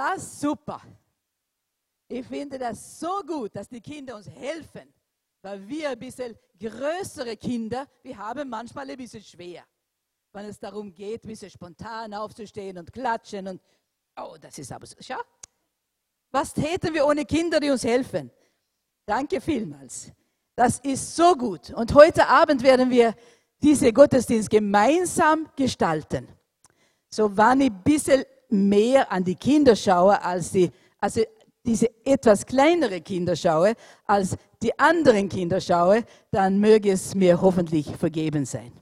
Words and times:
das 0.00 0.40
super. 0.40 0.80
Ich 2.08 2.26
finde 2.26 2.58
das 2.58 2.98
so 2.98 3.22
gut, 3.26 3.54
dass 3.54 3.68
die 3.68 3.80
Kinder 3.80 4.16
uns 4.16 4.28
helfen, 4.28 4.92
weil 5.42 5.68
wir 5.68 5.90
ein 5.90 5.98
bisschen 5.98 6.36
größere 6.58 7.36
Kinder, 7.36 7.86
wir 8.02 8.16
haben 8.16 8.48
manchmal 8.48 8.88
ein 8.90 8.96
bisschen 8.96 9.22
schwer, 9.22 9.62
wenn 10.32 10.46
es 10.46 10.58
darum 10.58 10.92
geht, 10.92 11.24
ein 11.24 11.28
bisschen 11.28 11.50
spontan 11.50 12.14
aufzustehen 12.14 12.78
und 12.78 12.92
klatschen 12.92 13.46
und, 13.46 13.62
oh, 14.16 14.36
das 14.40 14.58
ist 14.58 14.72
aber 14.72 14.86
so, 14.86 14.96
schau, 15.00 15.20
was 16.30 16.54
täten 16.54 16.94
wir 16.94 17.06
ohne 17.06 17.24
Kinder, 17.24 17.60
die 17.60 17.70
uns 17.70 17.84
helfen? 17.84 18.30
Danke 19.04 19.40
vielmals. 19.40 20.12
Das 20.56 20.78
ist 20.78 21.14
so 21.14 21.34
gut. 21.34 21.70
Und 21.70 21.94
heute 21.94 22.26
Abend 22.26 22.62
werden 22.62 22.90
wir 22.90 23.14
diese 23.62 23.92
Gottesdienst 23.92 24.48
gemeinsam 24.48 25.48
gestalten. 25.56 26.28
So 27.08 27.36
wann 27.36 27.60
ich 27.60 27.70
ein 27.70 27.82
bisschen 27.82 28.24
mehr 28.52 29.10
an 29.10 29.24
die 29.24 29.34
Kinder 29.34 29.76
schaue, 29.76 30.22
als 30.22 30.52
die, 30.52 30.70
also 30.98 31.22
diese 31.64 31.88
etwas 32.04 32.46
kleinere 32.46 33.00
Kinder 33.00 33.36
schaue, 33.36 33.74
als 34.06 34.36
die 34.62 34.76
anderen 34.78 35.28
Kinder 35.28 35.60
schaue, 35.60 36.04
dann 36.30 36.58
möge 36.58 36.92
es 36.92 37.14
mir 37.14 37.40
hoffentlich 37.40 37.94
vergeben 37.96 38.44
sein. 38.44 38.72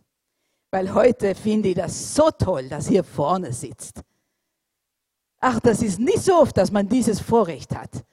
Weil 0.70 0.92
heute 0.92 1.34
finde 1.34 1.70
ich 1.70 1.74
das 1.74 2.14
so 2.14 2.30
toll, 2.30 2.68
dass 2.68 2.88
hier 2.88 3.02
vorne 3.02 3.52
sitzt. 3.52 4.02
Ach, 5.40 5.60
das 5.60 5.82
ist 5.82 5.98
nicht 5.98 6.20
so 6.20 6.34
oft, 6.34 6.56
dass 6.56 6.70
man 6.70 6.88
dieses 6.88 7.20
Vorrecht 7.20 7.74
hat, 7.74 8.04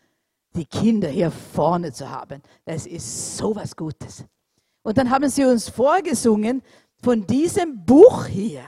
die 0.56 0.66
Kinder 0.66 1.10
hier 1.10 1.32
vorne 1.32 1.92
zu 1.92 2.10
haben. 2.10 2.42
Das 2.64 2.86
ist 2.86 3.38
so 3.38 3.56
was 3.56 3.76
Gutes. 3.76 4.24
Und 4.84 4.98
dann 4.98 5.10
haben 5.10 5.28
sie 5.30 5.44
uns 5.44 5.68
vorgesungen 5.68 6.62
von 7.02 7.26
diesem 7.26 7.84
Buch 7.84 8.26
hier. 8.26 8.64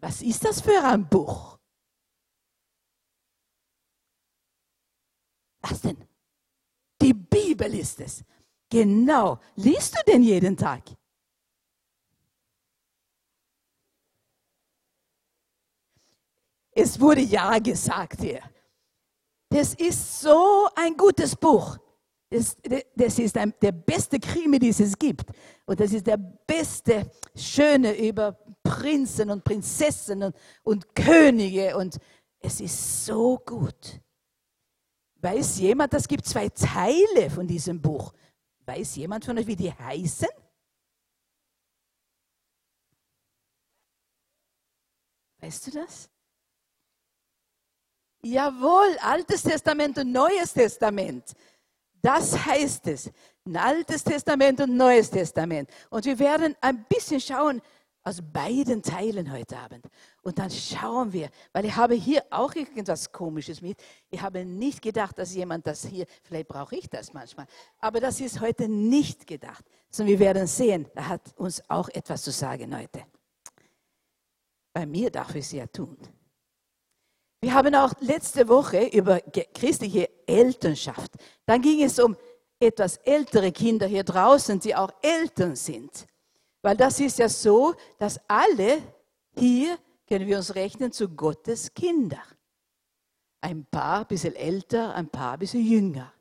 Was 0.00 0.22
ist 0.22 0.44
das 0.44 0.60
für 0.60 0.82
ein 0.82 1.08
Buch? 1.08 1.57
Was 5.60 5.80
denn? 5.80 5.96
Die 7.00 7.14
Bibel 7.14 7.72
ist 7.74 8.00
es. 8.00 8.24
Genau. 8.70 9.38
Liest 9.56 9.94
du 9.94 10.12
denn 10.12 10.22
jeden 10.22 10.56
Tag? 10.56 10.82
Es 16.72 17.00
wurde 17.00 17.22
ja 17.22 17.58
gesagt 17.58 18.20
hier. 18.20 18.42
Das 19.48 19.74
ist 19.74 20.20
so 20.20 20.68
ein 20.76 20.96
gutes 20.96 21.34
Buch. 21.34 21.78
Das, 22.30 22.56
das 22.94 23.18
ist 23.18 23.36
ein, 23.38 23.54
der 23.62 23.72
beste 23.72 24.20
Krimi, 24.20 24.58
den 24.58 24.70
es 24.70 24.98
gibt. 24.98 25.30
Und 25.64 25.80
das 25.80 25.92
ist 25.92 26.06
der 26.06 26.18
beste, 26.18 27.10
schöne 27.34 27.96
über 27.96 28.38
Prinzen 28.62 29.30
und 29.30 29.42
Prinzessinnen 29.42 30.32
und, 30.62 30.84
und 30.84 30.94
Könige. 30.94 31.76
Und 31.76 31.98
es 32.38 32.60
ist 32.60 33.06
so 33.06 33.38
gut. 33.38 34.00
Weiß 35.20 35.58
jemand, 35.58 35.92
es 35.94 36.06
gibt 36.06 36.24
zwei 36.26 36.48
Teile 36.48 37.28
von 37.30 37.46
diesem 37.46 37.80
Buch. 37.80 38.12
Weiß 38.64 38.96
jemand 38.96 39.24
von 39.24 39.36
euch, 39.36 39.46
wie 39.46 39.56
die 39.56 39.72
heißen? 39.72 40.28
Weißt 45.40 45.66
du 45.66 45.70
das? 45.72 46.08
Jawohl, 48.22 48.96
Altes 49.00 49.42
Testament 49.42 49.98
und 49.98 50.12
Neues 50.12 50.52
Testament. 50.52 51.34
Das 52.02 52.44
heißt 52.46 52.86
es. 52.88 53.10
Ein 53.44 53.56
Altes 53.56 54.04
Testament 54.04 54.60
und 54.60 54.76
Neues 54.76 55.10
Testament. 55.10 55.70
Und 55.90 56.04
wir 56.04 56.18
werden 56.18 56.54
ein 56.60 56.84
bisschen 56.84 57.20
schauen 57.20 57.62
aus 58.08 58.22
beiden 58.22 58.82
Teilen 58.82 59.30
heute 59.30 59.58
Abend. 59.58 59.84
Und 60.22 60.38
dann 60.38 60.50
schauen 60.50 61.12
wir, 61.12 61.28
weil 61.52 61.66
ich 61.66 61.76
habe 61.76 61.94
hier 61.94 62.24
auch 62.30 62.54
irgendwas 62.54 63.12
Komisches 63.12 63.60
mit. 63.60 63.78
Ich 64.08 64.22
habe 64.22 64.46
nicht 64.46 64.80
gedacht, 64.80 65.18
dass 65.18 65.34
jemand 65.34 65.66
das 65.66 65.84
hier, 65.84 66.06
vielleicht 66.22 66.48
brauche 66.48 66.74
ich 66.74 66.88
das 66.88 67.12
manchmal, 67.12 67.46
aber 67.80 68.00
das 68.00 68.20
ist 68.20 68.40
heute 68.40 68.66
nicht 68.66 69.26
gedacht. 69.26 69.62
Sondern 69.90 70.12
wir 70.12 70.20
werden 70.20 70.46
sehen, 70.46 70.88
er 70.94 71.08
hat 71.08 71.34
uns 71.36 71.62
auch 71.68 71.90
etwas 71.90 72.22
zu 72.22 72.30
sagen 72.30 72.74
heute. 72.76 73.04
Bei 74.72 74.86
mir 74.86 75.10
darf 75.10 75.34
ich 75.34 75.44
es 75.44 75.52
ja 75.52 75.66
tun. 75.66 75.98
Wir 77.42 77.52
haben 77.52 77.74
auch 77.74 77.92
letzte 78.00 78.48
Woche 78.48 78.86
über 78.86 79.20
christliche 79.54 80.08
Elternschaft. 80.26 81.12
Dann 81.44 81.60
ging 81.60 81.84
es 81.84 81.98
um 81.98 82.16
etwas 82.58 82.96
ältere 82.98 83.52
Kinder 83.52 83.86
hier 83.86 84.02
draußen, 84.02 84.58
die 84.60 84.74
auch 84.74 84.90
Eltern 85.02 85.54
sind. 85.54 86.06
Weil 86.62 86.76
das 86.76 87.00
ist 87.00 87.18
ja 87.18 87.28
so, 87.28 87.74
dass 87.98 88.20
alle 88.28 88.82
hier, 89.36 89.78
können 90.08 90.26
wir 90.26 90.38
uns 90.38 90.54
rechnen, 90.54 90.92
zu 90.92 91.08
Gottes 91.08 91.72
Kinder. 91.74 92.22
Ein 93.40 93.64
paar 93.66 94.00
ein 94.00 94.06
bisschen 94.06 94.34
älter, 94.34 94.94
ein 94.94 95.08
paar 95.08 95.34
ein 95.34 95.38
bisschen 95.38 95.64
jünger. 95.64 96.12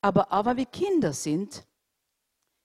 Aber 0.00 0.32
auch 0.32 0.44
wenn 0.44 0.58
wir 0.58 0.66
Kinder 0.66 1.12
sind, 1.12 1.66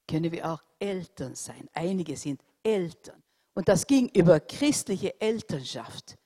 können 0.07 0.31
wir 0.31 0.51
auch 0.51 0.61
Eltern 0.77 1.35
sein. 1.35 1.67
Einige 1.73 2.15
sind 2.17 2.41
Eltern. 2.63 3.23
Und 3.53 3.67
das 3.67 3.87
ging 3.87 4.09
über 4.09 4.39
christliche 4.39 5.19
Elternschaft. 5.19 6.17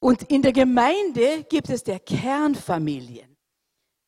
Und 0.00 0.24
in 0.24 0.42
der 0.42 0.52
Gemeinde 0.52 1.44
gibt 1.44 1.70
es 1.70 1.82
der 1.82 1.98
Kernfamilien, 2.00 3.36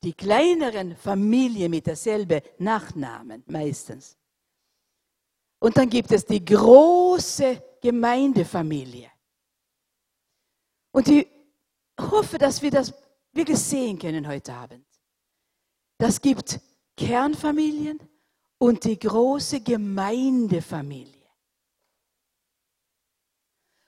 die 0.04 0.12
kleineren 0.12 0.94
Familien 0.94 1.70
mit 1.70 1.86
derselben 1.86 2.42
Nachnamen 2.58 3.42
meistens. 3.46 4.16
Und 5.58 5.76
dann 5.76 5.88
gibt 5.88 6.12
es 6.12 6.24
die 6.24 6.44
große 6.44 7.62
Gemeindefamilie. 7.80 9.10
Und 10.92 11.08
ich 11.08 11.26
hoffe, 12.00 12.38
dass 12.38 12.60
wir 12.62 12.70
das 12.70 12.92
wirklich 13.32 13.58
sehen 13.58 13.98
können 13.98 14.26
heute 14.26 14.52
Abend. 14.52 14.86
Das 15.98 16.20
gibt 16.20 16.60
Kernfamilien 16.96 17.98
und 18.58 18.84
die 18.84 18.98
große 18.98 19.60
Gemeindefamilie. 19.60 21.14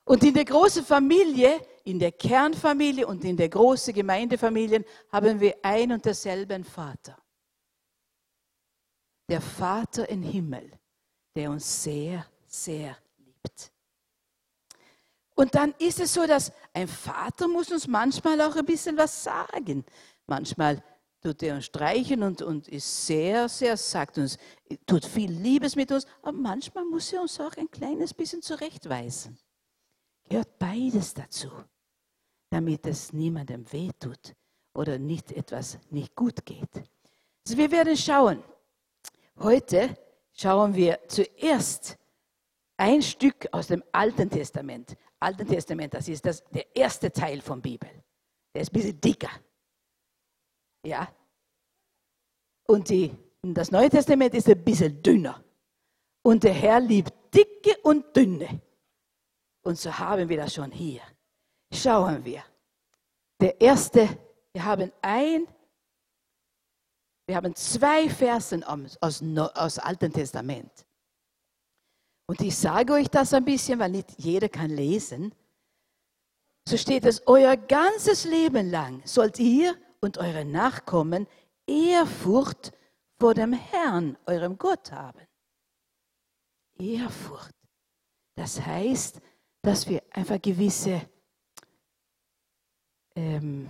Und 0.04 0.24
in 0.24 0.34
der 0.34 0.44
großen 0.44 0.84
Familie 0.84 1.60
in 1.88 1.98
der 1.98 2.12
Kernfamilie 2.12 3.06
und 3.06 3.24
in 3.24 3.36
der 3.36 3.48
großen 3.48 3.94
Gemeindefamilie 3.94 4.84
haben 5.10 5.40
wir 5.40 5.56
ein 5.62 5.90
und 5.90 6.04
derselben 6.04 6.62
Vater. 6.62 7.16
Der 9.30 9.40
Vater 9.40 10.06
im 10.10 10.22
Himmel, 10.22 10.70
der 11.38 11.50
uns 11.50 11.82
sehr, 11.82 12.26
sehr 12.46 12.96
liebt. 13.16 13.72
Und 15.34 15.54
dann 15.54 15.72
ist 15.78 16.00
es 16.00 16.12
so, 16.12 16.26
dass 16.26 16.52
ein 16.74 16.88
Vater 16.88 17.46
muss 17.48 17.70
uns 17.70 17.86
manchmal 17.86 18.40
auch 18.40 18.56
ein 18.56 18.66
bisschen 18.66 18.96
was 18.96 19.22
sagen. 19.22 19.84
Manchmal 20.26 20.82
tut 21.22 21.42
er 21.42 21.54
uns 21.54 21.66
streichen 21.66 22.22
und, 22.22 22.42
und 22.42 22.68
ist 22.68 23.06
sehr, 23.06 23.48
sehr, 23.48 23.76
sagt 23.76 24.18
uns, 24.18 24.36
tut 24.86 25.04
viel 25.04 25.30
Liebes 25.30 25.76
mit 25.76 25.92
uns, 25.92 26.06
aber 26.22 26.36
manchmal 26.36 26.84
muss 26.84 27.12
er 27.12 27.22
uns 27.22 27.40
auch 27.40 27.56
ein 27.56 27.70
kleines 27.70 28.12
bisschen 28.12 28.42
zurechtweisen. 28.42 29.38
Gehört 30.28 30.58
beides 30.58 31.14
dazu 31.14 31.50
damit 32.50 32.86
es 32.86 33.12
niemandem 33.12 33.70
wehtut 33.72 34.34
oder 34.74 34.98
nicht 34.98 35.32
etwas 35.32 35.78
nicht 35.90 36.14
gut 36.14 36.44
geht. 36.44 36.74
Also 37.46 37.58
wir 37.58 37.70
werden 37.70 37.96
schauen. 37.96 38.42
Heute 39.38 39.96
schauen 40.38 40.74
wir 40.74 41.00
zuerst 41.08 41.98
ein 42.76 43.02
Stück 43.02 43.48
aus 43.52 43.68
dem 43.68 43.82
Alten 43.92 44.30
Testament. 44.30 44.96
Alten 45.20 45.46
Testament, 45.46 45.94
das 45.94 46.08
ist 46.08 46.24
das, 46.24 46.44
der 46.50 46.76
erste 46.76 47.10
Teil 47.10 47.40
von 47.40 47.60
Bibel. 47.60 47.90
Der 48.54 48.62
ist 48.62 48.70
ein 48.70 48.72
bisschen 48.72 49.00
dicker. 49.00 49.30
Ja. 50.84 51.08
Und 52.66 52.88
die, 52.88 53.14
das 53.42 53.70
Neue 53.70 53.90
Testament 53.90 54.34
ist 54.34 54.48
ein 54.48 54.62
bisschen 54.62 55.02
dünner. 55.02 55.42
Und 56.22 56.44
der 56.44 56.52
Herr 56.52 56.80
liebt 56.80 57.12
dicke 57.34 57.76
und 57.82 58.14
dünne. 58.16 58.60
Und 59.62 59.78
so 59.78 59.98
haben 59.98 60.28
wir 60.28 60.36
das 60.36 60.54
schon 60.54 60.70
hier 60.70 61.02
schauen 61.72 62.24
wir. 62.24 62.42
Der 63.40 63.60
erste, 63.60 64.08
wir 64.52 64.64
haben 64.64 64.92
ein, 65.02 65.46
wir 67.28 67.36
haben 67.36 67.54
zwei 67.54 68.08
Versen 68.08 68.64
aus, 68.64 68.98
aus 69.00 69.78
Alten 69.78 70.12
Testament. 70.12 70.86
Und 72.26 72.40
ich 72.40 72.56
sage 72.56 72.94
euch 72.94 73.08
das 73.08 73.34
ein 73.34 73.44
bisschen, 73.44 73.78
weil 73.78 73.90
nicht 73.90 74.14
jeder 74.16 74.48
kann 74.48 74.70
lesen. 74.70 75.34
So 76.66 76.78
steht 76.78 77.04
es, 77.04 77.26
euer 77.26 77.56
ganzes 77.56 78.24
Leben 78.24 78.70
lang 78.70 79.02
sollt 79.04 79.38
ihr 79.38 79.76
und 80.00 80.16
eure 80.16 80.46
Nachkommen 80.46 81.26
Ehrfurcht 81.66 82.72
vor 83.20 83.34
dem 83.34 83.52
Herrn, 83.52 84.16
eurem 84.24 84.56
Gott 84.56 84.90
haben. 84.90 85.20
Ehrfurcht. 86.78 87.54
Das 88.36 88.60
heißt, 88.64 89.20
dass 89.62 89.86
wir 89.86 90.02
einfach 90.12 90.40
gewisse 90.40 91.02
ähm, 93.14 93.68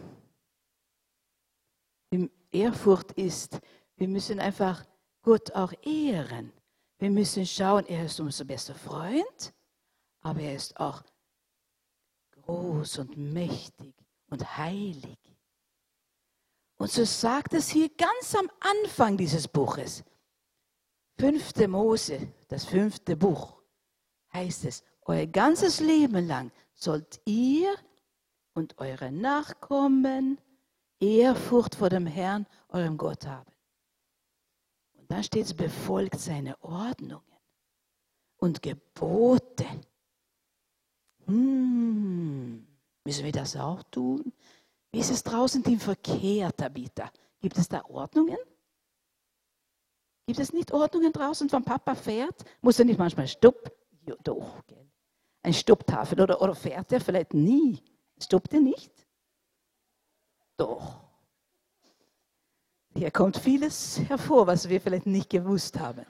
Ehrfurcht 2.51 3.13
ist, 3.13 3.61
wir 3.97 4.09
müssen 4.09 4.41
einfach 4.41 4.85
Gott 5.23 5.53
auch 5.53 5.73
ehren. 5.83 6.53
Wir 6.99 7.11
müssen 7.11 7.47
schauen, 7.47 7.87
er 7.87 8.07
ist 8.07 8.19
unser 8.21 8.45
bester 8.45 8.75
Freund, 8.75 9.55
aber 10.21 10.41
er 10.41 10.55
ist 10.55 10.79
auch 10.79 11.03
groß 12.33 12.99
und 12.99 13.17
mächtig 13.17 13.95
und 14.31 14.57
heilig. 14.57 15.19
Und 16.77 16.91
so 16.91 17.05
sagt 17.05 17.55
es 17.55 17.69
hier 17.69 17.91
ganz 17.91 18.35
am 18.35 18.51
Anfang 18.61 19.17
dieses 19.17 19.49
Buches. 19.49 20.05
Fünfte 21.19 21.67
Mose, 21.67 22.33
das 22.49 22.65
fünfte 22.65 23.17
Buch, 23.17 23.61
heißt 24.33 24.65
es, 24.65 24.85
euer 25.03 25.27
ganzes 25.27 25.81
Leben 25.81 26.27
lang 26.27 26.53
sollt 26.75 27.21
ihr 27.25 27.75
und 28.55 28.79
eure 28.79 29.11
Nachkommen 29.11 30.41
Ehrfurcht 31.01 31.75
vor 31.75 31.89
dem 31.89 32.07
Herrn, 32.07 32.47
eurem 32.69 32.97
Gott 32.97 33.27
haben. 33.27 33.51
Und 34.95 35.11
dann 35.11 35.23
steht 35.23 35.47
es, 35.47 35.55
befolgt 35.55 36.19
seine 36.21 36.63
Ordnungen 36.63 37.23
und 38.39 38.63
Gebote. 38.63 39.67
Hm, 41.27 42.67
müssen 43.05 43.25
wir 43.25 43.33
das 43.33 43.57
auch 43.57 43.83
tun? 43.85 44.33
Wie 44.93 45.01
ist 45.01 45.11
es 45.11 45.23
draußen 45.23 45.63
im 45.65 45.81
Verkehr, 45.81 46.55
Tabitha? 46.55 47.11
Gibt 47.41 47.59
es 47.59 47.69
da 47.69 47.85
Ordnungen? 47.85 48.39
Gibt 50.27 50.41
es 50.41 50.53
nicht 50.53 50.73
Ordnungen 50.73 51.13
draußen, 51.13 51.51
wenn 51.53 51.65
Papa 51.65 51.95
fährt? 51.95 52.45
Muss 52.61 52.79
er 52.79 52.85
nicht 52.85 52.99
manchmal 52.99 53.29
Stopp? 53.29 53.73
Ja, 54.07 54.15
doch, 54.25 54.67
gell. 54.67 54.91
Ein 55.43 55.55
Stopptafel 55.55 56.21
oder, 56.21 56.41
oder 56.43 56.55
fährt 56.55 56.93
er 56.93 57.01
vielleicht 57.01 57.33
nie? 57.33 57.83
Stoppt 58.21 58.53
er 58.53 58.61
nicht? 58.61 59.08
Doch. 60.59 61.01
Hier 62.95 63.11
kommt 63.13 63.37
vieles 63.39 64.01
hervor, 64.09 64.47
was 64.47 64.69
wir 64.69 64.81
vielleicht 64.81 65.07
nicht 65.07 65.31
gewusst 65.31 65.79
haben. 65.79 66.05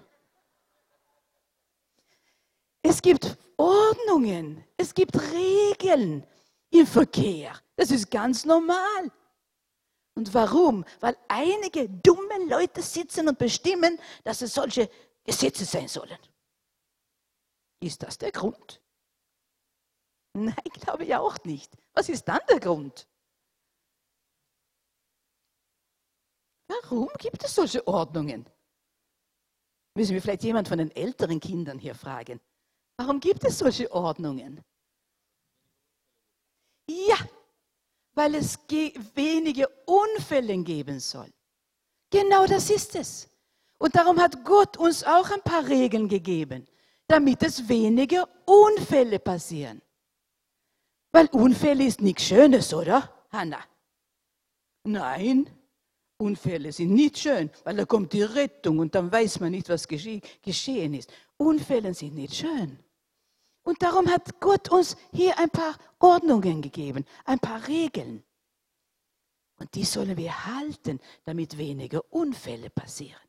Es 2.83 3.03
gibt 3.03 3.37
Ordnungen, 3.59 4.65
es 4.79 4.95
gibt 4.95 5.15
Regeln 5.21 6.27
im 6.71 6.87
Verkehr. 6.87 7.53
Das 7.77 7.91
ist 7.91 8.11
ganz 8.11 8.47
normal. 8.47 9.13
Und 10.15 10.33
warum? 10.33 10.85
Weil 11.01 11.17
einige 11.29 11.89
dumme 11.89 12.47
Leute 12.49 12.81
sitzen 12.81 13.29
und 13.29 13.39
bestimmen, 13.39 14.01
dass 14.25 14.41
es 14.41 14.55
solche 14.55 14.89
Gesetze 15.25 15.67
sein 15.67 15.89
sollen. 15.89 16.19
Ist 17.81 18.03
das 18.03 18.17
der 18.17 18.33
Grund? 18.33 18.81
Nein, 20.33 20.55
glaube 20.73 21.05
ich 21.05 21.15
auch 21.15 21.37
nicht. 21.45 21.77
Was 21.93 22.09
ist 22.09 22.27
dann 22.27 22.41
der 22.49 22.61
Grund? 22.61 23.08
Warum 26.69 27.09
gibt 27.19 27.43
es 27.45 27.55
solche 27.55 27.87
Ordnungen? 27.87 28.49
Müssen 29.95 30.13
wir 30.13 30.23
vielleicht 30.23 30.45
jemand 30.45 30.69
von 30.69 30.79
den 30.79 30.91
älteren 30.91 31.41
Kindern 31.41 31.79
hier 31.79 31.95
fragen. 31.95 32.41
Warum 32.97 33.21
gibt 33.21 33.45
es 33.45 33.59
solche 33.59 33.91
Ordnungen? 33.91 34.63
Ja, 36.89 37.19
weil 38.15 38.35
es 38.35 38.59
wenige 39.15 39.69
Unfälle 39.87 40.57
geben 40.63 41.01
soll. 41.01 41.33
Genau 42.11 42.47
das 42.47 42.71
ist 42.71 42.95
es. 42.97 43.29
Und 43.79 43.95
darum 43.95 44.21
hat 44.21 44.45
Gott 44.45 44.77
uns 44.77 45.05
auch 45.05 45.31
ein 45.31 45.43
paar 45.43 45.67
Regeln 45.67 46.09
gegeben, 46.09 46.67
damit 47.07 47.43
es 47.43 47.69
weniger 47.69 48.29
Unfälle 48.45 49.19
passieren. 49.19 49.81
Weil 51.13 51.27
Unfälle 51.29 51.87
ist 51.87 52.01
nichts 52.01 52.25
Schönes, 52.25 52.75
oder, 52.75 53.27
Hanna? 53.31 53.65
Nein, 54.85 55.58
Unfälle 56.19 56.73
sind 56.73 56.93
nicht 56.95 57.17
schön, 57.17 57.49
weil 57.63 57.77
da 57.77 57.85
kommt 57.85 58.13
die 58.13 58.23
Rettung 58.23 58.81
und 58.81 58.95
dann 58.95 59.11
weiß 59.11 59.39
man 59.39 59.53
nicht, 59.53 59.69
was 59.69 59.87
geschehen 59.87 60.95
ist. 60.95 61.13
Unfälle 61.37 61.95
sind 61.95 62.17
nicht 62.17 62.35
schön. 62.35 62.79
Und 63.63 63.81
darum 63.83 64.09
hat 64.09 64.41
Gott 64.41 64.71
uns 64.71 64.97
hier 65.13 65.39
ein 65.39 65.51
paar 65.51 65.77
Ordnungen 66.01 66.61
gegeben, 66.61 67.05
ein 67.25 67.39
paar 67.39 67.69
Regeln. 67.69 68.25
Und 69.61 69.75
die 69.75 69.85
sollen 69.85 70.17
wir 70.17 70.47
halten, 70.47 71.01
damit 71.25 71.57
weniger 71.57 72.03
Unfälle 72.13 72.71
passieren. 72.71 73.21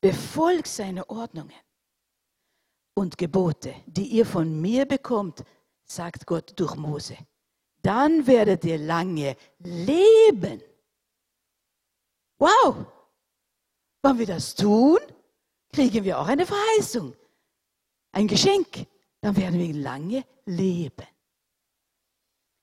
Befolgt 0.00 0.66
seine 0.66 1.08
Ordnungen 1.08 1.52
und 2.94 3.16
Gebote, 3.16 3.74
die 3.86 4.08
ihr 4.08 4.26
von 4.26 4.60
mir 4.60 4.84
bekommt, 4.84 5.42
sagt 5.84 6.26
Gott 6.26 6.52
durch 6.56 6.76
Mose. 6.76 7.16
Dann 7.80 8.26
werdet 8.26 8.64
ihr 8.64 8.78
lange 8.78 9.36
leben. 9.60 10.62
Wow! 12.38 12.86
Wenn 14.02 14.18
wir 14.18 14.26
das 14.26 14.54
tun, 14.54 14.98
kriegen 15.72 16.04
wir 16.04 16.18
auch 16.18 16.26
eine 16.26 16.46
Verheißung, 16.46 17.14
ein 18.12 18.28
Geschenk 18.28 18.86
dann 19.20 19.36
werden 19.36 19.58
wir 19.58 19.74
lange 19.74 20.24
leben. 20.44 21.06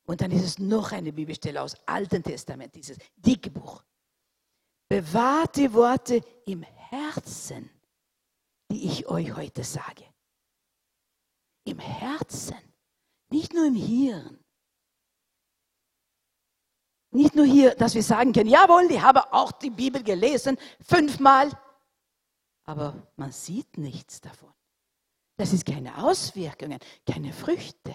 Und 0.05 0.21
dann 0.21 0.31
ist 0.31 0.43
es 0.43 0.59
noch 0.59 0.91
eine 0.91 1.13
Bibelstelle 1.13 1.61
aus 1.61 1.75
Alten 1.85 2.23
Testament, 2.23 2.75
dieses 2.75 2.97
dicke 3.15 3.49
Buch. 3.49 3.83
Bewahrt 4.87 5.55
die 5.55 5.73
Worte 5.73 6.21
im 6.45 6.63
Herzen, 6.63 7.69
die 8.71 8.85
ich 8.85 9.07
euch 9.07 9.35
heute 9.35 9.63
sage. 9.63 10.05
Im 11.65 11.79
Herzen, 11.79 12.57
nicht 13.29 13.53
nur 13.53 13.65
im 13.65 13.75
Hirn. 13.75 14.42
Nicht 17.13 17.35
nur 17.35 17.45
hier, 17.45 17.75
dass 17.75 17.93
wir 17.93 18.01
sagen 18.01 18.33
können, 18.33 18.49
jawohl, 18.49 18.89
ich 18.89 19.01
habe 19.01 19.31
auch 19.31 19.51
die 19.51 19.69
Bibel 19.69 20.01
gelesen, 20.01 20.57
fünfmal, 20.81 21.51
aber 22.65 23.07
man 23.15 23.31
sieht 23.31 23.77
nichts 23.77 24.19
davon. 24.19 24.51
Das 25.37 25.53
ist 25.53 25.65
keine 25.65 26.03
Auswirkungen, 26.03 26.79
keine 27.05 27.31
Früchte. 27.31 27.93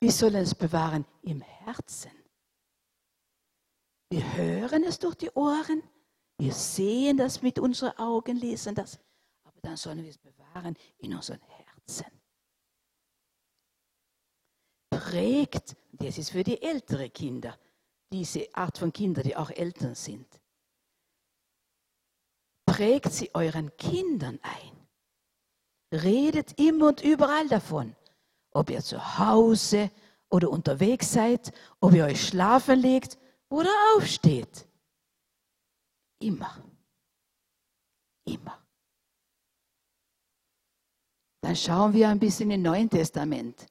Wir 0.00 0.10
sollen 0.10 0.36
es 0.36 0.54
bewahren 0.54 1.04
im 1.22 1.40
Herzen. 1.40 2.10
Wir 4.10 4.32
hören 4.34 4.82
es 4.82 4.98
durch 4.98 5.14
die 5.14 5.30
Ohren, 5.30 5.84
wir 6.38 6.52
sehen 6.52 7.16
das 7.16 7.42
mit 7.42 7.60
unseren 7.60 7.96
Augen, 7.98 8.36
lesen 8.38 8.74
das, 8.74 8.98
aber 9.44 9.60
dann 9.60 9.76
sollen 9.76 10.02
wir 10.02 10.10
es 10.10 10.18
bewahren 10.18 10.76
in 10.98 11.14
unseren 11.14 11.40
Herzen. 11.42 12.19
Prägt, 15.00 15.76
das 15.92 16.18
ist 16.18 16.30
für 16.30 16.44
die 16.44 16.60
älteren 16.60 17.10
Kinder, 17.10 17.58
diese 18.12 18.54
Art 18.54 18.76
von 18.76 18.92
Kindern, 18.92 19.24
die 19.24 19.34
auch 19.34 19.48
Eltern 19.48 19.94
sind. 19.94 20.26
Prägt 22.66 23.10
sie 23.10 23.34
euren 23.34 23.74
Kindern 23.78 24.38
ein. 24.42 26.00
Redet 26.02 26.60
immer 26.60 26.88
und 26.88 27.00
überall 27.00 27.48
davon. 27.48 27.96
Ob 28.52 28.68
ihr 28.68 28.82
zu 28.82 29.18
Hause 29.18 29.90
oder 30.28 30.50
unterwegs 30.50 31.14
seid, 31.14 31.50
ob 31.80 31.94
ihr 31.94 32.04
euch 32.04 32.28
schlafen 32.28 32.78
legt 32.78 33.16
oder 33.48 33.70
aufsteht. 33.96 34.68
Immer. 36.18 36.62
Immer. 38.26 38.62
Dann 41.40 41.56
schauen 41.56 41.94
wir 41.94 42.10
ein 42.10 42.20
bisschen 42.20 42.50
im 42.50 42.60
Neuen 42.60 42.90
Testament, 42.90 43.66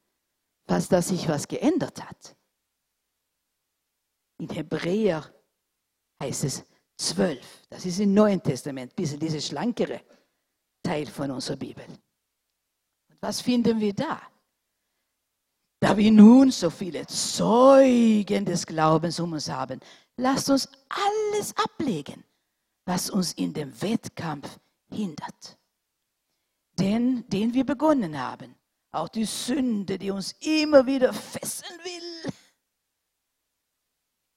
was 0.69 0.87
da 0.87 1.01
sich 1.01 1.27
was 1.27 1.47
geändert 1.47 2.03
hat. 2.03 2.35
In 4.37 4.49
Hebräer 4.49 5.33
heißt 6.21 6.43
es 6.43 6.63
zwölf. 6.95 7.67
Das 7.69 7.85
ist 7.85 7.99
im 7.99 8.13
Neuen 8.13 8.41
Testament, 8.41 8.91
ein 8.91 8.95
bisschen 8.95 9.19
dieses 9.19 9.47
schlankere 9.47 10.01
Teil 10.83 11.07
von 11.07 11.31
unserer 11.31 11.57
Bibel. 11.57 11.85
Was 13.19 13.41
finden 13.41 13.79
wir 13.79 13.93
da? 13.93 14.21
Da 15.81 15.97
wir 15.97 16.11
nun 16.11 16.51
so 16.51 16.69
viele 16.69 17.05
Zeugen 17.07 18.45
des 18.45 18.65
Glaubens 18.65 19.19
um 19.19 19.33
uns 19.33 19.49
haben, 19.49 19.79
lasst 20.17 20.49
uns 20.49 20.69
alles 20.89 21.55
ablegen, 21.57 22.23
was 22.85 23.09
uns 23.09 23.33
in 23.33 23.53
dem 23.53 23.81
Wettkampf 23.81 24.59
hindert. 24.91 25.57
Den, 26.77 27.27
den 27.29 27.53
wir 27.53 27.65
begonnen 27.65 28.17
haben, 28.17 28.55
auch 28.91 29.09
die 29.09 29.25
Sünde, 29.25 29.97
die 29.97 30.11
uns 30.11 30.33
immer 30.39 30.85
wieder 30.85 31.13
fesseln 31.13 31.79
will. 31.83 32.33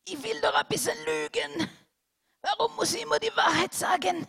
Ich 0.04 0.22
will 0.22 0.40
doch 0.40 0.54
ein 0.54 0.66
bisschen 0.68 0.96
lügen. 1.04 1.68
Warum 2.42 2.74
muss 2.76 2.94
ich 2.94 3.02
immer 3.02 3.18
die 3.18 3.34
Wahrheit 3.36 3.72
sagen? 3.72 4.26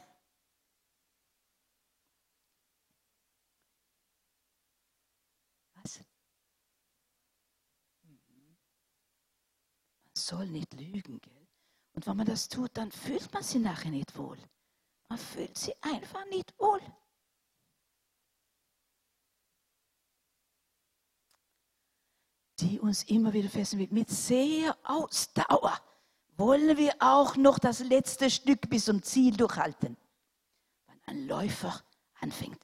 soll 10.26 10.48
nicht 10.48 10.74
lügen. 10.74 11.20
Gell? 11.22 11.48
Und 11.94 12.08
wenn 12.08 12.18
man 12.18 12.26
das 12.26 12.48
tut, 12.48 12.72
dann 12.74 12.92
fühlt 12.92 13.32
man 13.34 13.44
sich 13.44 13.62
nachher 13.62 13.92
nicht 13.92 14.18
wohl. 14.18 14.38
Man 15.10 15.20
fühlt 15.20 15.58
sich 15.58 15.76
einfach 15.84 16.26
nicht 16.26 16.58
wohl. 16.58 16.82
Die 22.60 22.80
uns 22.80 23.04
immer 23.04 23.34
wieder 23.34 23.50
fesseln 23.50 23.88
mit 23.92 24.10
sehr 24.10 24.78
Ausdauer 24.84 25.80
wollen 26.38 26.78
wir 26.78 26.94
auch 27.00 27.36
noch 27.36 27.60
das 27.60 27.80
letzte 27.80 28.30
Stück 28.30 28.70
bis 28.70 28.86
zum 28.86 29.02
Ziel 29.02 29.36
durchhalten. 29.36 29.98
Wenn 30.88 31.02
ein 31.06 31.28
Läufer 31.28 31.82
anfängt, 32.20 32.60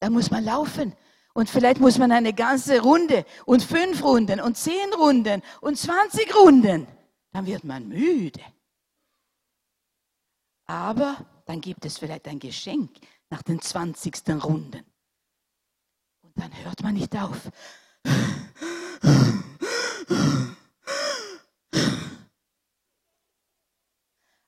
dann 0.00 0.12
muss 0.12 0.30
man 0.30 0.44
laufen. 0.44 0.94
Und 1.34 1.50
vielleicht 1.50 1.80
muss 1.80 1.98
man 1.98 2.12
eine 2.12 2.32
ganze 2.32 2.80
Runde 2.80 3.26
und 3.44 3.62
fünf 3.62 4.02
Runden 4.02 4.40
und 4.40 4.56
zehn 4.56 4.92
Runden 4.94 5.42
und 5.60 5.76
zwanzig 5.76 6.34
Runden. 6.34 6.86
Dann 7.32 7.44
wird 7.44 7.64
man 7.64 7.88
müde. 7.88 8.40
Aber 10.66 11.26
dann 11.46 11.60
gibt 11.60 11.84
es 11.84 11.98
vielleicht 11.98 12.28
ein 12.28 12.38
Geschenk 12.38 12.90
nach 13.30 13.42
den 13.42 13.60
zwanzigsten 13.62 14.40
Runden. 14.40 14.84
Und 16.22 16.38
dann 16.38 16.52
hört 16.64 16.82
man 16.82 16.94
nicht 16.94 17.16
auf. 17.16 17.50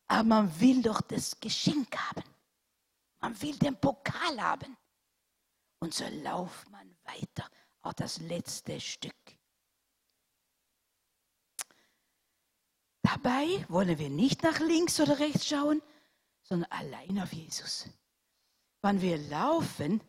Aber 0.09 0.25
man 0.25 0.61
will 0.61 0.83
doch 0.83 1.01
das 1.01 1.39
Geschenk 1.39 1.97
haben. 1.97 2.25
Man 3.21 3.41
will 3.41 3.57
den 3.57 3.79
Pokal 3.81 4.41
haben. 4.43 4.77
Und 5.81 5.95
so 5.95 6.05
lauft 6.23 6.69
man 6.71 6.97
weiter 7.05 7.49
auf 7.83 7.95
das 7.95 8.19
letzte 8.19 8.81
Stück. 8.81 9.15
Dabei 13.03 13.65
wollen 13.69 13.99
wir 13.99 14.11
nicht 14.11 14.43
nach 14.43 14.59
links 14.59 15.01
oder 15.01 15.19
rechts 15.21 15.47
schauen, 15.47 15.81
sondern 16.49 16.71
allein 16.71 17.21
auf 17.21 17.33
Jesus. 17.33 17.89
Wann 18.81 19.01
wir 19.01 19.19
laufen, 19.19 20.01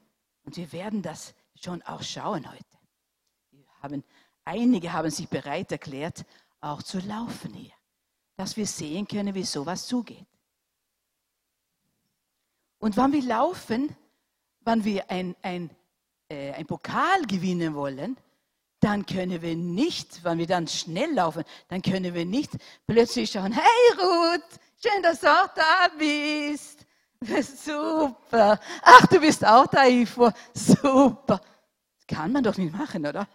und 0.43 0.57
wir 0.57 0.71
werden 0.71 1.01
das 1.01 1.33
schon 1.55 1.81
auch 1.83 2.01
schauen 2.01 2.49
heute. 2.49 2.65
Haben, 3.81 4.03
einige 4.45 4.93
haben 4.93 5.09
sich 5.09 5.27
bereit 5.27 5.71
erklärt, 5.71 6.25
auch 6.61 6.81
zu 6.81 6.99
laufen 6.99 7.53
hier, 7.53 7.73
dass 8.35 8.57
wir 8.57 8.65
sehen 8.65 9.07
können, 9.07 9.35
wie 9.35 9.43
sowas 9.43 9.85
zugeht. 9.85 10.25
Und 12.79 12.95
wenn 12.97 13.11
wir 13.11 13.23
laufen, 13.23 13.95
wenn 14.61 14.83
wir 14.83 15.09
ein, 15.11 15.35
ein, 15.41 15.69
äh, 16.29 16.53
ein 16.53 16.65
Pokal 16.65 17.21
gewinnen 17.27 17.75
wollen, 17.75 18.17
dann 18.79 19.05
können 19.05 19.41
wir 19.41 19.55
nicht, 19.55 20.23
wenn 20.23 20.37
wir 20.37 20.47
dann 20.47 20.67
schnell 20.67 21.13
laufen, 21.13 21.43
dann 21.67 21.81
können 21.81 22.13
wir 22.13 22.25
nicht 22.25 22.51
plötzlich 22.87 23.31
schauen, 23.31 23.51
hey 23.51 23.93
Ruth, 23.97 24.59
schön, 24.81 25.03
dass 25.03 25.19
du 25.19 25.27
auch 25.27 25.47
da 25.53 25.87
bist. 25.97 26.85
Super. 27.65 28.59
Ach, 28.81 29.05
du 29.07 29.19
bist 29.19 29.45
auch 29.45 29.67
da, 29.67 29.85
Ivo. 29.85 30.31
Super. 30.53 31.41
Kann 32.07 32.31
man 32.31 32.43
doch 32.43 32.57
nicht 32.57 32.73
machen, 32.73 33.05
oder? 33.05 33.27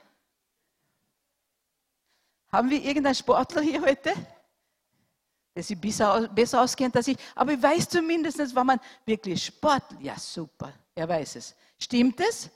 Haben 2.51 2.71
wir 2.71 2.83
irgendeinen 2.83 3.15
Sportler 3.15 3.63
hier 3.63 3.83
heute? 3.83 4.15
der 5.55 5.63
sich 5.63 5.81
besser, 5.81 6.63
auskennt 6.63 6.97
als 6.97 7.09
ich. 7.09 7.17
Aber 7.35 7.53
ich 7.53 7.63
weiß 7.63 7.89
zumindest, 7.89 8.39
wenn 8.55 8.67
man 8.67 8.81
wirklich 9.07 9.45
Sport, 9.45 9.85
ja 10.01 10.19
super, 10.19 10.73
er 10.95 11.09
weiß 11.09 11.37
es. 11.37 11.55
Stimmt 11.79 12.21
es? 12.21 12.51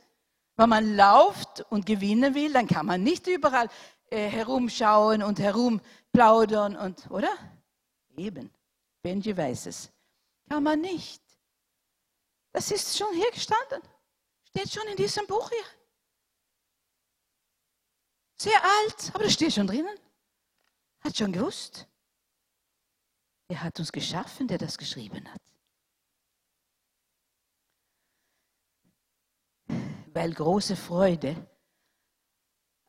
Wenn 0.57 0.69
man 0.69 0.97
läuft 0.97 1.65
und 1.71 1.87
gewinnen 1.87 2.35
will, 2.35 2.53
dann 2.53 2.67
kann 2.67 2.87
man 2.87 3.03
nicht 3.03 3.27
überall 3.29 3.69
äh, 4.11 4.29
herumschauen 4.29 5.23
und 5.23 5.39
herumplaudern 5.39 6.77
und, 6.77 7.09
oder? 7.11 7.31
Eben. 8.17 8.51
Benji 9.03 9.37
weiß 9.37 9.67
es. 9.67 9.91
Kann 10.49 10.63
man 10.63 10.81
nicht. 10.81 11.23
Das 12.53 12.71
ist 12.71 12.97
schon 12.97 13.15
hier 13.15 13.31
gestanden. 13.31 13.83
Steht 14.45 14.73
schon 14.73 14.89
in 14.89 14.97
diesem 14.97 15.27
Buch 15.27 15.51
hier. 15.51 15.65
Sehr 18.37 18.63
alt, 18.63 19.15
aber 19.15 19.25
das 19.25 19.33
steht 19.33 19.53
schon 19.53 19.67
drinnen. 19.67 19.99
Hat 21.01 21.17
schon 21.17 21.33
gewusst. 21.33 21.87
Er 23.49 23.63
hat 23.63 23.79
uns 23.79 23.93
geschaffen, 23.93 24.47
der 24.47 24.59
das 24.59 24.77
geschrieben 24.77 25.29
hat. 25.33 25.43
Weil 30.13 30.33
große 30.33 30.77
Freude 30.77 31.49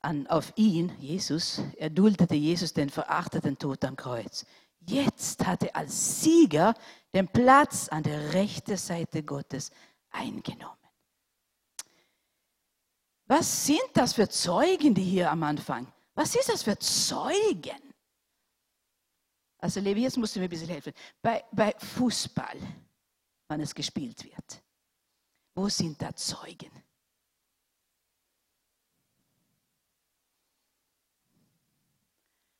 an, 0.01 0.27
auf 0.27 0.53
ihn, 0.55 0.97
Jesus, 0.99 1.61
er 1.77 1.89
duldete 1.89 2.35
Jesus 2.35 2.73
den 2.73 2.89
verachteten 2.89 3.57
Tod 3.57 3.83
am 3.85 3.95
Kreuz. 3.95 4.45
Jetzt 4.81 5.45
hat 5.45 5.63
er 5.63 5.75
als 5.75 6.21
Sieger 6.21 6.73
den 7.13 7.27
Platz 7.27 7.89
an 7.89 8.03
der 8.03 8.33
rechten 8.33 8.77
Seite 8.77 9.23
Gottes 9.23 9.71
eingenommen. 10.09 10.77
Was 13.25 13.65
sind 13.65 13.89
das 13.93 14.13
für 14.13 14.27
Zeugen, 14.27 14.95
die 14.95 15.03
hier 15.03 15.29
am 15.29 15.43
Anfang? 15.43 15.91
Was 16.15 16.35
ist 16.35 16.49
das 16.49 16.63
für 16.63 16.77
Zeugen? 16.79 17.93
Also 19.59 19.79
Levi, 19.79 20.01
jetzt 20.01 20.17
musst 20.17 20.35
du 20.35 20.39
mir 20.39 20.45
ein 20.45 20.49
bisschen 20.49 20.69
helfen. 20.69 20.93
Bei, 21.21 21.43
bei 21.51 21.75
Fußball, 21.77 22.57
wann 23.47 23.61
es 23.61 23.75
gespielt 23.75 24.23
wird, 24.23 24.63
wo 25.53 25.69
sind 25.69 26.01
da 26.01 26.15
Zeugen? 26.15 26.71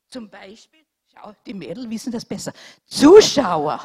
Zum 0.10 0.30
Beispiel, 0.30 0.86
die 1.46 1.54
Mädel 1.54 1.90
wissen 1.90 2.12
das 2.12 2.26
besser. 2.26 2.54
Zuschauer. 2.86 3.80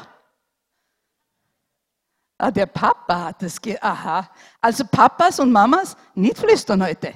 Ah, 2.37 2.51
der 2.51 2.65
Papa 2.65 3.25
hat 3.25 3.43
es, 3.43 3.59
aha. 3.81 4.29
Also 4.59 4.85
Papas 4.85 5.39
und 5.39 5.51
Mamas 5.51 5.95
nicht 6.13 6.37
flüstern 6.37 6.83
heute. 6.83 7.13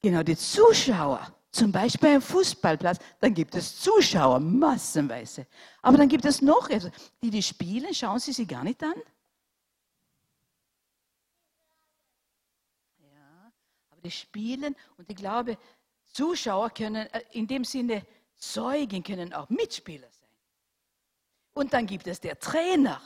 Genau, 0.00 0.22
die 0.22 0.36
Zuschauer. 0.36 1.32
Zum 1.50 1.72
Beispiel 1.72 2.10
ein 2.10 2.20
Fußballplatz, 2.20 2.98
dann 3.18 3.32
gibt 3.32 3.54
es 3.54 3.80
Zuschauer, 3.80 4.40
massenweise. 4.40 5.46
Aber 5.80 5.96
dann 5.96 6.08
gibt 6.08 6.24
es 6.26 6.42
noch 6.42 6.68
etwas. 6.68 6.92
Die, 7.22 7.30
die 7.30 7.42
spielen, 7.42 7.94
schauen 7.94 8.18
Sie 8.18 8.32
sie 8.32 8.46
gar 8.46 8.62
nicht 8.62 8.82
an? 8.82 8.94
Ja, 12.98 13.52
aber 13.90 14.00
die 14.02 14.10
spielen 14.10 14.76
und 14.98 15.10
ich 15.10 15.16
glaube, 15.16 15.56
Zuschauer 16.16 16.70
können, 16.70 17.06
äh, 17.12 17.24
in 17.32 17.46
dem 17.46 17.64
Sinne, 17.64 18.06
Zeugen 18.38 19.02
können 19.02 19.34
auch 19.34 19.50
Mitspieler 19.50 20.08
sein. 20.10 20.28
Und 21.52 21.72
dann 21.74 21.86
gibt 21.86 22.06
es 22.06 22.20
der 22.20 22.38
Trainer. 22.38 23.00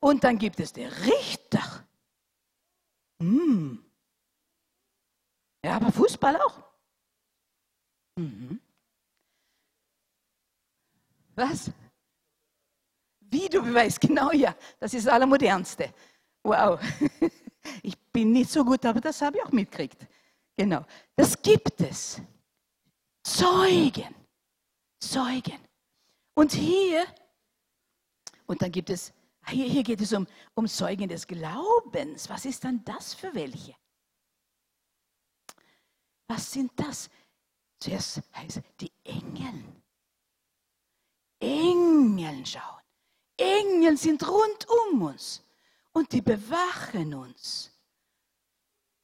Und 0.00 0.24
dann 0.24 0.36
gibt 0.36 0.58
es 0.58 0.72
der 0.72 0.90
Richter. 1.06 1.86
Hm. 3.20 3.84
Ja, 5.64 5.76
aber 5.76 5.92
Fußball 5.92 6.36
auch. 6.40 6.64
Mhm. 8.16 8.60
Was? 11.36 11.70
Videobeweis, 13.20 13.98
genau 13.98 14.32
ja. 14.32 14.54
Das 14.80 14.94
ist 14.94 15.06
das 15.06 15.12
Allermodernste. 15.12 15.94
Wow. 16.42 16.80
Ich 17.82 17.98
bin 18.12 18.32
nicht 18.32 18.50
so 18.50 18.62
gut, 18.62 18.84
aber 18.84 19.00
das 19.00 19.22
habe 19.22 19.38
ich 19.38 19.42
auch 19.42 19.50
mitgekriegt. 19.50 20.06
Genau. 20.56 20.84
Das 21.16 21.40
gibt 21.40 21.80
es. 21.80 22.20
Zeugen. 23.22 24.14
Zeugen. 25.00 25.58
Und 26.34 26.52
hier, 26.52 27.06
und 28.46 28.60
dann 28.60 28.72
gibt 28.72 28.90
es, 28.90 29.12
hier, 29.46 29.66
hier 29.66 29.82
geht 29.82 30.00
es 30.00 30.12
um, 30.12 30.26
um 30.54 30.66
Zeugen 30.66 31.08
des 31.08 31.26
Glaubens. 31.26 32.28
Was 32.28 32.44
ist 32.44 32.64
dann 32.64 32.84
das 32.84 33.14
für 33.14 33.34
welche? 33.34 33.74
Was 36.26 36.52
sind 36.52 36.72
das? 36.76 37.08
Zuerst 37.78 38.22
heißt 38.34 38.62
die 38.80 38.92
Engel. 39.04 39.62
Engel 41.40 42.46
schauen. 42.46 42.80
Engel 43.36 43.96
sind 43.96 44.26
rund 44.26 44.66
um 44.68 45.02
uns 45.02 45.42
und 45.92 46.10
die 46.12 46.22
bewachen 46.22 47.14
uns. 47.14 47.73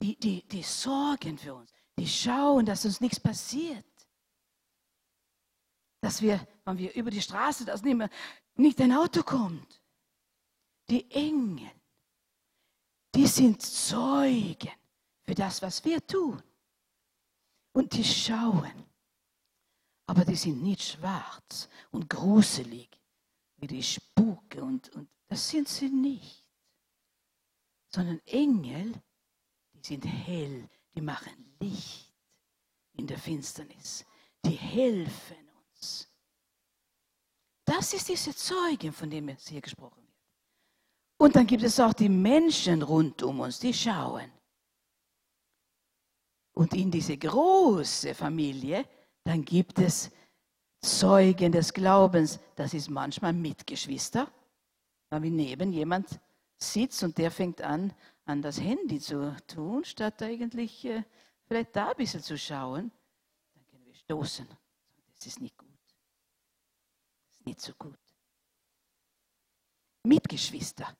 Die, 0.02 0.18
die, 0.18 0.46
die 0.48 0.62
sorgen 0.62 1.36
für 1.36 1.54
uns. 1.54 1.72
Die 1.98 2.08
schauen, 2.08 2.64
dass 2.64 2.84
uns 2.84 3.00
nichts 3.00 3.20
passiert. 3.20 3.84
Dass 6.00 6.22
wir, 6.22 6.46
wenn 6.64 6.78
wir 6.78 6.94
über 6.94 7.10
die 7.10 7.20
Straße, 7.20 7.64
dass 7.64 7.82
nicht, 7.82 8.10
nicht 8.54 8.80
ein 8.80 8.92
Auto 8.92 9.22
kommt. 9.22 9.82
Die 10.88 11.10
Engel, 11.10 11.70
die 13.14 13.26
sind 13.26 13.60
Zeugen 13.60 14.72
für 15.22 15.34
das, 15.34 15.60
was 15.60 15.84
wir 15.84 16.04
tun. 16.06 16.42
Und 17.72 17.92
die 17.92 18.04
schauen. 18.04 18.86
Aber 20.06 20.24
die 20.24 20.34
sind 20.34 20.62
nicht 20.62 20.82
schwarz 20.82 21.68
und 21.90 22.08
gruselig 22.08 22.88
wie 23.56 23.66
die 23.66 23.82
Spuke 23.82 24.62
und, 24.64 24.88
und 24.90 25.08
das 25.28 25.48
sind 25.48 25.68
sie 25.68 25.88
nicht. 25.88 26.48
Sondern 27.92 28.20
Engel, 28.26 29.00
die 29.80 29.86
sind 29.86 30.04
hell, 30.04 30.68
die 30.94 31.00
machen 31.00 31.54
Licht 31.60 32.12
in 32.94 33.06
der 33.06 33.18
Finsternis. 33.18 34.04
Die 34.44 34.50
helfen 34.50 35.36
uns. 35.72 36.08
Das 37.64 37.92
ist 37.92 38.08
diese 38.08 38.34
Zeugen, 38.34 38.92
von 38.92 39.10
dem 39.10 39.28
es 39.28 39.48
hier 39.48 39.60
gesprochen 39.60 40.02
wird. 40.02 40.10
Und 41.18 41.36
dann 41.36 41.46
gibt 41.46 41.62
es 41.62 41.78
auch 41.78 41.92
die 41.92 42.08
Menschen 42.08 42.82
rund 42.82 43.22
um 43.22 43.40
uns, 43.40 43.58
die 43.58 43.74
schauen. 43.74 44.30
Und 46.52 46.74
in 46.74 46.90
diese 46.90 47.16
große 47.16 48.14
Familie, 48.14 48.86
dann 49.24 49.44
gibt 49.44 49.78
es 49.78 50.10
Zeugen 50.80 51.52
des 51.52 51.72
Glaubens. 51.72 52.38
Das 52.56 52.74
ist 52.74 52.90
manchmal 52.90 53.32
Mitgeschwister, 53.32 54.30
weil 55.10 55.20
neben 55.20 55.72
jemand 55.72 56.20
sitzt 56.58 57.02
und 57.02 57.16
der 57.16 57.30
fängt 57.30 57.60
an, 57.62 57.94
an 58.30 58.42
das 58.42 58.60
Handy 58.60 59.00
zu 59.00 59.36
tun, 59.46 59.84
statt 59.84 60.22
eigentlich 60.22 60.84
äh, 60.84 61.02
vielleicht 61.46 61.74
da 61.74 61.90
ein 61.90 61.96
bisschen 61.96 62.22
zu 62.22 62.38
schauen, 62.38 62.92
dann 63.54 63.66
können 63.66 63.84
wir 63.84 63.94
stoßen. 63.94 64.46
Das 65.16 65.26
ist 65.26 65.40
nicht 65.40 65.58
gut. 65.58 65.68
Das 67.26 67.36
ist 67.36 67.46
nicht 67.46 67.60
so 67.60 67.72
gut. 67.74 67.98
Mitgeschwister, 70.04 70.96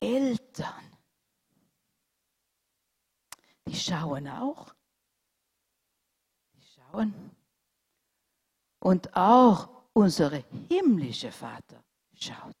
Eltern, 0.00 0.98
die 3.66 3.76
schauen 3.76 4.26
auch. 4.26 4.74
Die 6.54 6.62
schauen. 6.62 7.36
Und 8.80 9.14
auch 9.14 9.68
unser 9.92 10.30
himmlischer 10.68 11.30
Vater 11.30 11.84
schaut. 12.14 12.57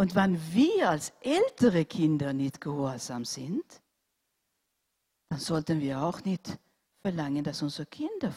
Und 0.00 0.14
wenn 0.14 0.40
wir 0.54 0.88
als 0.88 1.10
ältere 1.20 1.84
Kinder 1.84 2.32
nicht 2.32 2.58
gehorsam 2.58 3.26
sind, 3.26 3.82
dann 5.28 5.38
sollten 5.38 5.78
wir 5.78 6.00
auch 6.00 6.24
nicht 6.24 6.58
verlangen, 7.02 7.44
dass 7.44 7.60
unsere 7.60 7.84
Kinder 7.84 8.32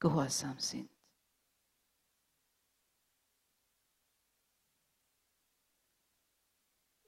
gehorsam 0.00 0.58
sind. 0.58 0.88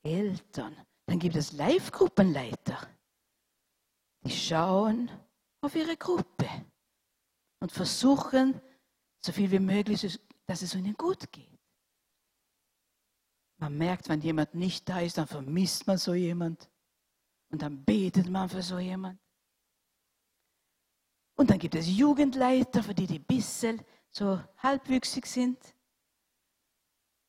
Eltern, 0.02 0.76
dann 1.06 1.18
gibt 1.18 1.36
es 1.36 1.52
Live-Gruppenleiter, 1.52 2.86
die 4.22 4.30
schauen 4.30 5.10
auf 5.62 5.74
ihre 5.74 5.96
Gruppe 5.96 6.50
und 7.58 7.72
versuchen, 7.72 8.60
so 9.24 9.32
viel 9.32 9.50
wie 9.50 9.60
möglich, 9.60 10.20
dass 10.44 10.60
es 10.60 10.74
ihnen 10.74 10.92
gut 10.92 11.32
geht. 11.32 11.53
Man 13.64 13.78
merkt, 13.78 14.10
wenn 14.10 14.20
jemand 14.20 14.54
nicht 14.54 14.86
da 14.90 15.00
ist, 15.00 15.16
dann 15.16 15.26
vermisst 15.26 15.86
man 15.86 15.96
so 15.96 16.12
jemand. 16.12 16.68
Und 17.50 17.62
dann 17.62 17.82
betet 17.82 18.28
man 18.28 18.46
für 18.46 18.60
so 18.60 18.78
jemand. 18.78 19.18
Und 21.34 21.48
dann 21.48 21.58
gibt 21.58 21.74
es 21.74 21.86
Jugendleiter, 21.88 22.82
für 22.82 22.92
die 22.92 23.06
die 23.06 23.18
bisschen 23.18 23.80
so 24.10 24.38
halbwüchsig 24.58 25.24
sind. 25.24 25.58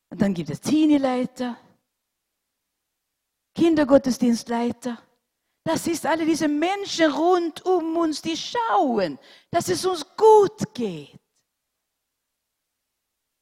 Und 0.09 0.21
dann 0.21 0.33
gibt 0.33 0.49
es 0.49 0.59
Teenie-Leiter, 0.59 1.57
Kindergottesdienstleiter. 3.55 5.01
Das 5.63 5.87
ist 5.87 6.05
alle 6.05 6.25
diese 6.25 6.49
Menschen 6.49 7.13
rund 7.13 7.65
um 7.65 7.95
uns, 7.95 8.21
die 8.21 8.35
schauen, 8.35 9.17
dass 9.51 9.69
es 9.69 9.85
uns 9.85 10.05
gut 10.17 10.73
geht. 10.73 11.17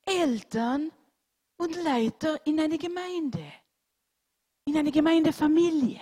Eltern 0.06 0.92
und 1.58 1.76
Leiter 1.84 2.46
in 2.46 2.60
eine 2.60 2.78
Gemeinde, 2.78 3.44
in 4.66 4.78
eine 4.78 4.92
Gemeindefamilie. 4.92 6.02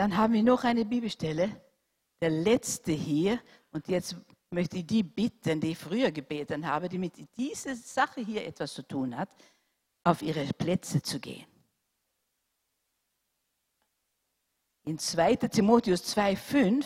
Dann 0.00 0.16
haben 0.16 0.32
wir 0.32 0.42
noch 0.42 0.64
eine 0.64 0.86
Bibelstelle, 0.86 1.60
der 2.22 2.30
letzte 2.30 2.92
hier. 2.92 3.38
Und 3.70 3.86
jetzt 3.88 4.16
möchte 4.50 4.78
ich 4.78 4.86
die 4.86 5.02
bitten, 5.02 5.60
die 5.60 5.72
ich 5.72 5.78
früher 5.78 6.10
gebeten 6.10 6.66
habe, 6.66 6.88
die 6.88 6.96
mit 6.96 7.36
dieser 7.36 7.76
Sache 7.76 8.22
hier 8.22 8.46
etwas 8.46 8.72
zu 8.72 8.82
tun 8.82 9.14
hat, 9.14 9.28
auf 10.02 10.22
ihre 10.22 10.46
Plätze 10.54 11.02
zu 11.02 11.20
gehen. 11.20 11.44
In 14.90 14.98
2. 14.98 15.36
Timotheus 15.36 16.02
2,5 16.16 16.84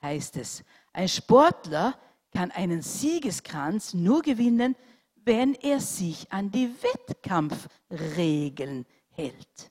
heißt 0.00 0.38
es, 0.38 0.64
ein 0.94 1.06
Sportler 1.06 1.94
kann 2.32 2.50
einen 2.50 2.80
Siegeskranz 2.80 3.92
nur 3.92 4.22
gewinnen, 4.22 4.74
wenn 5.16 5.52
er 5.52 5.80
sich 5.80 6.32
an 6.32 6.50
die 6.50 6.74
Wettkampfregeln 6.82 8.86
hält. 9.10 9.70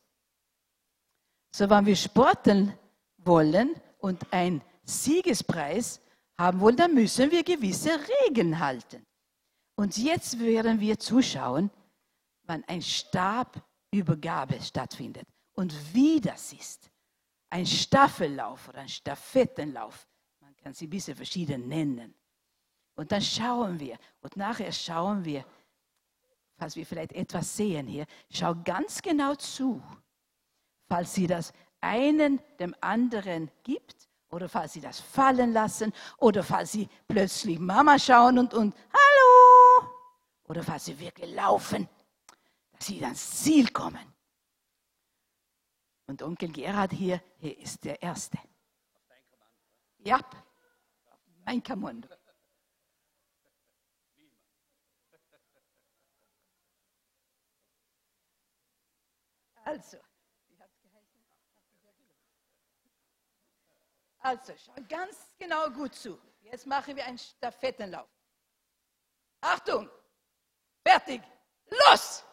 So, 1.55 1.67
wenn 1.67 1.87
wir 1.87 1.95
sporten 1.95 2.71
wollen 3.17 3.73
und 3.97 4.31
einen 4.31 4.61
Siegespreis 4.83 5.99
haben 6.37 6.59
wollen, 6.59 6.77
dann 6.77 6.93
müssen 6.93 7.31
wir 7.31 7.43
gewisse 7.43 7.97
Regeln 8.27 8.59
halten. 8.59 9.03
Und 9.75 9.97
jetzt 9.97 10.37
werden 10.37 10.79
wir 10.79 10.99
zuschauen, 10.99 11.71
wann 12.43 12.63
ein 12.67 12.83
Stabübergabe 12.83 14.61
stattfindet 14.61 15.25
und 15.55 15.73
wie 15.95 16.21
das 16.21 16.53
ist. 16.53 16.91
Ein 17.49 17.65
Staffellauf 17.65 18.69
oder 18.69 18.79
ein 18.79 18.89
Stafettenlauf 18.89 20.07
kann 20.65 20.73
sie 20.73 20.87
ein 20.87 20.89
bisschen 20.89 21.15
verschieden 21.15 21.67
nennen. 21.67 22.15
Und 22.95 23.11
dann 23.11 23.21
schauen 23.21 23.79
wir 23.79 23.99
und 24.21 24.35
nachher 24.35 24.71
schauen 24.71 25.23
wir, 25.23 25.45
falls 26.57 26.75
wir 26.75 26.87
vielleicht 26.87 27.11
etwas 27.11 27.55
sehen 27.55 27.85
hier, 27.85 28.07
schau 28.31 28.55
ganz 28.63 28.99
genau 28.99 29.35
zu, 29.35 29.79
falls 30.87 31.13
sie 31.13 31.27
das 31.27 31.53
einen 31.81 32.41
dem 32.59 32.73
anderen 32.81 33.51
gibt 33.61 34.09
oder 34.29 34.49
falls 34.49 34.73
sie 34.73 34.81
das 34.81 34.99
fallen 34.99 35.53
lassen 35.53 35.93
oder 36.17 36.43
falls 36.43 36.71
sie 36.71 36.89
plötzlich 37.07 37.59
Mama 37.59 37.99
schauen 37.99 38.39
und, 38.39 38.55
und 38.55 38.73
Hallo 38.91 39.87
oder 40.45 40.63
falls 40.63 40.85
sie 40.85 40.99
wirklich 40.99 41.31
laufen, 41.35 41.87
dass 42.71 42.87
sie 42.87 43.03
ans 43.03 43.43
Ziel 43.43 43.69
kommen. 43.69 44.14
Und 46.07 46.21
Onkel 46.21 46.51
Gerhard 46.51 46.93
hier, 46.93 47.21
hier 47.39 47.57
ist 47.57 47.83
der 47.83 48.01
Erste. 48.01 48.37
Ja. 49.99 50.19
Mein 51.45 51.61
Kamundo. 51.63 52.07
Also? 59.63 59.97
Also, 64.19 64.53
schau 64.57 64.73
ganz 64.87 65.35
genau 65.37 65.69
gut 65.69 65.93
zu. 65.95 66.19
Jetzt 66.41 66.65
machen 66.65 66.95
wir 66.95 67.05
einen 67.05 67.17
Stafettenlauf. 67.17 68.09
Achtung! 69.41 69.89
Fertig! 70.83 71.21
Los! 71.69 72.23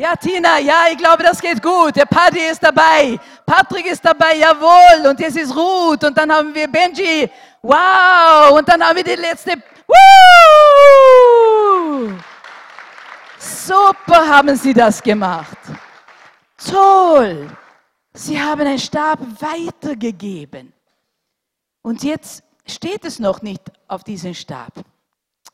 Ja, 0.00 0.16
Tina, 0.16 0.58
ja, 0.60 0.86
ich 0.90 0.96
glaube, 0.96 1.22
das 1.22 1.38
geht 1.38 1.62
gut. 1.62 1.94
Der 1.94 2.06
Paddy 2.06 2.40
ist 2.50 2.62
dabei. 2.62 3.20
Patrick 3.44 3.84
ist 3.84 4.02
dabei, 4.02 4.36
jawohl. 4.36 5.06
Und 5.06 5.20
jetzt 5.20 5.36
ist 5.36 5.54
Ruth. 5.54 6.02
Und 6.02 6.16
dann 6.16 6.32
haben 6.32 6.54
wir 6.54 6.66
Benji. 6.68 7.30
Wow. 7.60 8.52
Und 8.52 8.66
dann 8.66 8.82
haben 8.82 8.96
wir 8.96 9.04
die 9.04 9.16
letzte. 9.16 9.62
Woo! 9.86 9.98
Super 13.38 14.26
haben 14.26 14.56
sie 14.56 14.72
das 14.72 15.02
gemacht. 15.02 15.58
Toll. 16.56 17.50
Sie 18.14 18.40
haben 18.40 18.62
einen 18.62 18.78
Stab 18.78 19.18
weitergegeben. 19.38 20.72
Und 21.82 22.02
jetzt 22.04 22.42
steht 22.66 23.04
es 23.04 23.18
noch 23.18 23.42
nicht 23.42 23.70
auf 23.86 24.02
diesem 24.02 24.32
Stab. 24.32 24.72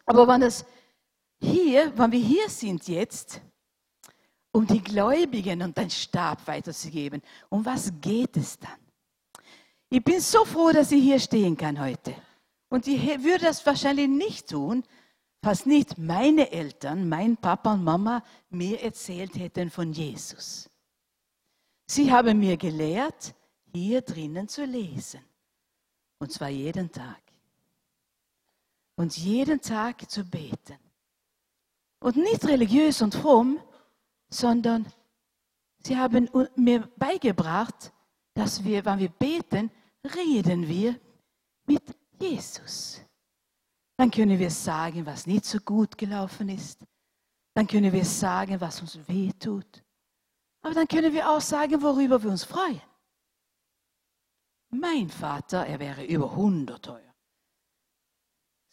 Aber 0.05 0.29
wenn 0.29 0.43
das 0.43 0.65
hier, 1.41 1.93
wenn 1.97 2.13
wir 2.13 2.21
hier 2.21 2.49
sind 2.49 2.87
jetzt, 2.87 3.41
um 4.57 4.67
die 4.67 4.83
Gläubigen 4.83 5.61
und 5.61 5.77
den 5.77 5.91
Stab 5.91 6.47
weiterzugeben. 6.47 7.21
Um 7.51 7.65
was 7.65 7.93
geht 8.01 8.39
es 8.39 8.59
dann? 8.59 8.81
Ich 9.91 10.03
bin 10.03 10.19
so 10.19 10.47
froh, 10.47 10.73
dass 10.73 10.91
ich 10.93 11.03
hier 11.03 11.21
stehen 11.21 11.59
kann 11.59 11.79
heute. 11.79 12.15
Und 12.71 12.89
ich 12.89 13.23
würde 13.23 13.45
das 13.45 13.65
wahrscheinlich 13.67 14.09
nicht 14.09 14.49
tun, 14.49 14.83
falls 15.43 15.67
nicht 15.67 15.99
meine 15.99 16.51
Eltern, 16.51 17.07
mein 17.07 17.37
Papa 17.37 17.75
und 17.75 17.85
Mama 17.85 18.25
mir 18.49 18.81
erzählt 18.83 19.37
hätten 19.37 19.71
von 19.71 19.93
Jesus. 19.93 20.71
Sie 21.87 22.11
haben 22.11 22.39
mir 22.39 22.57
gelehrt, 22.57 23.35
hier 23.75 24.01
drinnen 24.01 24.49
zu 24.49 24.65
lesen. 24.65 25.21
Und 26.19 26.33
zwar 26.33 26.49
jeden 26.49 26.91
Tag. 26.91 27.21
Und 28.97 29.19
jeden 29.19 29.61
Tag 29.61 30.11
zu 30.11 30.25
beten. 30.25 30.79
Und 32.01 32.17
nicht 32.17 32.45
religiös 32.47 33.03
und 33.03 33.15
fromm, 33.15 33.61
sondern 34.29 34.87
sie 35.79 35.97
haben 35.97 36.29
mir 36.57 36.89
beigebracht, 36.97 37.93
dass 38.35 38.63
wir, 38.63 38.85
wenn 38.85 38.99
wir 38.99 39.09
beten, 39.09 39.71
reden 40.05 40.67
wir 40.69 40.99
mit 41.67 41.83
Jesus. 42.21 43.01
Dann 43.97 44.11
können 44.11 44.39
wir 44.39 44.51
sagen, 44.51 45.07
was 45.07 45.27
nicht 45.27 45.45
so 45.47 45.59
gut 45.59 45.97
gelaufen 45.97 46.49
ist. 46.49 46.85
Dann 47.55 47.67
können 47.67 47.93
wir 47.93 48.05
sagen, 48.05 48.61
was 48.61 48.83
uns 48.83 48.99
weh 49.09 49.33
tut. 49.33 49.83
Aber 50.63 50.75
dann 50.75 50.89
können 50.89 51.13
wir 51.13 51.31
auch 51.31 51.41
sagen, 51.41 51.81
worüber 51.81 52.23
wir 52.23 52.31
uns 52.31 52.45
freuen. 52.45 52.83
Mein 54.71 55.09
Vater, 55.09 55.65
er 55.67 55.79
wäre 55.79 56.05
über 56.05 56.31
100 56.31 56.85
teuer. 56.85 57.15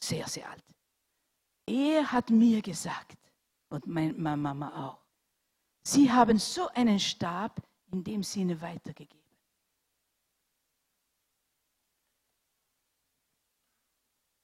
Sehr, 0.04 0.28
sehr 0.28 0.50
alt. 0.50 0.64
Er 1.66 2.12
hat 2.12 2.30
mir 2.30 2.62
gesagt, 2.62 3.18
und 3.70 3.88
meine 3.88 4.14
Mama 4.36 4.86
auch, 4.86 5.03
Sie 5.84 6.12
haben 6.12 6.40
so 6.40 6.68
einen 6.70 7.00
Stab 7.00 7.62
in 7.92 8.04
dem 8.04 8.24
Sinne 8.24 8.60
weitergegeben. 8.62 9.22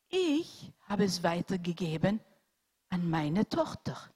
Ich 0.09 0.73
habe 0.81 1.05
es 1.05 1.23
weitergegeben 1.23 2.19
an 2.89 3.09
meine 3.09 3.47
Tochter. 3.47 4.11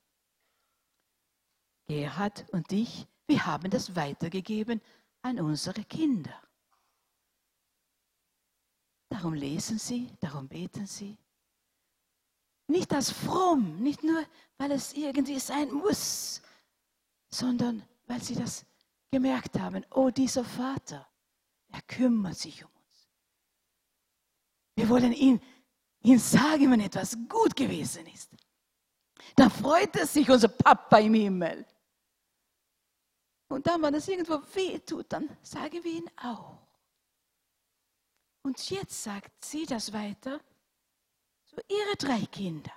Gerhard 1.85 2.45
und 2.51 2.71
ich, 2.71 3.07
wir 3.27 3.45
haben 3.45 3.69
das 3.69 3.95
weitergegeben 3.95 4.81
an 5.21 5.39
unsere 5.39 5.83
Kinder. 5.85 6.41
Darum 9.09 9.33
lesen 9.33 9.77
sie, 9.77 10.09
darum 10.19 10.47
beten 10.47 10.87
sie. 10.87 11.17
Nicht 12.67 12.91
als 12.93 13.11
fromm, 13.11 13.77
nicht 13.81 14.03
nur, 14.03 14.25
weil 14.57 14.71
es 14.71 14.93
irgendwie 14.93 15.39
sein 15.39 15.71
muss, 15.71 16.42
sondern 17.33 17.83
weil 18.05 18.21
sie 18.21 18.35
das 18.35 18.65
gemerkt 19.11 19.59
haben, 19.59 19.85
oh, 19.91 20.09
dieser 20.09 20.43
Vater, 20.43 21.07
er 21.69 21.81
kümmert 21.83 22.37
sich 22.37 22.63
um 22.63 22.71
uns. 22.71 23.09
Wir 24.75 24.89
wollen 24.89 25.13
ihn, 25.13 25.41
ihn 26.01 26.19
sagen, 26.19 26.71
wenn 26.71 26.81
etwas 26.81 27.17
gut 27.27 27.55
gewesen 27.55 28.05
ist. 28.07 28.29
Dann 29.35 29.49
freut 29.49 29.95
er 29.95 30.05
sich, 30.05 30.29
unser 30.29 30.49
Papa 30.49 30.97
im 30.99 31.13
Himmel. 31.13 31.65
Und 33.47 33.65
dann, 33.67 33.81
wenn 33.81 33.93
es 33.95 34.07
irgendwo 34.07 34.41
weh 34.55 34.79
tut, 34.79 35.11
dann 35.11 35.37
sagen 35.41 35.83
wir 35.83 35.91
ihn 35.91 36.09
auch. 36.17 36.59
Und 38.43 38.69
jetzt 38.69 39.03
sagt 39.03 39.43
sie 39.45 39.65
das 39.65 39.93
weiter 39.93 40.39
zu 41.45 41.55
ihre 41.67 41.95
drei 41.97 42.25
Kinder. 42.25 42.73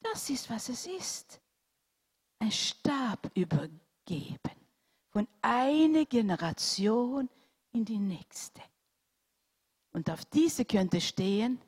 Das 0.00 0.30
ist, 0.30 0.48
was 0.48 0.68
es 0.68 0.86
ist. 0.86 1.40
Ein 2.40 2.50
Stab 2.50 3.30
übergeben 3.34 4.56
von 5.10 5.28
einer 5.42 6.04
Generation 6.06 7.28
in 7.72 7.84
die 7.84 7.98
nächste. 7.98 8.62
Und 9.92 10.08
auf 10.10 10.24
diese 10.24 10.64
könnte 10.64 11.00
stehen, 11.00 11.60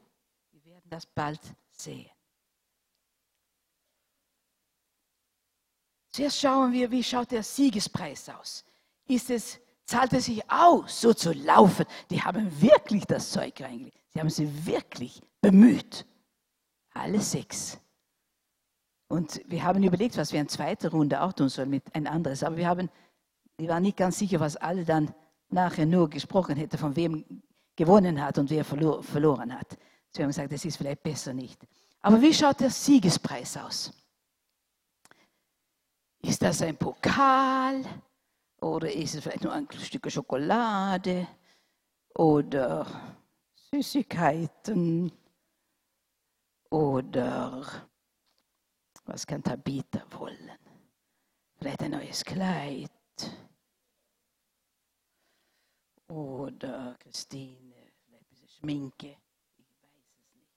wir 0.50 0.64
werden 0.64 0.88
das 0.88 1.06
bald 1.06 1.40
sehen. 1.70 2.10
Zuerst 6.10 6.40
schauen 6.40 6.72
wir, 6.72 6.90
wie 6.90 7.02
schaut 7.02 7.30
der 7.30 7.42
Siegespreis 7.42 8.28
aus. 8.28 8.64
Ist 9.06 9.30
es, 9.30 9.60
zahlt 9.84 10.12
es 10.12 10.26
sich 10.26 10.48
aus, 10.50 11.00
so 11.00 11.12
zu 11.14 11.32
laufen? 11.32 11.86
Die 12.10 12.22
haben 12.22 12.60
wirklich 12.60 13.04
das 13.06 13.30
Zeug 13.30 13.60
reingelegt. 13.60 13.98
Sie 14.10 14.20
haben 14.20 14.30
sich 14.30 14.66
wirklich 14.66 15.20
bemüht. 15.40 16.06
Alle 16.92 17.20
sechs. 17.20 17.78
Und 19.12 19.42
wir 19.44 19.62
haben 19.62 19.82
überlegt, 19.82 20.16
was 20.16 20.32
wir 20.32 20.40
in 20.40 20.48
zweiter 20.48 20.90
Runde 20.90 21.20
auch 21.20 21.34
tun 21.34 21.50
sollen 21.50 21.68
mit 21.68 21.94
ein 21.94 22.06
anderes. 22.06 22.42
Aber 22.42 22.56
wir 22.56 22.66
haben, 22.66 22.88
wir 23.58 23.68
waren 23.68 23.82
nicht 23.82 23.98
ganz 23.98 24.18
sicher, 24.18 24.40
was 24.40 24.56
alle 24.56 24.86
dann 24.86 25.14
nachher 25.50 25.84
nur 25.84 26.08
gesprochen 26.08 26.56
hätten, 26.56 26.78
von 26.78 26.96
wem 26.96 27.42
gewonnen 27.76 28.24
hat 28.24 28.38
und 28.38 28.48
wer 28.48 28.64
verlor, 28.64 29.02
verloren 29.02 29.52
hat. 29.52 29.76
Wir 30.14 30.22
haben 30.22 30.30
gesagt, 30.30 30.50
das 30.50 30.64
ist 30.64 30.78
vielleicht 30.78 31.02
besser 31.02 31.34
nicht. 31.34 31.60
Aber 32.00 32.22
wie 32.22 32.32
schaut 32.32 32.60
der 32.60 32.70
Siegespreis 32.70 33.58
aus? 33.58 33.92
Ist 36.22 36.40
das 36.40 36.62
ein 36.62 36.78
Pokal 36.78 37.84
oder 38.62 38.90
ist 38.90 39.14
es 39.14 39.22
vielleicht 39.22 39.44
nur 39.44 39.52
ein 39.52 39.68
Stück 39.72 40.10
Schokolade 40.10 41.28
oder 42.14 42.86
Süßigkeiten 43.70 45.12
oder 46.70 47.90
was 49.04 49.26
kann 49.26 49.42
Tabitha 49.42 50.04
wollen? 50.12 50.50
Vielleicht 51.56 51.82
ein 51.82 51.92
neues 51.92 52.24
Kleid 52.24 52.90
oder 56.08 56.96
Christine, 56.98 57.74
vielleicht 58.04 58.22
ein 58.22 58.28
bisschen 58.28 58.48
Schminke. 58.48 59.16
Ich 59.58 59.76
weiß 59.76 59.92
es 60.16 60.30
nicht. 60.32 60.48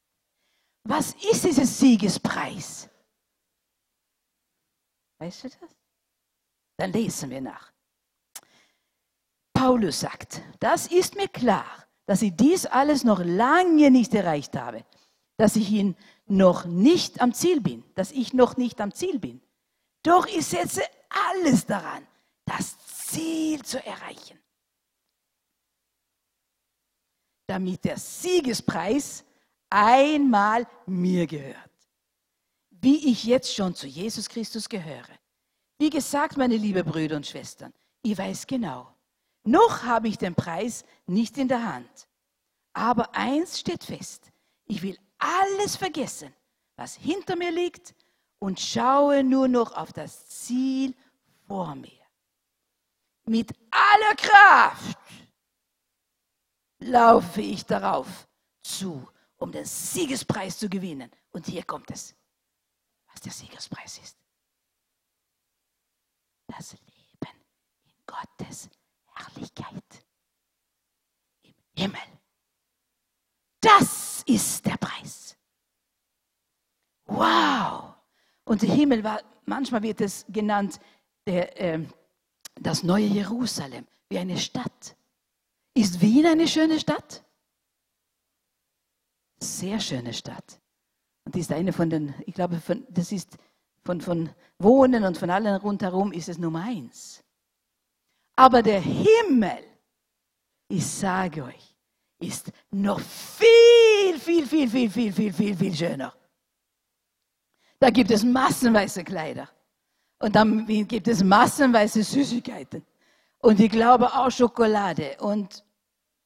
Was 0.83 1.13
ist 1.13 1.43
dieser 1.43 1.65
Siegespreis? 1.65 2.89
Weißt 5.17 5.43
du 5.43 5.49
das? 5.49 5.75
Dann 6.77 6.91
lesen 6.91 7.29
wir 7.29 7.41
nach. 7.41 7.71
Paulus 9.53 10.01
sagt, 10.01 10.41
das 10.59 10.87
ist 10.87 11.15
mir 11.15 11.29
klar, 11.29 11.85
dass 12.05 12.21
ich 12.21 12.35
dies 12.35 12.65
alles 12.65 13.03
noch 13.03 13.23
lange 13.23 13.89
nicht 13.89 14.13
erreicht 14.13 14.55
habe, 14.55 14.85
dass 15.37 15.55
ich 15.55 15.69
ihn 15.71 15.95
noch 16.25 16.65
nicht 16.65 17.21
am 17.21 17.33
Ziel 17.33 17.61
bin, 17.61 17.83
dass 17.95 18.11
ich 18.11 18.33
noch 18.33 18.57
nicht 18.57 18.81
am 18.81 18.93
Ziel 18.93 19.19
bin. 19.19 19.41
Doch 20.03 20.27
ich 20.27 20.45
setze 20.45 20.81
alles 21.09 21.65
daran, 21.65 22.05
das 22.45 22.77
Ziel 22.85 23.61
zu 23.63 23.83
erreichen, 23.85 24.39
damit 27.47 27.83
der 27.85 27.97
Siegespreis 27.97 29.23
einmal 29.69 30.67
mir 30.85 31.27
gehört 31.27 31.65
wie 32.85 33.09
ich 33.09 33.23
jetzt 33.23 33.51
schon 33.55 33.73
zu 33.73 33.87
Jesus 33.87 34.29
Christus 34.29 34.69
gehöre. 34.69 35.09
Wie 35.79 35.89
gesagt, 35.89 36.37
meine 36.37 36.55
liebe 36.55 36.83
Brüder 36.83 37.15
und 37.15 37.25
Schwestern, 37.25 37.73
ich 38.03 38.15
weiß 38.15 38.45
genau, 38.45 38.93
noch 39.43 39.83
habe 39.83 40.07
ich 40.07 40.19
den 40.19 40.35
Preis 40.35 40.85
nicht 41.07 41.39
in 41.39 41.47
der 41.47 41.73
Hand. 41.73 42.07
Aber 42.73 43.15
eins 43.15 43.59
steht 43.59 43.83
fest, 43.83 44.31
ich 44.67 44.83
will 44.83 44.99
alles 45.17 45.75
vergessen, 45.75 46.33
was 46.75 46.95
hinter 46.95 47.35
mir 47.35 47.51
liegt 47.51 47.95
und 48.39 48.59
schaue 48.59 49.23
nur 49.23 49.47
noch 49.47 49.71
auf 49.73 49.93
das 49.93 50.27
Ziel 50.27 50.95
vor 51.47 51.75
mir. 51.75 51.91
Mit 53.25 53.51
aller 53.71 54.15
Kraft 54.15 54.99
laufe 56.79 57.41
ich 57.41 57.65
darauf 57.65 58.27
zu, 58.61 59.07
um 59.37 59.51
den 59.51 59.65
Siegespreis 59.65 60.59
zu 60.59 60.69
gewinnen. 60.69 61.09
Und 61.31 61.47
hier 61.47 61.63
kommt 61.63 61.89
es 61.91 62.15
was 63.15 63.21
der 63.21 63.31
Siegespreis 63.31 63.97
ist. 63.99 64.17
Das 66.47 66.73
Leben 66.73 67.45
in 67.85 67.93
Gottes 68.05 68.69
Herrlichkeit 69.13 70.05
im 71.43 71.55
Himmel. 71.77 72.01
Das 73.65 74.21
ist 74.27 74.63
der 74.65 74.77
Preis. 74.77 75.35
Wow! 77.07 77.95
Und 78.43 78.61
der 78.61 78.69
Himmel 78.69 79.03
war, 79.03 79.21
manchmal 79.45 79.81
wird 79.81 80.01
es 80.01 80.23
genannt, 80.29 80.79
der, 81.25 81.59
äh, 81.59 81.83
das 82.55 82.83
neue 82.83 83.05
Jerusalem, 83.05 83.87
wie 84.07 84.19
eine 84.19 84.37
Stadt. 84.37 84.95
Ist 85.73 85.99
Wien 85.99 86.27
eine 86.27 86.47
schöne 86.47 86.79
Stadt? 86.79 87.23
Sehr 89.39 89.79
schöne 89.79 90.13
Stadt. 90.13 90.61
Und 91.25 91.35
ist 91.35 91.51
eine 91.51 91.73
von 91.73 91.89
den, 91.89 92.13
ich 92.27 92.35
glaube, 92.35 92.59
von, 92.59 92.85
das 92.89 93.11
ist 93.11 93.37
von, 93.83 93.99
von 93.99 94.29
Wohnen 94.59 95.03
und 95.03 95.17
von 95.17 95.31
allen 95.31 95.55
rundherum 95.55 96.11
ist 96.11 96.29
es 96.29 96.37
Nummer 96.37 96.63
eins. 96.63 97.23
Aber 98.35 98.61
der 98.61 98.79
Himmel, 98.79 99.63
ich 100.67 100.85
sage 100.85 101.45
euch, 101.45 101.75
ist 102.19 102.51
noch 102.71 102.99
viel, 102.99 103.54
viel, 104.17 104.45
viel, 104.45 104.69
viel, 104.69 104.89
viel, 104.89 105.13
viel, 105.13 105.33
viel, 105.33 105.55
viel 105.55 105.75
schöner. 105.75 106.13
Da 107.79 107.89
gibt 107.89 108.11
es 108.11 108.23
massenweise 108.23 109.03
Kleider. 109.03 109.49
Und 110.19 110.35
dann 110.35 110.65
gibt 110.65 111.07
es 111.07 111.23
massenweise 111.23 112.03
Süßigkeiten. 112.03 112.85
Und 113.39 113.59
ich 113.59 113.69
glaube 113.69 114.11
auch 114.13 114.31
Schokolade. 114.31 115.17
Und 115.19 115.63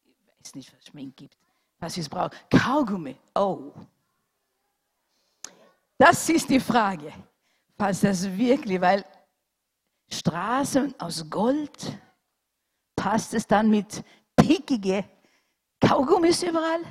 ich 0.06 0.46
weiß 0.46 0.56
nicht, 0.56 0.74
was 0.74 0.86
Schmink 0.86 1.18
gibt, 1.18 1.38
was 1.80 1.98
es 1.98 2.08
braucht. 2.08 2.34
Kaugummi. 2.50 3.18
Oh. 3.36 3.74
Das 5.98 6.30
ist 6.30 6.50
die 6.50 6.60
Frage. 6.60 7.12
Passt 7.78 8.04
das 8.04 8.26
wirklich? 8.38 8.80
Weil 8.80 9.04
Straßen 10.10 10.96
aus 11.00 11.30
Gold, 11.30 12.00
passt 12.96 13.34
es 13.34 13.46
dann 13.46 13.70
mit 13.70 14.04
pickige 14.36 15.04
Kaugummis 15.80 16.44
überall? 16.44 16.82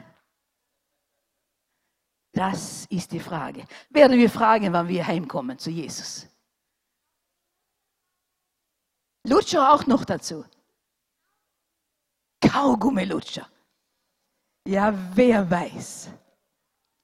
Das 2.39 2.87
ist 2.87 3.11
die 3.13 3.21
Frage. 3.21 3.67
Werden 3.91 4.17
wir 4.17 4.31
fragen, 4.31 4.73
wann 4.73 4.89
wir 4.89 5.07
heimkommen 5.07 5.59
zu 5.59 5.71
Jesus. 5.71 6.27
Lutscher 9.27 9.73
auch 9.73 9.87
noch 9.87 10.05
dazu. 10.05 10.45
Kaugummi-Lutscher. 12.41 13.47
Ja, 14.67 14.95
wer 15.15 15.51
weiß 15.51 16.11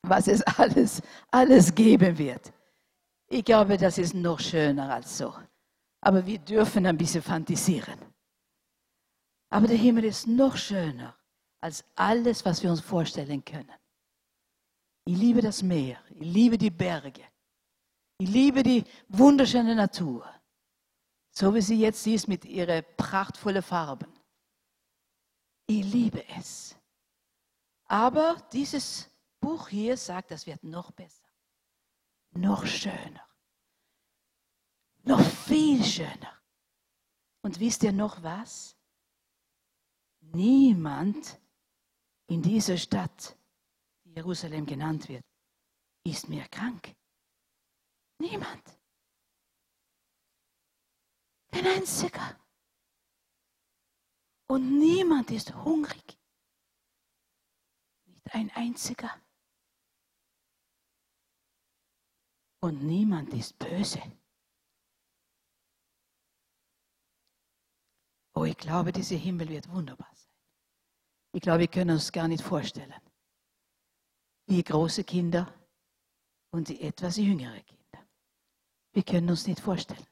was 0.09 0.29
es 0.29 0.43
alles, 0.59 1.03
alles 1.31 1.75
geben 1.75 2.17
wird. 2.19 2.53
Ich 3.29 3.45
glaube, 3.45 3.77
das 3.77 3.99
ist 3.99 4.15
noch 4.15 4.41
schöner 4.41 4.93
als 4.93 5.19
so. 5.19 5.35
Aber 6.01 6.25
wir 6.27 6.39
dürfen 6.39 6.87
ein 6.87 6.99
bisschen 6.99 7.23
fantasieren. 7.23 7.99
Aber 9.51 9.67
der 9.67 9.77
Himmel 9.77 10.05
ist 10.05 10.27
noch 10.27 10.57
schöner 10.57 11.17
als 11.61 11.85
alles, 11.97 12.45
was 12.45 12.63
wir 12.63 12.71
uns 12.71 12.81
vorstellen 12.81 13.45
können. 13.45 13.73
Ich 15.07 15.17
liebe 15.17 15.43
das 15.43 15.63
Meer, 15.63 16.03
ich 16.15 16.33
liebe 16.33 16.57
die 16.57 16.71
Berge, 16.71 17.25
ich 18.19 18.29
liebe 18.29 18.63
die 18.63 18.85
wunderschöne 19.09 19.75
Natur, 19.75 20.25
so 21.31 21.55
wie 21.55 21.61
sie 21.61 21.79
jetzt 21.79 22.07
ist 22.07 22.27
mit 22.27 22.45
ihren 22.47 22.83
prachtvollen 22.97 23.63
Farben. 23.63 24.11
Ich 25.67 25.85
liebe 25.85 26.27
es. 26.29 26.75
Aber 27.87 28.37
dieses 28.53 29.11
Buch 29.41 29.69
hier 29.69 29.97
sagt, 29.99 30.31
das 30.31 30.47
wird 30.47 30.65
noch 30.65 30.91
besser, 30.93 31.29
noch 32.31 32.65
schöner, 32.65 33.29
noch 35.03 35.21
viel 35.21 35.85
schöner. 35.85 36.41
Und 37.43 37.61
wisst 37.61 37.83
ihr 37.83 37.93
noch 37.93 38.23
was? 38.23 38.75
Niemand 40.21 41.39
in 42.27 42.41
dieser 42.41 42.79
Stadt, 42.79 43.37
Jerusalem 44.15 44.65
genannt 44.65 45.09
wird, 45.09 45.25
ist 46.07 46.29
mehr 46.29 46.49
krank. 46.49 46.95
Niemand. 48.21 48.79
Kein 51.51 51.67
einziger. 51.67 52.41
Und 54.47 54.79
niemand 54.79 55.31
ist 55.31 55.55
hungrig. 55.55 56.19
Nicht 58.05 58.35
ein 58.35 58.51
einziger. 58.51 59.11
Und 62.61 62.83
niemand 62.83 63.33
ist 63.35 63.59
böse. 63.59 64.01
Oh, 68.35 68.45
ich 68.45 68.57
glaube, 68.57 68.93
dieser 68.93 69.17
Himmel 69.17 69.49
wird 69.49 69.69
wunderbar 69.69 70.11
sein. 70.15 70.33
Ich 71.33 71.41
glaube, 71.41 71.61
wir 71.61 71.69
können 71.69 71.91
uns 71.91 72.11
gar 72.11 72.29
nicht 72.29 72.43
vorstellen, 72.43 72.95
wie 74.47 74.63
große 74.63 75.05
Kinder 75.05 75.53
und 76.51 76.69
die 76.69 76.81
etwas 76.83 77.17
jüngere 77.17 77.61
Kinder. 77.61 78.07
Wir 78.93 79.03
können 79.03 79.31
uns 79.31 79.47
nicht 79.47 79.61
vorstellen. 79.61 80.07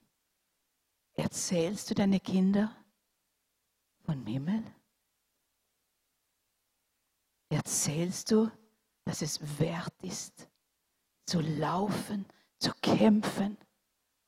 Erzählst 1.14 1.90
du 1.90 1.94
deine 1.94 2.20
Kinder 2.20 2.74
vom 4.04 4.26
Himmel? 4.26 4.62
Erzählst 7.50 8.30
du, 8.30 8.50
dass 9.04 9.20
es 9.20 9.58
wert 9.58 9.94
ist, 10.02 10.48
zu 11.26 11.40
laufen, 11.40 12.24
zu 12.58 12.72
kämpfen, 12.80 13.58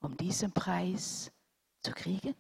um 0.01 0.17
diesen 0.17 0.53
Preis 0.53 1.33
zu 1.81 1.93
kriegen? 1.93 2.35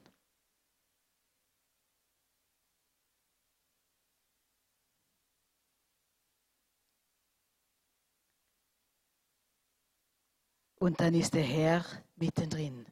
Und 10.85 11.01
dann 11.01 11.15
ist 11.15 11.33
der 11.33 11.45
Herr 11.45 11.83
mittendrin. 12.17 12.85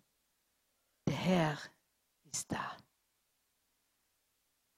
Der 1.07 1.15
Herr 1.15 1.59
ist 2.23 2.51
da. 2.51 2.75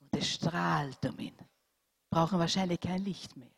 Und 0.01 0.17
es 0.17 0.29
strahlt 0.35 1.07
um 1.07 1.17
ihn. 1.21 1.39
Brauchen 2.11 2.41
wahrscheinlich 2.41 2.81
kein 2.81 3.05
Licht 3.05 3.37
mehr. 3.37 3.55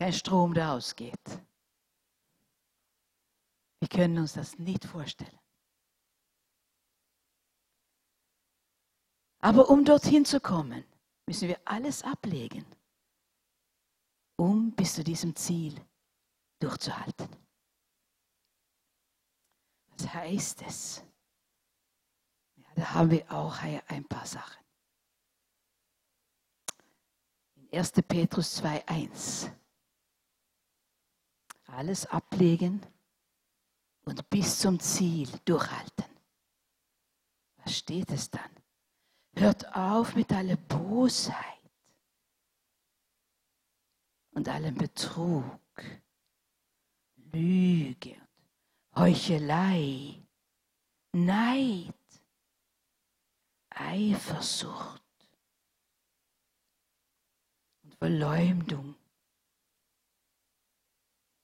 Kein 0.00 0.12
Strom, 0.12 0.54
der 0.54 0.72
ausgeht. 0.72 1.24
Wir 3.78 3.88
können 3.90 4.18
uns 4.18 4.32
das 4.32 4.58
nicht 4.58 4.84
vorstellen. 4.84 5.38
Aber 9.38 9.70
um 9.70 9.84
dorthin 9.84 10.24
zu 10.24 10.40
kommen, 10.40 10.84
müssen 11.28 11.46
wir 11.46 11.60
alles 11.64 12.02
ablegen, 12.02 12.66
um 14.36 14.72
bis 14.72 14.94
zu 14.94 15.04
diesem 15.04 15.36
Ziel 15.36 15.80
durchzuhalten. 16.58 17.28
Was 19.98 20.12
heißt 20.12 20.62
es? 20.62 21.02
Ja, 22.56 22.66
da 22.74 22.94
haben 22.94 23.10
wir 23.10 23.30
auch 23.30 23.56
ein 23.62 24.04
paar 24.06 24.26
Sachen. 24.26 24.64
In 27.54 27.78
1. 27.78 27.92
Petrus 28.06 28.62
2.1 28.62 29.50
alles 31.68 32.06
ablegen 32.06 32.80
und 34.04 34.28
bis 34.30 34.60
zum 34.60 34.78
Ziel 34.80 35.28
durchhalten. 35.44 36.04
Was 37.58 37.76
steht 37.76 38.10
es 38.10 38.30
dann? 38.30 38.50
Hört 39.34 39.74
auf 39.74 40.14
mit 40.14 40.32
aller 40.32 40.56
Bosheit 40.56 41.44
und 44.30 44.48
allem 44.48 44.76
Betrug 44.76 45.44
Lüge, 47.32 48.16
Heuchelei, 48.94 50.22
Neid, 51.12 51.94
Eifersucht 53.70 55.02
und 57.82 57.94
Verleumdung, 57.96 58.94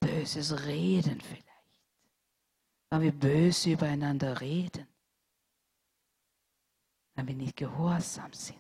böses 0.01 0.65
Reden 0.65 1.21
vielleicht, 1.21 1.47
weil 2.91 3.01
wir 3.03 3.13
böse 3.13 3.73
übereinander 3.73 4.41
reden, 4.41 4.87
weil 7.15 7.29
wir 7.29 7.35
nicht 7.35 7.57
gehorsam 7.57 8.33
sind. 8.33 8.59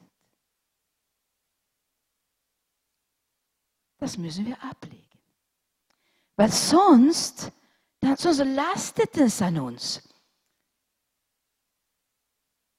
Das 3.98 4.18
müssen 4.18 4.46
wir 4.46 4.60
ablegen. 4.62 5.11
Weil 6.36 6.50
sonst, 6.50 7.52
sonst 8.16 8.38
lastet 8.38 9.16
es 9.16 9.42
an 9.42 9.58
uns. 9.58 10.02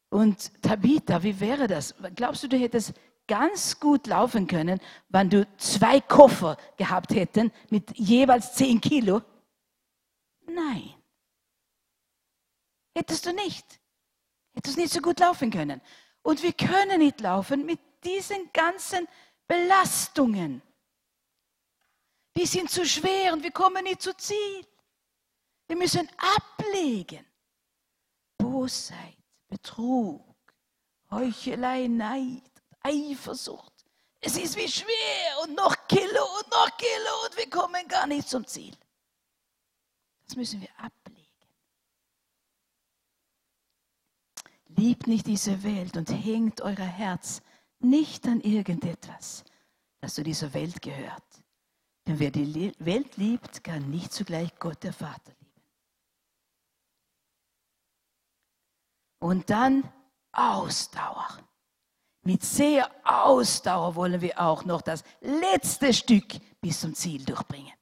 Und 0.09 0.61
Tabitha, 0.61 1.23
wie 1.23 1.39
wäre 1.39 1.67
das? 1.67 1.95
Glaubst 2.15 2.43
du, 2.43 2.47
du 2.47 2.57
hättest 2.57 2.93
ganz 3.27 3.79
gut 3.79 4.07
laufen 4.07 4.47
können, 4.47 4.79
wenn 5.09 5.29
du 5.29 5.47
zwei 5.57 6.01
Koffer 6.01 6.57
gehabt 6.77 7.11
hätten 7.15 7.51
mit 7.69 7.97
jeweils 7.97 8.53
zehn 8.53 8.79
Kilo? 8.79 9.21
Nein. 10.45 10.93
Hättest 12.95 13.25
du 13.25 13.33
nicht. 13.33 13.65
Hättest 14.53 14.77
nicht 14.77 14.93
so 14.93 15.01
gut 15.01 15.19
laufen 15.19 15.49
können. 15.49 15.81
Und 16.21 16.43
wir 16.43 16.53
können 16.53 16.99
nicht 16.99 17.19
laufen 17.21 17.65
mit 17.65 17.79
diesen 18.03 18.51
ganzen 18.53 19.07
Belastungen. 19.47 20.61
Die 22.35 22.45
sind 22.45 22.69
zu 22.69 22.85
schwer 22.85 23.33
und 23.33 23.43
wir 23.43 23.51
kommen 23.51 23.83
nicht 23.83 24.01
zu 24.01 24.15
Ziel. 24.17 24.65
Wir 25.67 25.75
müssen 25.75 26.09
ablegen. 26.17 27.25
Bosheit, 28.37 29.17
Betrug, 29.47 30.35
Heuchelei, 31.11 31.87
Neid, 31.87 32.51
Eifersucht. 32.81 33.73
Es 34.19 34.37
ist 34.37 34.55
wie 34.55 34.67
schwer 34.67 35.43
und 35.43 35.55
noch 35.55 35.75
Kilo 35.87 36.25
und 36.39 36.49
noch 36.49 36.77
Kilo 36.77 37.25
und 37.25 37.37
wir 37.37 37.49
kommen 37.49 37.87
gar 37.87 38.07
nicht 38.07 38.27
zum 38.27 38.47
Ziel. 38.47 38.75
Das 40.25 40.35
müssen 40.35 40.61
wir 40.61 40.69
ablegen. 40.77 41.19
Liebt 44.67 45.07
nicht 45.07 45.27
diese 45.27 45.61
Welt 45.63 45.97
und 45.97 46.09
hängt 46.09 46.61
euer 46.61 46.77
Herz 46.77 47.41
nicht 47.79 48.25
an 48.25 48.41
irgendetwas, 48.41 49.43
das 49.99 50.15
zu 50.15 50.23
dieser 50.23 50.53
Welt 50.53 50.81
gehört. 50.81 51.42
Denn 52.05 52.19
wer 52.19 52.31
die 52.31 52.73
Welt 52.79 53.15
liebt, 53.17 53.63
kann 53.63 53.89
nicht 53.89 54.11
zugleich 54.11 54.53
Gott 54.59 54.83
der 54.83 54.93
Vater 54.93 55.31
lieben. 55.39 55.61
Und 59.19 59.49
dann 59.49 59.89
Ausdauer. 60.33 61.39
Mit 62.25 62.43
sehr 62.43 62.89
Ausdauer 63.03 63.95
wollen 63.95 64.21
wir 64.21 64.39
auch 64.39 64.65
noch 64.65 64.81
das 64.81 65.03
letzte 65.21 65.93
Stück 65.93 66.39
bis 66.61 66.81
zum 66.81 66.93
Ziel 66.93 67.23
durchbringen. 67.23 67.73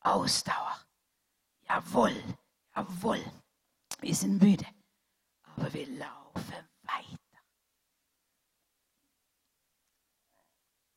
Ausdauer. 0.00 0.80
Jawohl, 1.68 2.14
jawohl. 2.74 3.24
Wir 4.00 4.14
sind 4.14 4.40
müde, 4.40 4.66
aber 5.42 5.72
wir 5.72 5.86
laufen 5.98 6.68
weiter. 6.82 7.42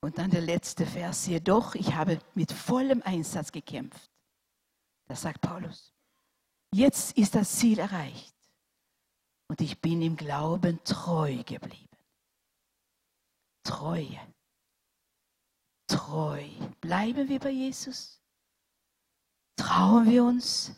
Und 0.01 0.17
dann 0.17 0.31
der 0.31 0.41
letzte 0.41 0.85
Vers, 0.85 1.27
jedoch, 1.27 1.75
ich 1.75 1.93
habe 1.93 2.19
mit 2.33 2.51
vollem 2.51 3.01
Einsatz 3.03 3.51
gekämpft. 3.51 4.09
Das 5.07 5.21
sagt 5.21 5.41
Paulus. 5.41 5.93
Jetzt 6.71 7.17
ist 7.17 7.35
das 7.35 7.51
Ziel 7.57 7.79
erreicht 7.79 8.35
und 9.47 9.59
ich 9.59 9.81
bin 9.81 10.01
im 10.01 10.15
Glauben 10.15 10.79
treu 10.83 11.43
geblieben. 11.43 11.89
Treue. 13.63 14.19
Treu. 15.88 16.43
Bleiben 16.79 17.27
wir 17.27 17.39
bei 17.39 17.49
Jesus? 17.49 18.21
Trauen 19.55 20.09
wir 20.09 20.23
uns? 20.23 20.71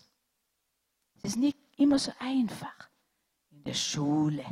Es 1.18 1.32
ist 1.32 1.38
nicht 1.38 1.58
immer 1.78 2.00
so 2.00 2.12
einfach. 2.20 2.90
In 3.50 3.64
der 3.66 3.74
Schule, 3.74 4.46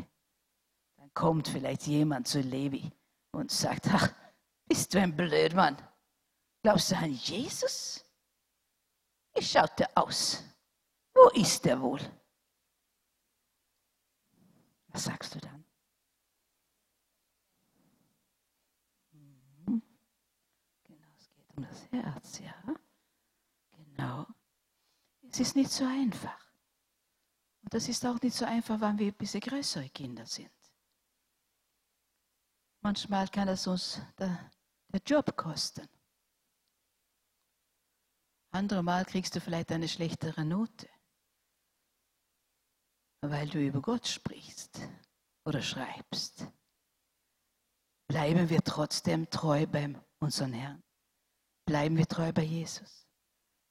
dann 0.97 1.13
kommt 1.13 1.47
vielleicht 1.47 1.87
jemand 1.87 2.27
zu 2.27 2.41
Levi 2.41 2.91
und 3.31 3.49
sagt, 3.49 3.87
ach, 3.87 4.13
bist 4.69 4.93
du 4.93 5.01
ein 5.01 5.15
Blödmann? 5.15 5.75
Glaubst 6.61 6.91
du 6.91 6.95
an 6.95 7.11
Jesus? 7.11 8.05
Wie 9.33 9.43
schaut 9.43 9.79
er 9.79 9.89
aus? 9.95 10.43
Wo 11.15 11.27
ist 11.29 11.65
er 11.65 11.81
wohl? 11.81 11.99
Was 14.89 15.05
sagst 15.05 15.33
du 15.33 15.39
dann? 15.39 15.65
Mhm. 19.11 19.81
Genau, 20.83 21.07
es 21.17 21.31
geht 21.31 21.49
um 21.57 21.63
das 21.63 21.91
Herz, 21.91 22.39
ja. 22.39 22.75
Genau. 23.71 24.27
Es 25.31 25.39
ist 25.39 25.55
nicht 25.55 25.71
so 25.71 25.83
einfach. 25.83 26.39
Und 27.63 27.73
das 27.73 27.89
ist 27.89 28.05
auch 28.05 28.21
nicht 28.21 28.35
so 28.35 28.45
einfach, 28.45 28.79
wenn 28.79 28.99
wir 28.99 29.07
ein 29.07 29.17
bisschen 29.17 29.41
größere 29.41 29.89
Kinder 29.89 30.27
sind. 30.27 30.51
Manchmal 32.81 33.27
kann 33.29 33.47
es 33.47 33.65
uns 33.65 33.99
der 34.19 34.51
der 34.91 35.01
Job 35.05 35.35
kosten. 35.35 35.87
Andere 38.51 38.83
Mal 38.83 39.05
kriegst 39.05 39.35
du 39.35 39.41
vielleicht 39.41 39.71
eine 39.71 39.87
schlechtere 39.87 40.43
Note, 40.43 40.89
weil 43.21 43.47
du 43.47 43.59
über 43.59 43.81
Gott 43.81 44.07
sprichst 44.07 44.79
oder 45.45 45.61
schreibst. 45.61 46.47
Bleiben 48.07 48.49
wir 48.49 48.63
trotzdem 48.63 49.29
treu 49.29 49.67
bei 49.67 49.93
unserem 50.19 50.53
Herrn. 50.53 50.83
Bleiben 51.65 51.95
wir 51.95 52.07
treu 52.07 52.31
bei 52.33 52.41
Jesus. 52.41 53.07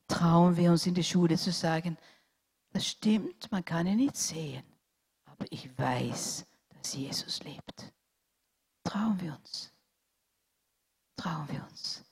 Trauen 0.07 0.57
wir 0.57 0.71
uns 0.71 0.87
in 0.87 0.95
die 0.95 1.03
Schule 1.03 1.37
zu 1.37 1.51
sagen, 1.51 1.99
das 2.71 2.87
stimmt, 2.87 3.51
man 3.51 3.65
kann 3.65 3.87
ihn 3.89 3.97
nicht 3.97 4.17
sehen, 4.17 4.65
aber 5.25 5.45
ich 5.51 5.77
weiß, 5.77 6.47
dass 6.69 6.95
Jesus 6.95 7.43
lebt. 7.43 7.93
Trauen 8.85 9.21
wir 9.21 9.37
uns. 9.37 9.73
Trauen 11.19 11.49
wir 11.49 11.67
uns, 11.69 12.05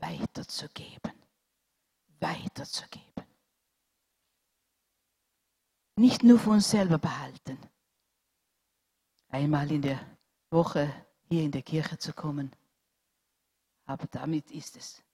weiterzugeben. 0.00 1.12
Weiterzugeben. 2.18 3.24
Nicht 5.94 6.24
nur 6.24 6.40
für 6.40 6.50
uns 6.50 6.68
selber 6.68 6.98
behalten. 6.98 7.56
Einmal 9.28 9.70
in 9.70 9.82
der 9.82 10.00
Woche 10.50 10.92
hier 11.28 11.44
in 11.44 11.52
der 11.52 11.62
Kirche 11.62 11.98
zu 11.98 12.12
kommen. 12.12 12.50
Aber 13.84 14.08
damit 14.08 14.50
ist 14.50 14.76
es. 14.76 15.04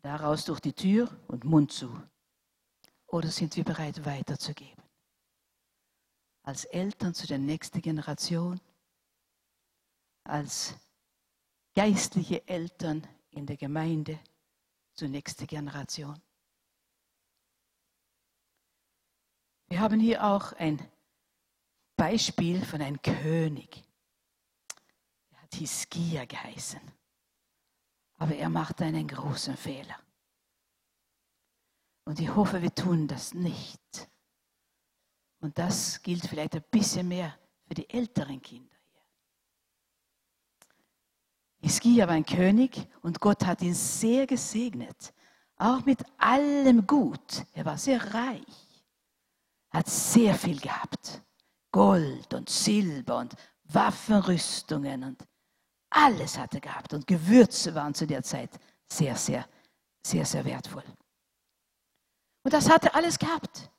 Daraus 0.00 0.44
durch 0.44 0.58
die 0.58 0.72
Tür 0.72 1.08
und 1.28 1.44
Mund 1.44 1.70
zu. 1.70 1.88
Oder 3.06 3.30
sind 3.30 3.54
wir 3.54 3.62
bereit 3.62 4.04
weiterzugeben? 4.04 4.82
Als 6.42 6.64
Eltern 6.64 7.14
zu 7.14 7.28
der 7.28 7.38
nächsten 7.38 7.80
Generation, 7.80 8.60
als 10.24 10.74
geistliche 11.74 12.46
Eltern 12.46 13.06
in 13.30 13.46
der 13.46 13.56
Gemeinde 13.56 14.18
zur 14.94 15.08
nächsten 15.08 15.46
Generation. 15.46 16.20
Wir 19.68 19.80
haben 19.80 20.00
hier 20.00 20.24
auch 20.24 20.52
ein 20.52 20.86
Beispiel 21.96 22.64
von 22.64 22.82
einem 22.82 23.00
König. 23.00 23.84
Hiskia 25.54 26.24
geheißen. 26.24 26.80
Aber 28.18 28.34
er 28.34 28.48
machte 28.48 28.84
einen 28.84 29.06
großen 29.06 29.56
Fehler. 29.56 29.98
Und 32.04 32.20
ich 32.20 32.34
hoffe, 32.34 32.62
wir 32.62 32.74
tun 32.74 33.06
das 33.06 33.34
nicht. 33.34 34.08
Und 35.40 35.58
das 35.58 36.02
gilt 36.02 36.26
vielleicht 36.26 36.54
ein 36.54 36.64
bisschen 36.70 37.08
mehr 37.08 37.38
für 37.66 37.74
die 37.74 37.88
älteren 37.90 38.40
Kinder. 38.40 38.71
Hiskia 41.62 42.08
war 42.08 42.14
ein 42.14 42.26
König 42.26 42.88
und 43.02 43.20
Gott 43.20 43.46
hat 43.46 43.62
ihn 43.62 43.74
sehr 43.74 44.26
gesegnet. 44.26 45.14
Auch 45.56 45.84
mit 45.84 46.00
allem 46.18 46.86
Gut. 46.86 47.44
Er 47.52 47.64
war 47.64 47.78
sehr 47.78 48.02
reich. 48.12 48.84
Hat 49.70 49.88
sehr 49.88 50.34
viel 50.34 50.60
gehabt. 50.60 51.22
Gold 51.70 52.34
und 52.34 52.50
Silber 52.50 53.18
und 53.18 53.34
Waffenrüstungen 53.64 55.04
und 55.04 55.24
alles 55.88 56.38
hatte 56.38 56.60
gehabt 56.60 56.92
und 56.94 57.06
Gewürze 57.06 57.74
waren 57.74 57.94
zu 57.94 58.06
der 58.06 58.22
Zeit 58.22 58.50
sehr, 58.90 59.16
sehr, 59.16 59.46
sehr, 60.04 60.24
sehr 60.24 60.44
wertvoll. 60.44 60.84
Und 62.44 62.52
das 62.52 62.68
hatte 62.68 62.94
alles 62.94 63.18
gehabt. 63.18 63.70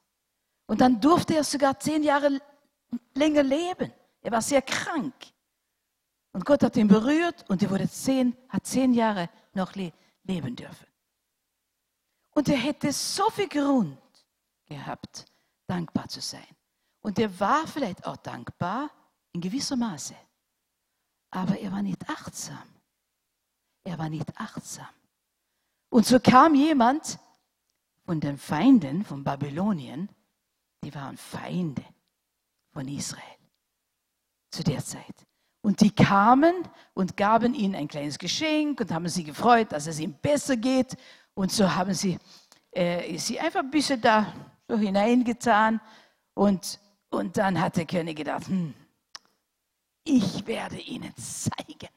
Und 0.68 0.80
dann 0.82 1.00
durfte 1.02 1.36
er 1.36 1.44
sogar 1.44 1.80
zehn 1.80 2.02
Jahre 2.04 2.40
länger 3.14 3.44
leben. 3.44 3.92
Er 4.22 4.32
war 4.32 4.42
sehr 4.42 4.62
krank. 4.62 5.14
Und 6.34 6.46
Gott 6.46 6.64
hat 6.64 6.76
ihn 6.76 6.88
berührt 6.88 7.48
und 7.50 7.62
er 7.62 7.70
wurde 7.70 7.90
zehn, 7.90 8.36
hat 8.50 8.66
zehn 8.66 8.94
Jahre 8.94 9.30
noch 9.54 9.76
le 9.76 9.94
leben 10.24 10.56
dürfen. 10.56 10.88
Und 12.32 12.50
er 12.50 12.58
hätte 12.58 12.92
so 12.92 13.30
viel 13.30 13.48
Grund 13.48 13.98
gehabt, 14.66 15.26
dankbar 15.68 16.08
zu 16.08 16.22
sein. 16.22 16.48
Und 17.02 17.20
er 17.20 17.40
war 17.40 17.68
vielleicht 17.68 18.06
auch 18.08 18.18
dankbar 18.18 18.90
in 19.34 19.42
gewisser 19.42 19.76
Maße. 19.76 20.16
Aber 21.30 21.60
er 21.60 21.72
war 21.72 21.82
nicht 21.82 22.10
achtsam. 22.10 22.68
Er 23.84 24.00
war 24.00 24.10
nicht 24.10 24.36
achtsam. 24.40 24.88
Und 25.90 26.06
so 26.06 26.20
kam 26.20 26.56
jemand 26.56 27.20
von 28.06 28.20
den 28.20 28.38
Feinden 28.38 29.04
von 29.04 29.24
Babylonien, 29.24 30.10
die 30.84 30.94
waren 30.96 31.18
Feinde 31.18 31.84
von 32.72 32.88
Israel 32.88 33.38
zu 34.50 34.64
der 34.64 34.84
Zeit. 34.84 35.28
Und 35.64 35.82
die 35.82 35.90
kamen 35.90 36.54
und 36.94 37.18
gaben 37.18 37.56
ihnen 37.56 37.74
ein 37.74 37.88
kleines 37.88 38.20
Geschenk 38.20 38.80
und 38.80 38.92
haben 38.92 39.08
sie 39.08 39.24
gefreut, 39.24 39.72
dass 39.72 39.88
es 39.88 40.00
ihm 40.00 40.14
besser 40.14 40.58
geht. 40.58 40.96
Und 41.34 41.52
so 41.52 41.74
haben 41.74 41.96
sie 41.96 42.20
äh, 42.74 43.18
sie 43.18 43.40
einfach 43.40 43.60
ein 43.60 43.72
bisschen 43.72 44.02
da 44.02 44.34
so 44.68 44.78
hineingetan. 44.78 45.80
Und, 46.34 46.80
und 47.10 47.38
dann 47.38 47.60
hat 47.60 47.78
der 47.78 47.86
König 47.86 48.18
gedacht, 48.18 48.48
hm, 48.48 48.74
ich 50.04 50.46
werde 50.46 50.80
ihnen 50.80 51.16
zeigen. 51.16 51.90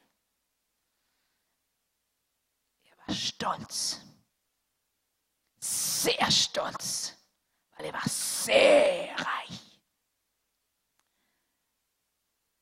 Er 2.85 3.07
war 3.07 3.15
stolz, 3.15 4.01
sehr 5.59 6.31
stolz, 6.31 7.15
weil 7.75 7.87
er 7.87 7.93
war 7.93 8.07
sehr 8.07 9.09
reich. 9.17 9.66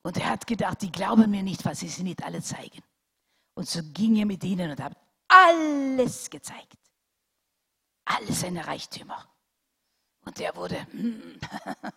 Und 0.05 0.17
er 0.17 0.29
hat 0.29 0.45
gedacht, 0.45 0.83
die 0.83 0.91
glauben 0.91 1.31
mir 1.31 1.41
nicht, 1.41 1.65
was 1.65 1.79
sie 1.79 1.89
sie 1.89 2.03
nicht 2.03 2.23
alle 2.23 2.39
zeigen. 2.39 2.83
Und 3.55 3.67
so 3.67 3.81
ging 3.91 4.17
er 4.17 4.27
mit 4.27 4.43
ihnen 4.43 4.69
und 4.69 4.79
hat 4.79 4.95
alles 5.27 6.29
gezeigt. 6.29 6.77
Alle 8.05 8.31
seine 8.31 8.67
Reichtümer. 8.67 9.27
Und 10.21 10.39
er 10.39 10.55
wurde 10.55 10.85
hm, 10.91 11.39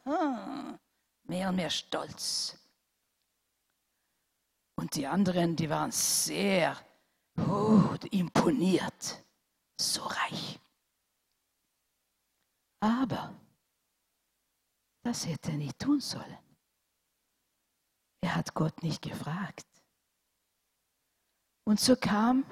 mehr 1.24 1.50
und 1.50 1.56
mehr 1.56 1.68
stolz. 1.68 2.56
Und 4.76 4.94
die 4.94 5.06
anderen, 5.06 5.54
die 5.54 5.68
waren 5.68 5.92
sehr 5.92 6.78
oh, 7.36 7.94
imponiert. 8.10 9.22
So 9.78 10.02
reich. 10.02 10.58
Aber 12.80 13.34
das 15.02 15.26
hätte 15.26 15.50
er 15.50 15.58
nicht 15.58 15.78
tun 15.78 16.00
sollen. 16.00 16.47
Er 18.20 18.34
hat 18.34 18.54
Gott 18.54 18.82
nicht 18.82 19.02
gefragt. 19.02 19.66
Und 21.64 21.78
so 21.78 21.96
kam 21.96 22.44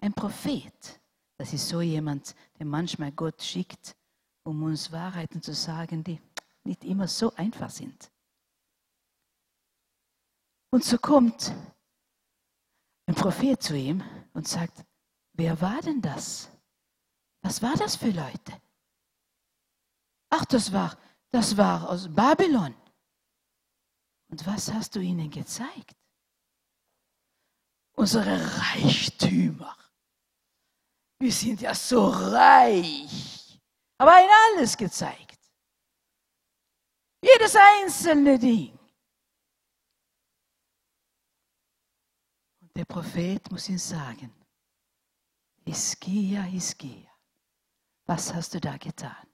ein 0.00 0.12
Prophet. 0.12 1.00
Das 1.38 1.52
ist 1.52 1.68
so 1.68 1.80
jemand, 1.80 2.34
der 2.58 2.66
manchmal 2.66 3.12
Gott 3.12 3.42
schickt, 3.42 3.96
um 4.44 4.62
uns 4.62 4.92
Wahrheiten 4.92 5.42
zu 5.42 5.52
sagen, 5.54 6.04
die 6.04 6.20
nicht 6.62 6.84
immer 6.84 7.08
so 7.08 7.34
einfach 7.34 7.70
sind. 7.70 8.10
Und 10.70 10.84
so 10.84 10.98
kommt 10.98 11.54
ein 13.06 13.14
Prophet 13.14 13.62
zu 13.62 13.76
ihm 13.76 14.02
und 14.32 14.48
sagt, 14.48 14.84
wer 15.32 15.60
war 15.60 15.80
denn 15.80 16.00
das? 16.00 16.50
Was 17.42 17.60
war 17.60 17.74
das 17.74 17.96
für 17.96 18.10
Leute? 18.10 18.60
Ach, 20.30 20.44
das 20.46 20.72
war, 20.72 20.96
das 21.30 21.56
war 21.56 21.88
aus 21.88 22.08
Babylon. 22.12 22.74
Und 24.34 24.44
was 24.48 24.72
hast 24.72 24.96
du 24.96 24.98
ihnen 24.98 25.30
gezeigt? 25.30 25.96
Unsere 27.92 28.36
Reichtümer. 28.58 29.76
Wir 31.20 31.30
sind 31.30 31.60
ja 31.60 31.72
so 31.72 32.08
reich. 32.08 33.60
Aber 33.96 34.18
ihnen 34.18 34.32
alles 34.48 34.76
gezeigt. 34.76 35.38
Jedes 37.22 37.54
einzelne 37.54 38.36
Ding. 38.36 38.76
Der 42.74 42.86
Prophet 42.86 43.48
muss 43.52 43.68
ihn 43.68 43.78
sagen, 43.78 44.34
Hiskia, 45.64 46.42
Hiskia, 46.42 47.08
was 48.04 48.34
hast 48.34 48.54
du 48.54 48.60
da 48.60 48.76
getan? 48.78 49.28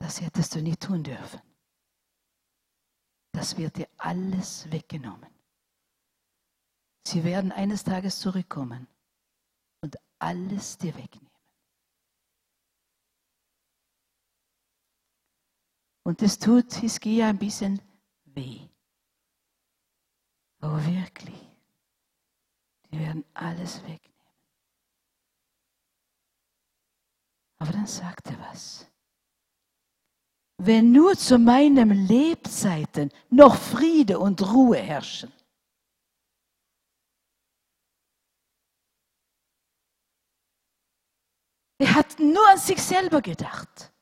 Das 0.00 0.20
hättest 0.20 0.56
du 0.56 0.60
nicht 0.60 0.80
tun 0.80 1.04
dürfen. 1.04 1.51
Das 3.32 3.56
wird 3.56 3.76
dir 3.76 3.88
alles 3.96 4.70
weggenommen. 4.70 5.32
Sie 7.06 7.24
werden 7.24 7.50
eines 7.50 7.82
Tages 7.82 8.20
zurückkommen 8.20 8.86
und 9.80 9.96
alles 10.18 10.78
dir 10.78 10.94
wegnehmen. 10.96 11.30
Und 16.04 16.20
es 16.22 16.38
tut 16.38 16.72
Hiskia 16.74 17.28
ein 17.28 17.38
bisschen 17.38 17.80
weh. 18.24 18.68
Oh, 20.60 20.78
wirklich. 20.84 21.48
Sie 22.90 22.98
werden 22.98 23.24
alles 23.34 23.82
wegnehmen. 23.82 24.12
Aber 27.58 27.72
dann 27.72 27.86
sagt 27.86 28.26
er 28.26 28.38
was. 28.40 28.91
Wenn 30.64 30.92
nur 30.92 31.16
zu 31.16 31.38
meinem 31.38 31.90
Lebzeiten 31.90 33.10
noch 33.30 33.56
Friede 33.56 34.20
und 34.20 34.40
Ruhe 34.52 34.76
herrschen. 34.76 35.32
Er 41.78 41.94
hat 41.96 42.20
nur 42.20 42.48
an 42.48 42.58
sich 42.58 42.80
selber 42.80 43.20
gedacht. 43.20 43.92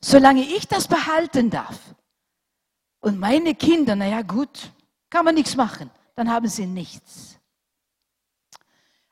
Solange 0.00 0.42
ich 0.42 0.68
das 0.68 0.86
behalten 0.86 1.50
darf 1.50 1.96
und 3.00 3.18
meine 3.18 3.56
Kinder, 3.56 3.96
naja 3.96 4.22
gut, 4.22 4.70
kann 5.10 5.24
man 5.24 5.34
nichts 5.34 5.56
machen, 5.56 5.90
dann 6.14 6.30
haben 6.30 6.46
sie 6.46 6.66
nichts. 6.66 7.40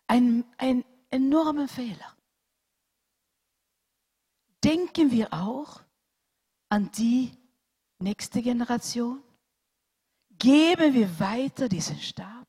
Ein, 0.07 0.45
ein 0.57 0.85
enormer 1.11 1.67
Fehler. 1.67 2.17
Denken 4.63 5.11
wir 5.11 5.33
auch 5.33 5.83
an 6.69 6.91
die 6.93 7.37
nächste 7.99 8.43
Generation? 8.43 9.23
Geben 10.39 10.95
wir 10.95 11.19
weiter 11.19 11.69
diesen 11.69 11.99
Stab? 11.99 12.47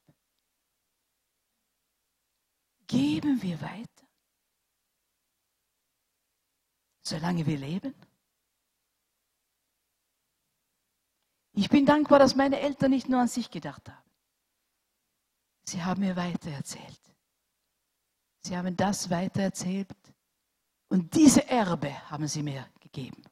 Geben 2.88 3.41
wir 3.41 3.59
weiter? 3.61 4.07
Solange 7.03 7.45
wir 7.45 7.57
leben? 7.57 7.93
Ich 11.55 11.70
bin 11.70 11.86
dankbar, 11.86 12.20
dass 12.20 12.36
meine 12.36 12.59
Eltern 12.59 12.91
nicht 12.91 13.09
nur 13.09 13.22
an 13.22 13.28
sich 13.28 13.49
gedacht 13.49 13.88
haben. 13.89 14.11
Sie 15.66 15.84
haben 15.84 16.01
mir 16.01 16.16
weitererzählt. 16.16 17.01
Sie 18.41 18.57
haben 18.57 18.76
das 18.76 19.09
weitererzählt. 19.09 20.12
Und 20.90 21.14
diese 21.16 21.48
Erbe 21.48 21.92
haben 22.10 22.28
sie 22.28 22.44
mir 22.44 22.70
gegeben. 22.80 23.24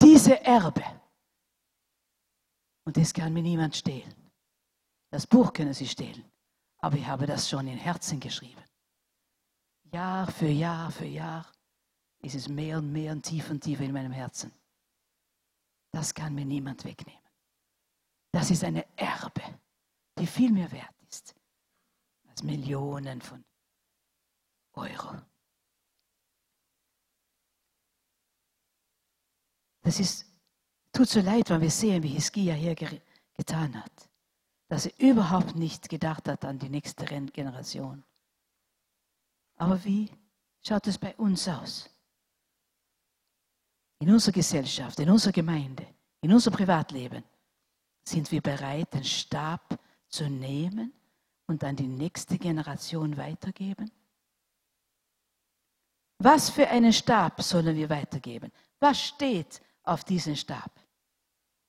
Diese 0.00 0.40
Erbe. 0.42 0.84
Und 2.84 2.96
das 2.96 3.12
kann 3.12 3.32
mir 3.32 3.42
niemand 3.42 3.76
stehlen. 3.76 4.14
Das 5.10 5.26
Buch 5.26 5.52
können 5.52 5.74
sie 5.74 5.86
stehlen. 5.86 6.24
Aber 6.78 6.96
ich 6.96 7.06
habe 7.06 7.26
das 7.26 7.48
schon 7.48 7.68
in 7.68 7.78
Herzen 7.78 8.18
geschrieben. 8.18 8.62
Jahr 9.92 10.26
für 10.26 10.48
Jahr 10.48 10.90
für 10.90 11.04
Jahr 11.04 11.46
ist 12.22 12.34
es 12.34 12.48
mehr 12.48 12.78
und 12.78 12.90
mehr 12.90 13.12
und 13.12 13.22
tiefer 13.22 13.50
und 13.50 13.60
tiefer 13.60 13.84
in 13.84 13.92
meinem 13.92 14.12
Herzen. 14.12 14.50
Das 15.92 16.14
kann 16.14 16.34
mir 16.34 16.46
niemand 16.46 16.84
wegnehmen. 16.84 17.22
Das 18.32 18.50
ist 18.50 18.64
eine 18.64 18.86
Erbe, 18.96 19.42
die 20.18 20.26
viel 20.26 20.50
mehr 20.50 20.72
wert 20.72 20.94
ist 21.08 21.34
als 22.28 22.42
Millionen 22.42 23.20
von 23.20 23.44
Euro. 24.72 25.20
Das 29.82 30.00
ist, 30.00 30.26
tut 30.92 31.08
so 31.08 31.20
leid, 31.20 31.50
wenn 31.50 31.60
wir 31.60 31.70
sehen, 31.70 32.02
wie 32.02 32.08
Hiskia 32.08 32.54
hier 32.54 32.74
getan 33.34 33.76
hat. 33.82 34.08
Dass 34.68 34.86
er 34.86 34.98
überhaupt 34.98 35.54
nicht 35.54 35.88
gedacht 35.88 36.28
hat 36.28 36.44
an 36.44 36.58
die 36.58 36.68
nächste 36.68 37.04
Generation. 37.04 38.02
Aber 39.56 39.84
wie 39.84 40.10
schaut 40.62 40.86
es 40.86 40.98
bei 40.98 41.14
uns 41.16 41.46
aus? 41.48 41.92
in 44.02 44.10
unserer 44.10 44.32
Gesellschaft, 44.32 44.98
in 44.98 45.08
unserer 45.08 45.32
Gemeinde, 45.32 45.86
in 46.22 46.32
unser 46.32 46.50
Privatleben, 46.50 47.22
sind 48.04 48.32
wir 48.32 48.40
bereit, 48.40 48.92
den 48.92 49.04
Stab 49.04 49.78
zu 50.08 50.28
nehmen 50.28 50.92
und 51.46 51.62
an 51.62 51.76
die 51.76 51.86
nächste 51.86 52.36
Generation 52.36 53.16
weitergeben? 53.16 53.92
Was 56.18 56.50
für 56.50 56.66
einen 56.66 56.92
Stab 56.92 57.40
sollen 57.42 57.76
wir 57.76 57.88
weitergeben? 57.88 58.50
Was 58.80 59.00
steht 59.00 59.62
auf 59.82 60.04
diesem 60.04 60.36
Stab? 60.36 60.70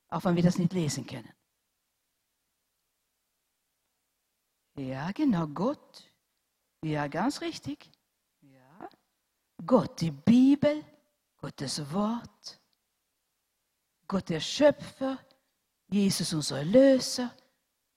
Auch 0.09 0.23
wenn 0.25 0.35
wir 0.35 0.43
das 0.43 0.57
nicht 0.57 0.73
lesen 0.73 1.05
können. 1.05 1.33
Ja, 4.75 5.11
genau, 5.11 5.47
Gott. 5.47 6.11
Ja, 6.83 7.07
ganz 7.07 7.41
richtig. 7.41 7.89
Ja. 8.41 8.89
Gott, 9.65 10.01
die 10.01 10.11
Bibel, 10.11 10.83
Gottes 11.37 11.91
Wort, 11.91 12.59
Gott 14.07 14.29
der 14.29 14.39
Schöpfer, 14.39 15.17
Jesus 15.87 16.33
unser 16.33 16.59
Erlöser, 16.59 17.35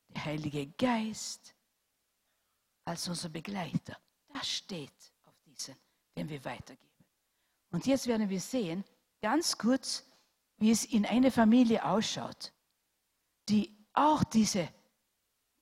der 0.09 0.25
Heilige 0.25 0.67
Geist 0.69 1.55
als 2.85 3.09
unser 3.09 3.29
Begleiter. 3.29 3.99
Das 4.33 4.49
steht 4.49 5.12
auf 5.25 5.35
diesen, 5.45 5.77
den 6.17 6.29
wir 6.29 6.45
weitergeben. 6.45 7.05
Und 7.71 7.87
jetzt 7.87 8.07
werden 8.07 8.29
wir 8.29 8.41
sehen, 8.41 8.85
ganz 9.21 9.57
kurz, 9.57 10.06
wie 10.59 10.71
es 10.71 10.85
in 10.85 11.05
einer 11.07 11.31
Familie 11.31 11.85
ausschaut, 11.85 12.53
die 13.49 13.77
auch 13.93 14.25
diese, 14.25 14.69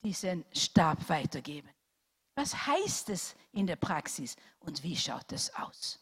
diesen 0.03 0.45
Stab 0.53 1.09
weitergeben. 1.09 1.69
Was 2.37 2.67
heißt 2.67 3.11
es 3.11 3.37
in 3.53 3.67
der 3.67 3.77
Praxis 3.77 4.37
und 4.61 4.83
wie 4.83 4.97
schaut 4.97 5.33
es 5.33 5.55
aus? 5.55 6.01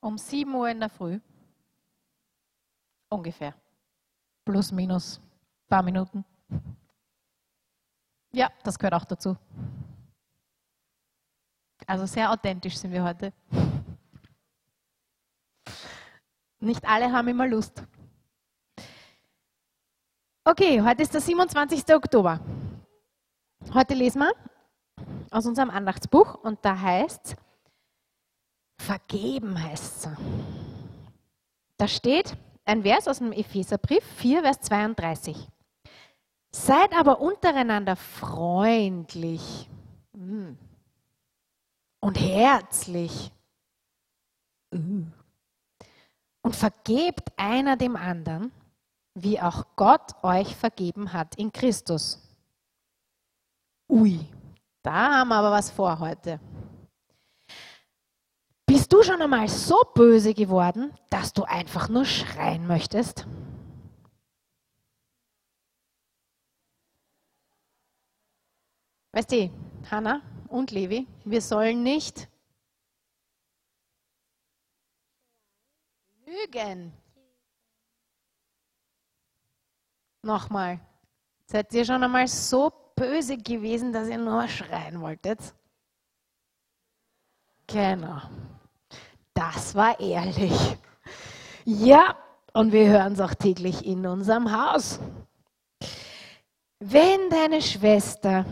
Um 0.00 0.18
7 0.18 0.52
Uhr 0.52 0.68
in 0.68 0.80
der 0.80 0.88
Früh. 0.88 1.20
Ungefähr. 3.08 3.54
Plus, 4.44 4.72
minus, 4.72 5.20
paar 5.68 5.84
Minuten. 5.84 6.24
Ja, 8.34 8.50
das 8.62 8.78
gehört 8.78 8.94
auch 8.94 9.04
dazu. 9.04 9.36
Also 11.86 12.06
sehr 12.06 12.30
authentisch 12.30 12.76
sind 12.76 12.92
wir 12.92 13.04
heute. 13.04 13.32
Nicht 16.60 16.84
alle 16.84 17.12
haben 17.12 17.28
immer 17.28 17.46
Lust. 17.46 17.82
Okay, 20.44 20.80
heute 20.80 21.02
ist 21.02 21.12
der 21.12 21.20
27. 21.20 21.94
Oktober. 21.94 22.40
Heute 23.74 23.94
lesen 23.94 24.20
wir 24.20 24.32
aus 25.30 25.46
unserem 25.46 25.70
Andachtsbuch 25.70 26.34
und 26.42 26.64
da 26.64 26.78
heißt 26.78 27.36
Vergeben 28.78 29.62
heißt 29.62 30.06
es. 30.06 30.08
Da 31.76 31.86
steht 31.86 32.36
ein 32.64 32.82
Vers 32.82 33.06
aus 33.06 33.18
dem 33.18 33.32
Epheserbrief 33.32 34.04
4, 34.16 34.42
Vers 34.42 34.60
32. 34.60 35.51
Seid 36.54 36.94
aber 36.94 37.20
untereinander 37.20 37.96
freundlich 37.96 39.70
hm, 40.12 40.58
und 42.00 42.20
herzlich 42.20 43.32
uh, 44.74 45.04
und 46.42 46.56
vergebt 46.56 47.32
einer 47.36 47.76
dem 47.76 47.96
anderen, 47.96 48.52
wie 49.14 49.40
auch 49.40 49.64
Gott 49.76 50.12
euch 50.22 50.54
vergeben 50.54 51.12
hat 51.12 51.36
in 51.36 51.52
Christus. 51.52 52.20
Ui, 53.88 54.20
da 54.82 55.20
haben 55.20 55.28
wir 55.28 55.36
aber 55.36 55.52
was 55.52 55.70
vor 55.70 55.98
heute. 56.00 56.38
Bist 58.66 58.92
du 58.92 59.02
schon 59.02 59.20
einmal 59.20 59.48
so 59.48 59.76
böse 59.94 60.34
geworden, 60.34 60.92
dass 61.10 61.32
du 61.32 61.44
einfach 61.44 61.88
nur 61.88 62.04
schreien 62.04 62.66
möchtest? 62.66 63.26
Weißt 69.12 69.30
du, 69.30 69.50
Hanna 69.90 70.22
und 70.48 70.70
Levi, 70.70 71.06
wir 71.24 71.42
sollen 71.42 71.82
nicht 71.82 72.28
lügen. 76.24 76.92
Nochmal, 80.22 80.80
seid 81.44 81.74
ihr 81.74 81.84
schon 81.84 82.02
einmal 82.02 82.26
so 82.26 82.72
böse 82.96 83.36
gewesen, 83.36 83.92
dass 83.92 84.08
ihr 84.08 84.18
nur 84.18 84.48
schreien 84.48 85.00
wolltet? 85.00 85.40
Genau. 87.66 88.22
Das 89.34 89.74
war 89.74 89.98
ehrlich. 90.00 90.76
Ja, 91.64 92.16
und 92.54 92.72
wir 92.72 92.88
hören 92.88 93.12
es 93.12 93.20
auch 93.20 93.34
täglich 93.34 93.84
in 93.84 94.06
unserem 94.06 94.52
Haus. 94.52 95.00
Wenn 96.78 97.30
deine 97.30 97.60
Schwester 97.60 98.44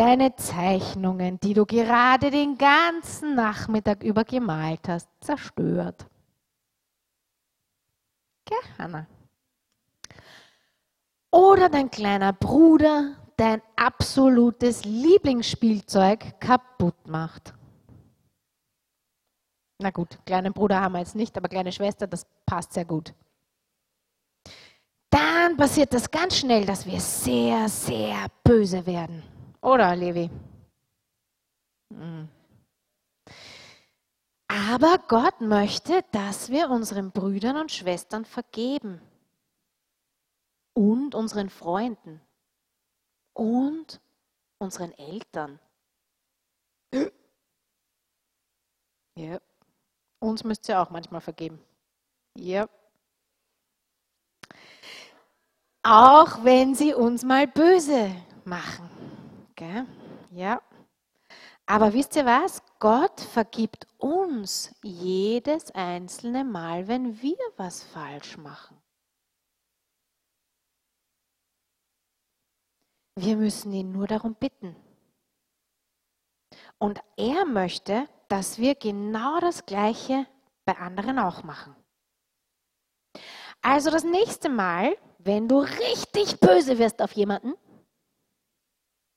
deine 0.00 0.34
Zeichnungen, 0.34 1.38
die 1.40 1.52
du 1.52 1.66
gerade 1.66 2.30
den 2.30 2.56
ganzen 2.56 3.34
Nachmittag 3.34 4.02
über 4.02 4.24
gemalt 4.24 4.88
hast, 4.88 5.10
zerstört. 5.20 6.06
Gell, 8.46 8.58
Hanna? 8.78 9.06
Oder 11.30 11.68
dein 11.68 11.90
kleiner 11.90 12.32
Bruder 12.32 13.16
dein 13.36 13.60
absolutes 13.76 14.84
Lieblingsspielzeug 14.86 16.40
kaputt 16.40 17.06
macht. 17.06 17.52
Na 19.82 19.90
gut, 19.90 20.18
kleinen 20.24 20.54
Bruder 20.54 20.80
haben 20.80 20.92
wir 20.92 21.00
jetzt 21.00 21.14
nicht, 21.14 21.36
aber 21.36 21.48
kleine 21.48 21.72
Schwester, 21.72 22.06
das 22.06 22.26
passt 22.46 22.72
sehr 22.72 22.86
gut. 22.86 23.12
Dann 25.10 25.58
passiert 25.58 25.92
das 25.92 26.10
ganz 26.10 26.38
schnell, 26.38 26.64
dass 26.64 26.86
wir 26.86 27.00
sehr, 27.00 27.68
sehr 27.68 28.28
böse 28.42 28.86
werden. 28.86 29.39
Oder, 29.62 29.94
Levi? 29.94 30.30
Aber 34.48 34.98
Gott 35.08 35.40
möchte, 35.40 36.02
dass 36.12 36.50
wir 36.50 36.70
unseren 36.70 37.10
Brüdern 37.10 37.56
und 37.56 37.70
Schwestern 37.70 38.24
vergeben. 38.24 39.00
Und 40.74 41.14
unseren 41.14 41.50
Freunden. 41.50 42.20
Und 43.34 44.00
unseren 44.58 44.92
Eltern. 44.92 45.58
Ja. 49.16 49.40
Uns 50.20 50.44
müsst 50.44 50.68
ihr 50.68 50.80
auch 50.80 50.90
manchmal 50.90 51.20
vergeben. 51.20 51.60
Ja. 52.36 52.68
Auch 55.82 56.44
wenn 56.44 56.74
sie 56.74 56.94
uns 56.94 57.24
mal 57.24 57.46
böse 57.46 58.14
machen. 58.44 58.99
Gell? 59.60 59.86
Ja. 60.30 60.62
Aber 61.66 61.92
wisst 61.92 62.16
ihr 62.16 62.24
was? 62.24 62.62
Gott 62.78 63.20
vergibt 63.20 63.86
uns 63.98 64.74
jedes 64.82 65.70
einzelne 65.72 66.44
Mal, 66.44 66.88
wenn 66.88 67.20
wir 67.20 67.36
was 67.58 67.82
falsch 67.82 68.38
machen. 68.38 68.80
Wir 73.16 73.36
müssen 73.36 73.70
ihn 73.74 73.92
nur 73.92 74.06
darum 74.06 74.34
bitten. 74.34 74.74
Und 76.78 77.02
er 77.18 77.44
möchte, 77.44 78.08
dass 78.28 78.56
wir 78.56 78.74
genau 78.74 79.40
das 79.40 79.66
Gleiche 79.66 80.26
bei 80.64 80.78
anderen 80.78 81.18
auch 81.18 81.42
machen. 81.42 81.76
Also 83.60 83.90
das 83.90 84.04
nächste 84.04 84.48
Mal, 84.48 84.96
wenn 85.18 85.48
du 85.48 85.58
richtig 85.58 86.40
böse 86.40 86.78
wirst 86.78 87.02
auf 87.02 87.12
jemanden, 87.12 87.52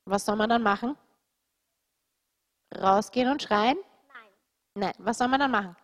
was 0.05 0.25
soll 0.25 0.35
man 0.35 0.49
dann 0.49 0.63
machen? 0.63 0.97
Rausgehen 2.75 3.29
und 3.29 3.41
schreien? 3.41 3.77
Nein. 4.07 4.31
Nein. 4.75 4.93
Was 4.97 5.17
soll 5.17 5.27
man 5.27 5.39
dann 5.39 5.51
machen? 5.51 5.75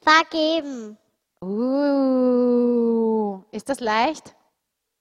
Vergeben. 0.00 0.96
Uh, 1.42 3.42
ist 3.50 3.68
das 3.68 3.80
leicht? 3.80 4.34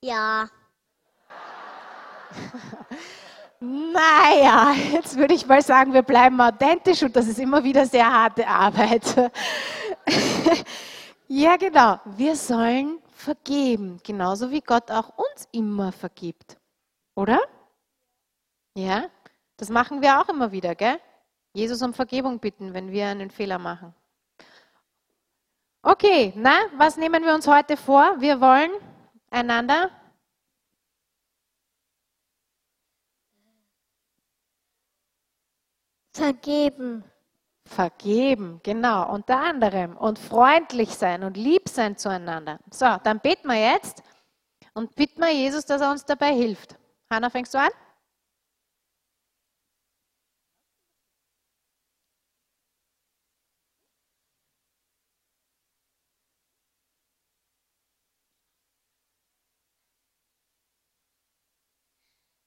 Ja. 0.01 0.49
Naja, 3.61 4.73
jetzt 4.91 5.15
würde 5.15 5.33
ich 5.33 5.47
mal 5.47 5.61
sagen, 5.61 5.93
wir 5.93 6.03
bleiben 6.03 6.39
authentisch 6.41 7.01
und 7.03 7.15
das 7.15 7.27
ist 7.27 7.39
immer 7.39 7.63
wieder 7.63 7.85
sehr 7.85 8.11
harte 8.11 8.45
Arbeit. 8.45 9.03
ja, 11.27 11.55
genau. 11.55 11.99
Wir 12.05 12.35
sollen 12.35 12.99
vergeben, 13.11 13.99
genauso 14.03 14.51
wie 14.51 14.61
Gott 14.61 14.91
auch 14.91 15.09
uns 15.17 15.47
immer 15.51 15.91
vergibt. 15.91 16.57
Oder? 17.15 17.39
Ja, 18.75 19.09
das 19.57 19.69
machen 19.69 20.01
wir 20.01 20.19
auch 20.19 20.29
immer 20.29 20.51
wieder, 20.51 20.75
gell? 20.75 20.99
Jesus 21.53 21.81
um 21.81 21.93
Vergebung 21.93 22.39
bitten, 22.39 22.73
wenn 22.73 22.91
wir 22.91 23.07
einen 23.07 23.31
Fehler 23.31 23.57
machen. 23.57 23.95
Okay, 25.81 26.33
na, 26.35 26.65
was 26.77 26.97
nehmen 26.97 27.23
wir 27.23 27.33
uns 27.33 27.47
heute 27.47 27.77
vor? 27.77 28.19
Wir 28.19 28.41
wollen 28.41 28.71
einander 29.29 29.91
Vergeben. 36.15 37.03
Vergeben, 37.65 38.61
genau, 38.63 39.11
unter 39.11 39.37
anderem. 39.39 39.97
Und 39.97 40.17
freundlich 40.17 40.95
sein 40.95 41.23
und 41.23 41.35
lieb 41.35 41.67
sein 41.67 41.97
zueinander. 41.97 42.59
So, 42.71 42.85
dann 43.03 43.19
beten 43.19 43.47
wir 43.49 43.59
jetzt 43.59 44.01
und 44.73 44.95
bitten 44.95 45.19
wir 45.21 45.33
Jesus, 45.33 45.65
dass 45.65 45.81
er 45.81 45.91
uns 45.91 46.05
dabei 46.05 46.33
hilft. 46.33 46.77
Hanna, 47.11 47.29
fängst 47.29 47.53
du 47.53 47.59
an? 47.59 47.71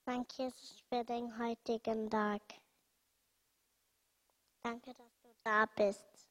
Danke, 0.07 0.51
für 0.89 1.05
den 1.05 1.39
heutigen 1.39 2.09
Tag. 2.11 2.43
Danke, 4.63 4.93
dass 4.95 5.19
du 5.23 5.29
da 5.45 5.67
bist. 5.77 6.28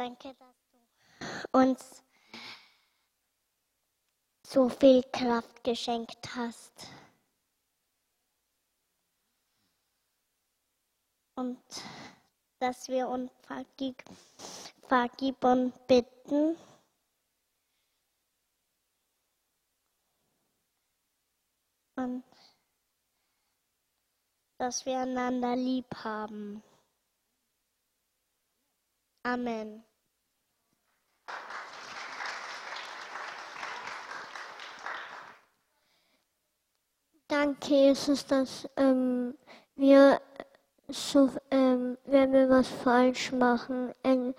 Danke, 0.00 0.34
dass 0.34 0.56
du 0.70 1.58
uns 1.58 2.02
so 4.46 4.70
viel 4.70 5.02
Kraft 5.12 5.62
geschenkt 5.62 6.34
hast. 6.34 6.88
Und 11.34 11.60
dass 12.60 12.88
wir 12.88 13.08
uns 13.08 13.30
vergib, 13.42 14.02
vergib 14.88 15.44
und 15.44 15.86
bitten. 15.86 16.56
Und 21.96 22.24
dass 24.56 24.86
wir 24.86 25.00
einander 25.00 25.56
lieb 25.56 25.94
haben. 25.94 26.62
Amen. 29.24 29.89
Danke, 37.30 37.74
Jesus, 37.74 38.26
dass 38.26 38.68
ähm, 38.76 39.34
wir 39.76 40.20
so, 40.88 41.30
ähm, 41.52 41.96
wenn 42.04 42.32
wir 42.32 42.48
was 42.48 42.66
falsch 42.66 43.30
machen, 43.30 43.92
äh, 44.02 44.32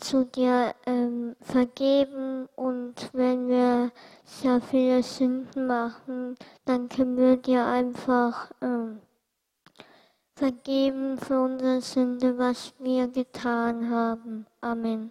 zu 0.00 0.26
dir 0.26 0.74
ähm, 0.84 1.34
vergeben 1.40 2.46
und 2.56 3.08
wenn 3.14 3.48
wir 3.48 3.90
sehr 4.24 4.60
viele 4.60 5.02
Sünden 5.02 5.66
machen, 5.66 6.36
dann 6.66 6.90
können 6.90 7.16
wir 7.16 7.38
dir 7.38 7.64
einfach 7.64 8.50
ähm, 8.60 9.00
vergeben 10.34 11.16
für 11.16 11.40
unsere 11.40 11.80
Sünde, 11.80 12.36
was 12.36 12.74
wir 12.78 13.08
getan 13.08 13.88
haben. 13.88 14.46
Amen. 14.60 15.10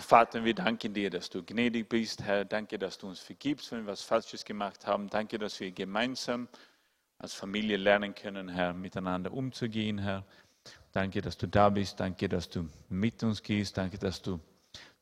Vater, 0.00 0.44
wir 0.44 0.54
danken 0.54 0.92
dir, 0.92 1.10
dass 1.10 1.30
du 1.30 1.42
gnädig 1.42 1.88
bist, 1.88 2.22
Herr. 2.22 2.44
Danke, 2.44 2.78
dass 2.78 2.98
du 2.98 3.08
uns 3.08 3.20
vergibst, 3.20 3.72
wenn 3.72 3.84
wir 3.86 3.92
was 3.92 4.02
Falsches 4.02 4.44
gemacht 4.44 4.86
haben. 4.86 5.08
Danke, 5.08 5.38
dass 5.38 5.58
wir 5.60 5.70
gemeinsam 5.72 6.48
als 7.18 7.34
Familie 7.34 7.76
lernen 7.76 8.14
können, 8.14 8.48
Herr, 8.48 8.72
miteinander 8.72 9.32
umzugehen, 9.32 9.98
Herr. 9.98 10.24
Danke, 10.92 11.22
dass 11.22 11.36
du 11.38 11.46
da 11.46 11.70
bist. 11.70 11.98
Danke, 12.00 12.28
dass 12.28 12.48
du 12.48 12.68
mit 12.88 13.22
uns 13.22 13.42
gehst. 13.42 13.78
Danke, 13.78 13.98
dass 13.98 14.20
du 14.20 14.40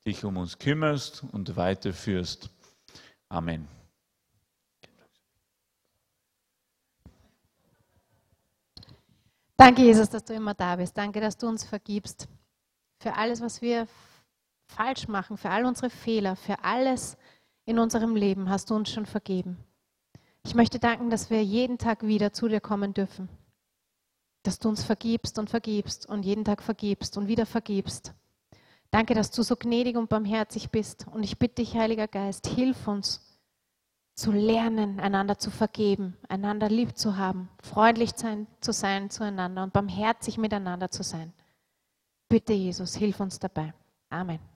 dich 0.05 0.24
um 0.24 0.36
uns 0.36 0.59
kümmerst 0.59 1.24
und 1.32 1.57
weiterführst. 1.57 2.51
Amen. 3.28 3.68
Danke, 9.57 9.82
Jesus, 9.82 10.09
dass 10.09 10.24
du 10.24 10.32
immer 10.32 10.55
da 10.55 10.76
bist. 10.76 10.96
Danke, 10.96 11.20
dass 11.20 11.36
du 11.36 11.46
uns 11.46 11.64
vergibst 11.64 12.28
für 12.98 13.14
alles, 13.14 13.40
was 13.40 13.61
wir 13.61 13.86
falsch 14.71 15.09
machen, 15.09 15.37
für 15.37 15.51
all 15.51 15.64
unsere 15.64 15.91
Fehler, 15.91 16.37
für 16.37 16.64
alles 16.64 17.16
in 17.64 17.79
unserem 17.79 18.16
Leben 18.16 18.49
hast 18.49 18.71
du 18.71 18.75
uns 18.75 18.91
schon 18.91 19.07
vergeben. 19.07 19.59
Ich 20.45 20.55
möchte 20.55 20.79
danken, 20.79 21.11
dass 21.11 21.31
wir 21.31 21.45
jeden 21.45 21.79
Tag 21.79 22.07
wieder 22.07 22.33
zu 22.33 22.49
dir 22.49 22.61
kommen 22.61 22.95
dürfen. 22.95 23.29
Dass 24.43 24.59
du 24.59 24.68
uns 24.68 24.83
vergibst 24.83 25.39
und 25.39 25.51
vergibst 25.51 26.07
und 26.07 26.25
jeden 26.25 26.45
Tag 26.45 26.62
vergibst 26.62 27.16
und 27.18 27.29
wieder 27.29 27.47
vergibst. 27.47 28.14
Danke, 28.91 29.14
dass 29.14 29.31
du 29.31 29.43
so 29.43 29.55
gnädig 29.57 29.97
und 29.97 30.09
barmherzig 30.09 30.71
bist. 30.71 31.07
Und 31.07 31.23
ich 31.23 31.39
bitte 31.39 31.57
dich, 31.57 31.77
Heiliger 31.77 32.09
Geist, 32.09 32.47
hilf 32.47 32.89
uns 32.89 33.21
zu 34.14 34.33
lernen, 34.33 34.99
einander 35.01 35.39
zu 35.39 35.51
vergeben, 35.51 36.16
einander 36.29 36.68
lieb 36.68 36.99
zu 36.99 37.16
haben, 37.16 37.49
freundlich 37.62 38.12
sein, 38.16 38.47
zu 38.61 38.73
sein 38.73 39.09
zueinander 39.09 39.62
und 39.62 39.73
barmherzig 39.73 40.37
miteinander 40.37 40.91
zu 40.91 41.03
sein. 41.03 41.33
Bitte, 42.29 42.53
Jesus, 42.53 42.97
hilf 42.97 43.21
uns 43.21 43.39
dabei. 43.39 43.73
Amen. 44.11 44.49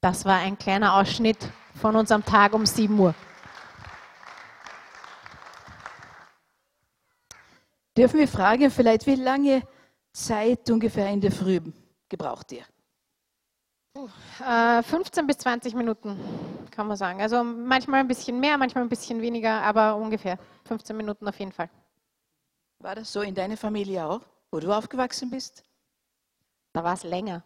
Das 0.00 0.24
war 0.24 0.38
ein 0.38 0.56
kleiner 0.56 0.94
Ausschnitt 0.94 1.38
von 1.74 1.96
unserem 1.96 2.24
Tag 2.24 2.52
um 2.52 2.64
7 2.64 2.96
Uhr. 2.98 3.14
Dürfen 7.96 8.20
wir 8.20 8.28
fragen, 8.28 8.70
vielleicht, 8.70 9.06
wie 9.06 9.16
lange 9.16 9.62
Zeit 10.12 10.70
ungefähr 10.70 11.08
in 11.08 11.20
der 11.20 11.32
Früh 11.32 11.60
gebraucht 12.08 12.52
ihr? 12.52 12.64
Äh, 14.46 14.84
15 14.84 15.26
bis 15.26 15.38
20 15.38 15.74
Minuten, 15.74 16.16
kann 16.70 16.86
man 16.86 16.96
sagen. 16.96 17.20
Also 17.20 17.42
manchmal 17.42 17.98
ein 18.00 18.06
bisschen 18.08 18.38
mehr, 18.38 18.56
manchmal 18.56 18.84
ein 18.84 18.88
bisschen 18.88 19.20
weniger, 19.20 19.62
aber 19.62 19.96
ungefähr 19.96 20.38
15 20.66 20.96
Minuten 20.96 21.26
auf 21.26 21.40
jeden 21.40 21.50
Fall. 21.50 21.68
War 22.78 22.94
das 22.94 23.12
so 23.12 23.22
in 23.22 23.34
deiner 23.34 23.56
Familie 23.56 24.06
auch, 24.06 24.20
wo 24.52 24.60
du 24.60 24.72
aufgewachsen 24.72 25.30
bist? 25.30 25.64
Da 26.72 26.84
war 26.84 26.94
es 26.94 27.02
länger. 27.02 27.42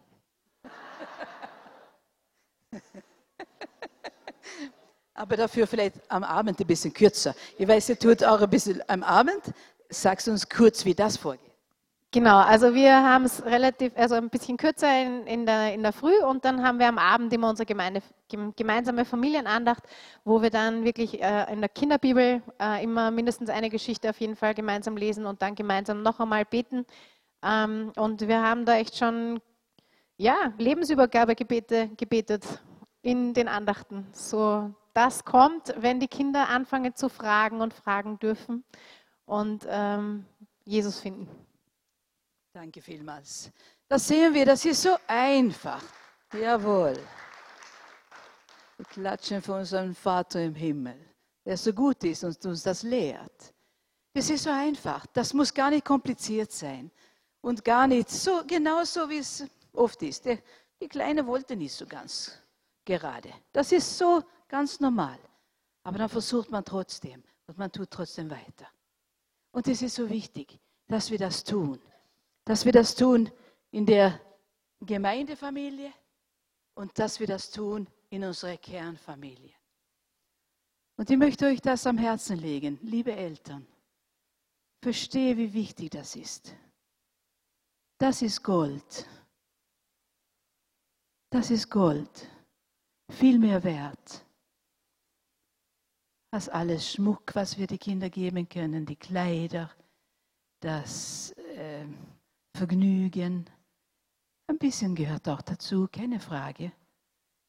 Aber 5.13 5.37
dafür 5.37 5.67
vielleicht 5.67 5.95
am 6.09 6.23
Abend 6.23 6.59
ein 6.59 6.67
bisschen 6.67 6.93
kürzer. 6.93 7.35
Ich 7.57 7.67
weiß, 7.67 7.89
ihr 7.89 7.99
tut 7.99 8.23
auch 8.23 8.41
ein 8.41 8.49
bisschen 8.49 8.81
am 8.87 9.03
Abend. 9.03 9.53
Sagst 9.89 10.27
du 10.27 10.31
uns 10.31 10.49
kurz, 10.49 10.85
wie 10.85 10.95
das 10.95 11.17
vorgeht. 11.17 11.53
Genau, 12.13 12.37
also 12.37 12.75
wir 12.75 12.93
haben 12.93 13.25
es 13.25 13.43
relativ, 13.43 13.91
also 13.95 14.13
ein 14.13 14.29
bisschen 14.29 14.55
kürzer 14.55 15.01
in, 15.01 15.25
in, 15.25 15.47
der, 15.47 15.73
in 15.73 15.81
der 15.81 15.91
Früh 15.91 16.15
und 16.23 16.45
dann 16.45 16.63
haben 16.63 16.77
wir 16.77 16.87
am 16.87 16.99
Abend 16.99 17.33
immer 17.33 17.49
unsere 17.49 17.65
Gemeinde, 17.65 18.03
gemeinsame 18.55 19.03
Familienandacht, 19.03 19.81
wo 20.23 20.39
wir 20.39 20.51
dann 20.51 20.83
wirklich 20.83 21.23
äh, 21.23 21.51
in 21.51 21.59
der 21.59 21.69
Kinderbibel 21.69 22.43
äh, 22.61 22.83
immer 22.83 23.09
mindestens 23.09 23.49
eine 23.49 23.71
Geschichte 23.71 24.11
auf 24.11 24.19
jeden 24.19 24.35
Fall 24.35 24.53
gemeinsam 24.53 24.95
lesen 24.95 25.25
und 25.25 25.41
dann 25.41 25.55
gemeinsam 25.55 26.03
noch 26.03 26.19
einmal 26.19 26.45
beten. 26.45 26.85
Ähm, 27.43 27.91
und 27.95 28.27
wir 28.27 28.43
haben 28.43 28.65
da 28.65 28.75
echt 28.75 28.95
schon 28.95 29.41
ja, 30.17 30.53
Lebensübergabegebete 30.57 31.89
gebetet 31.97 32.45
in 33.01 33.33
den 33.33 33.47
Andachten. 33.47 34.07
So, 34.13 34.73
das 34.93 35.25
kommt, 35.25 35.73
wenn 35.77 35.99
die 35.99 36.07
Kinder 36.07 36.49
anfangen 36.49 36.95
zu 36.95 37.09
fragen 37.09 37.61
und 37.61 37.73
fragen 37.73 38.19
dürfen 38.19 38.63
und 39.25 39.65
ähm, 39.67 40.25
Jesus 40.65 40.99
finden. 40.99 41.27
Danke 42.53 42.81
vielmals. 42.81 43.51
Da 43.87 43.97
sehen 43.97 44.33
wir, 44.33 44.45
das 44.45 44.63
ist 44.63 44.81
so 44.83 44.95
einfach. 45.07 45.83
Jawohl. 46.33 46.97
Wir 48.77 48.85
klatschen 48.85 49.41
für 49.41 49.53
unseren 49.53 49.93
Vater 49.93 50.43
im 50.43 50.55
Himmel, 50.55 50.95
der 51.45 51.57
so 51.57 51.73
gut 51.73 52.03
ist 52.03 52.23
und 52.23 52.45
uns 52.45 52.63
das 52.63 52.83
lehrt. 52.83 53.53
Das 54.13 54.29
ist 54.29 54.43
so 54.43 54.51
einfach. 54.51 55.05
Das 55.07 55.33
muss 55.33 55.53
gar 55.53 55.71
nicht 55.71 55.85
kompliziert 55.85 56.51
sein. 56.51 56.91
Und 57.41 57.65
gar 57.65 57.87
nicht 57.87 58.09
so, 58.09 58.43
genau 58.45 58.83
so, 58.83 59.09
wie 59.09 59.17
es 59.17 59.45
oft 59.73 60.01
ist. 60.01 60.25
Die, 60.25 60.39
die 60.81 60.87
Kleine 60.87 61.25
wollte 61.25 61.55
nicht 61.55 61.73
so 61.73 61.85
ganz 61.85 62.39
gerade. 62.85 63.33
Das 63.51 63.71
ist 63.71 63.97
so 63.97 64.23
ganz 64.47 64.79
normal. 64.79 65.19
Aber 65.83 65.97
dann 65.97 66.09
versucht 66.09 66.49
man 66.49 66.63
trotzdem 66.63 67.23
und 67.47 67.57
man 67.57 67.71
tut 67.71 67.91
trotzdem 67.91 68.29
weiter. 68.29 68.67
Und 69.51 69.67
es 69.67 69.81
ist 69.81 69.95
so 69.95 70.09
wichtig, 70.09 70.59
dass 70.87 71.11
wir 71.11 71.17
das 71.17 71.43
tun. 71.43 71.79
Dass 72.45 72.65
wir 72.65 72.71
das 72.71 72.95
tun 72.95 73.31
in 73.71 73.85
der 73.85 74.19
Gemeindefamilie 74.81 75.93
und 76.75 76.97
dass 76.97 77.19
wir 77.19 77.27
das 77.27 77.51
tun 77.51 77.87
in 78.09 78.23
unserer 78.23 78.57
Kernfamilie. 78.57 79.53
Und 80.97 81.09
ich 81.09 81.17
möchte 81.17 81.45
euch 81.47 81.61
das 81.61 81.87
am 81.87 81.97
Herzen 81.97 82.37
legen, 82.37 82.79
liebe 82.81 83.11
Eltern. 83.11 83.65
Verstehe, 84.81 85.37
wie 85.37 85.53
wichtig 85.53 85.91
das 85.91 86.15
ist. 86.15 86.53
Das 87.97 88.21
ist 88.21 88.43
Gold. 88.43 89.07
Das 91.33 91.49
ist 91.49 91.71
Gold. 91.71 92.29
Viel 93.09 93.39
mehr 93.39 93.63
wert 93.63 94.23
als 96.29 96.47
alles 96.47 96.91
Schmuck, 96.91 97.33
was 97.33 97.57
wir 97.57 97.65
die 97.65 97.79
Kinder 97.79 98.11
geben 98.11 98.47
können, 98.47 98.85
die 98.85 98.95
Kleider, 98.95 99.71
das 100.59 101.31
äh, 101.57 101.85
Vergnügen. 102.55 103.49
Ein 104.45 104.59
bisschen 104.59 104.93
gehört 104.93 105.27
auch 105.27 105.41
dazu, 105.41 105.87
keine 105.91 106.19
Frage, 106.19 106.71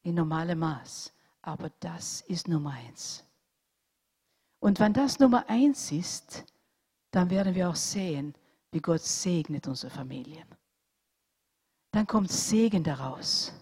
in 0.01 0.15
normalem 0.15 0.59
Maß. 0.59 1.13
Aber 1.43 1.69
das 1.79 2.21
ist 2.21 2.47
Nummer 2.47 2.71
eins. 2.71 3.23
Und 4.61 4.79
wenn 4.79 4.93
das 4.93 5.19
Nummer 5.19 5.47
eins 5.47 5.91
ist, 5.91 6.43
dann 7.11 7.29
werden 7.29 7.53
wir 7.53 7.69
auch 7.69 7.75
sehen, 7.75 8.33
wie 8.71 8.81
Gott 8.81 9.01
segnet 9.01 9.67
unsere 9.67 9.91
Familien. 9.91 10.47
Dann 11.91 12.07
kommt 12.07 12.31
Segen 12.31 12.83
daraus. 12.83 13.53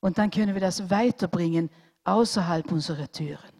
Und 0.00 0.18
dann 0.18 0.30
können 0.30 0.54
wir 0.54 0.60
das 0.60 0.90
weiterbringen 0.90 1.70
außerhalb 2.04 2.70
unserer 2.70 3.10
Türen. 3.10 3.56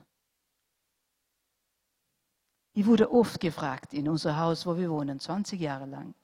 Ich 2.73 2.85
wurde 2.85 3.11
oft 3.11 3.41
gefragt 3.41 3.95
in 3.95 4.09
unser 4.09 4.37
Haus, 4.37 4.67
wo 4.67 4.77
wir 4.77 4.91
wohnen, 4.91 5.19
20 5.19 5.59
Jahre 5.61 5.87
lang. 5.87 6.15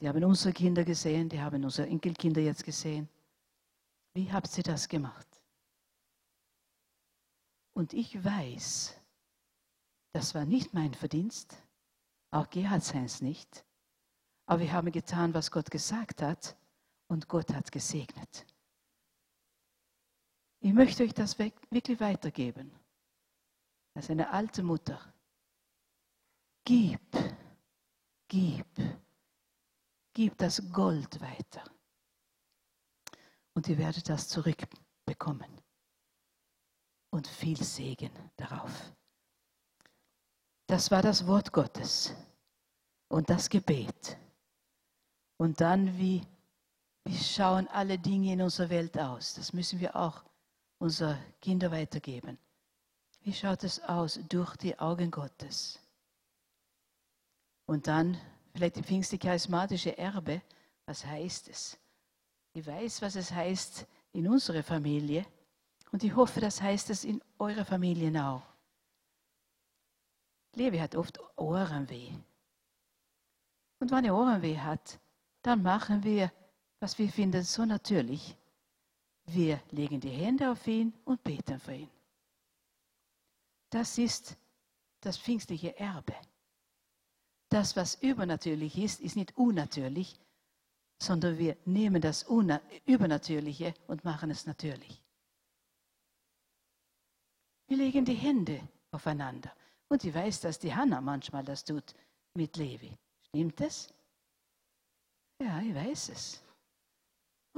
Die 0.00 0.08
haben 0.08 0.22
unsere 0.22 0.52
Kinder 0.52 0.84
gesehen, 0.84 1.28
die 1.28 1.40
haben 1.40 1.64
unsere 1.64 1.88
Enkelkinder 1.88 2.40
jetzt 2.40 2.64
gesehen. 2.64 3.08
Wie 4.14 4.30
habt 4.32 4.56
ihr 4.56 4.62
das 4.62 4.88
gemacht? 4.88 5.26
Und 7.74 7.92
ich 7.92 8.22
weiß, 8.24 8.96
das 10.12 10.34
war 10.34 10.44
nicht 10.44 10.72
mein 10.72 10.94
Verdienst, 10.94 11.56
auch 12.30 12.48
Gerhard 12.50 12.84
seins 12.84 13.20
nicht. 13.20 13.64
Aber 14.46 14.60
wir 14.60 14.72
haben 14.72 14.90
getan, 14.92 15.34
was 15.34 15.50
Gott 15.50 15.70
gesagt 15.70 16.22
hat 16.22 16.56
und 17.08 17.28
Gott 17.28 17.52
hat 17.52 17.70
gesegnet. 17.70 18.46
Ich 20.60 20.72
möchte 20.72 21.04
euch 21.04 21.14
das 21.14 21.38
wirklich 21.38 22.00
weitergeben. 22.00 22.72
Als 23.94 24.10
eine 24.10 24.30
alte 24.30 24.62
Mutter. 24.62 25.00
Gib, 26.64 27.00
gib, 28.28 28.66
gib 30.12 30.36
das 30.36 30.62
Gold 30.72 31.20
weiter. 31.20 31.64
Und 33.54 33.68
ihr 33.68 33.78
werdet 33.78 34.08
das 34.08 34.28
zurückbekommen. 34.28 35.50
Und 37.10 37.26
viel 37.26 37.56
Segen 37.62 38.12
darauf. 38.36 38.92
Das 40.66 40.90
war 40.90 41.00
das 41.00 41.26
Wort 41.26 41.52
Gottes 41.52 42.14
und 43.08 43.30
das 43.30 43.48
Gebet. 43.48 44.18
Und 45.38 45.60
dann, 45.60 45.96
wie, 45.98 46.22
wie 47.04 47.16
schauen 47.16 47.66
alle 47.68 47.98
Dinge 47.98 48.34
in 48.34 48.42
unserer 48.42 48.68
Welt 48.68 48.98
aus? 48.98 49.34
Das 49.34 49.54
müssen 49.54 49.80
wir 49.80 49.96
auch 49.96 50.27
unsere 50.78 51.18
Kinder 51.40 51.70
weitergeben. 51.70 52.38
Wie 53.22 53.32
schaut 53.32 53.64
es 53.64 53.80
aus 53.80 54.20
durch 54.28 54.56
die 54.56 54.78
Augen 54.78 55.10
Gottes? 55.10 55.78
Und 57.66 57.86
dann 57.86 58.18
vielleicht 58.52 58.76
die 58.76 58.82
pfingstlich-charismatische 58.82 59.98
Erbe. 59.98 60.40
Was 60.86 61.04
heißt 61.04 61.48
es? 61.48 61.78
Ich 62.54 62.66
weiß, 62.66 63.02
was 63.02 63.14
es 63.16 63.30
heißt 63.30 63.86
in 64.12 64.26
unserer 64.26 64.62
Familie. 64.62 65.26
Und 65.92 66.02
ich 66.02 66.16
hoffe, 66.16 66.40
das 66.40 66.62
heißt 66.62 66.88
es 66.90 67.04
in 67.04 67.22
eurer 67.38 67.64
Familie 67.64 68.24
auch. 68.24 68.42
Levi 70.54 70.78
hat 70.78 70.94
oft 70.94 71.20
Ohrenweh. 71.36 72.10
Und 73.80 73.90
wenn 73.90 74.04
er 74.06 74.16
Ohrenweh 74.16 74.58
hat, 74.58 74.98
dann 75.42 75.62
machen 75.62 76.02
wir, 76.02 76.32
was 76.80 76.98
wir 76.98 77.10
finden, 77.10 77.42
so 77.42 77.64
natürlich. 77.64 78.37
Wir 79.30 79.60
legen 79.70 80.00
die 80.00 80.10
Hände 80.10 80.50
auf 80.50 80.66
ihn 80.66 80.94
und 81.04 81.22
beten 81.22 81.60
für 81.60 81.74
ihn. 81.74 81.90
Das 83.70 83.98
ist 83.98 84.36
das 85.00 85.18
pfingstliche 85.18 85.78
Erbe. 85.78 86.14
Das, 87.50 87.76
was 87.76 87.96
übernatürlich 87.96 88.78
ist, 88.78 89.00
ist 89.00 89.16
nicht 89.16 89.36
unnatürlich, 89.36 90.18
sondern 90.98 91.38
wir 91.38 91.56
nehmen 91.66 92.00
das 92.00 92.26
Übernatürliche 92.86 93.74
und 93.86 94.04
machen 94.04 94.30
es 94.30 94.46
natürlich. 94.46 95.02
Wir 97.66 97.76
legen 97.76 98.04
die 98.06 98.14
Hände 98.14 98.66
aufeinander. 98.90 99.52
Und 99.88 100.04
ich 100.04 100.14
weiß, 100.14 100.40
dass 100.40 100.58
die 100.58 100.74
Hanna 100.74 101.00
manchmal 101.00 101.44
das 101.44 101.64
tut 101.64 101.94
mit 102.34 102.56
Levi. 102.56 102.96
Stimmt 103.28 103.60
es? 103.60 103.92
Ja, 105.38 105.60
ich 105.60 105.74
weiß 105.74 106.08
es. 106.08 106.42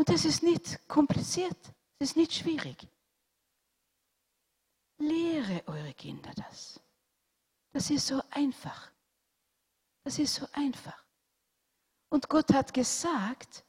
Und 0.00 0.08
es 0.08 0.24
ist 0.24 0.42
nicht 0.42 0.88
kompliziert, 0.88 1.58
es 1.98 2.12
ist 2.12 2.16
nicht 2.16 2.32
schwierig. 2.32 2.88
Lehre 4.96 5.62
eure 5.66 5.92
Kinder 5.92 6.32
das. 6.36 6.80
Das 7.74 7.90
ist 7.90 8.06
so 8.06 8.22
einfach. 8.30 8.90
Das 10.02 10.18
ist 10.18 10.36
so 10.36 10.46
einfach. 10.52 11.04
Und 12.08 12.30
Gott 12.30 12.50
hat 12.54 12.72
gesagt, 12.72 13.62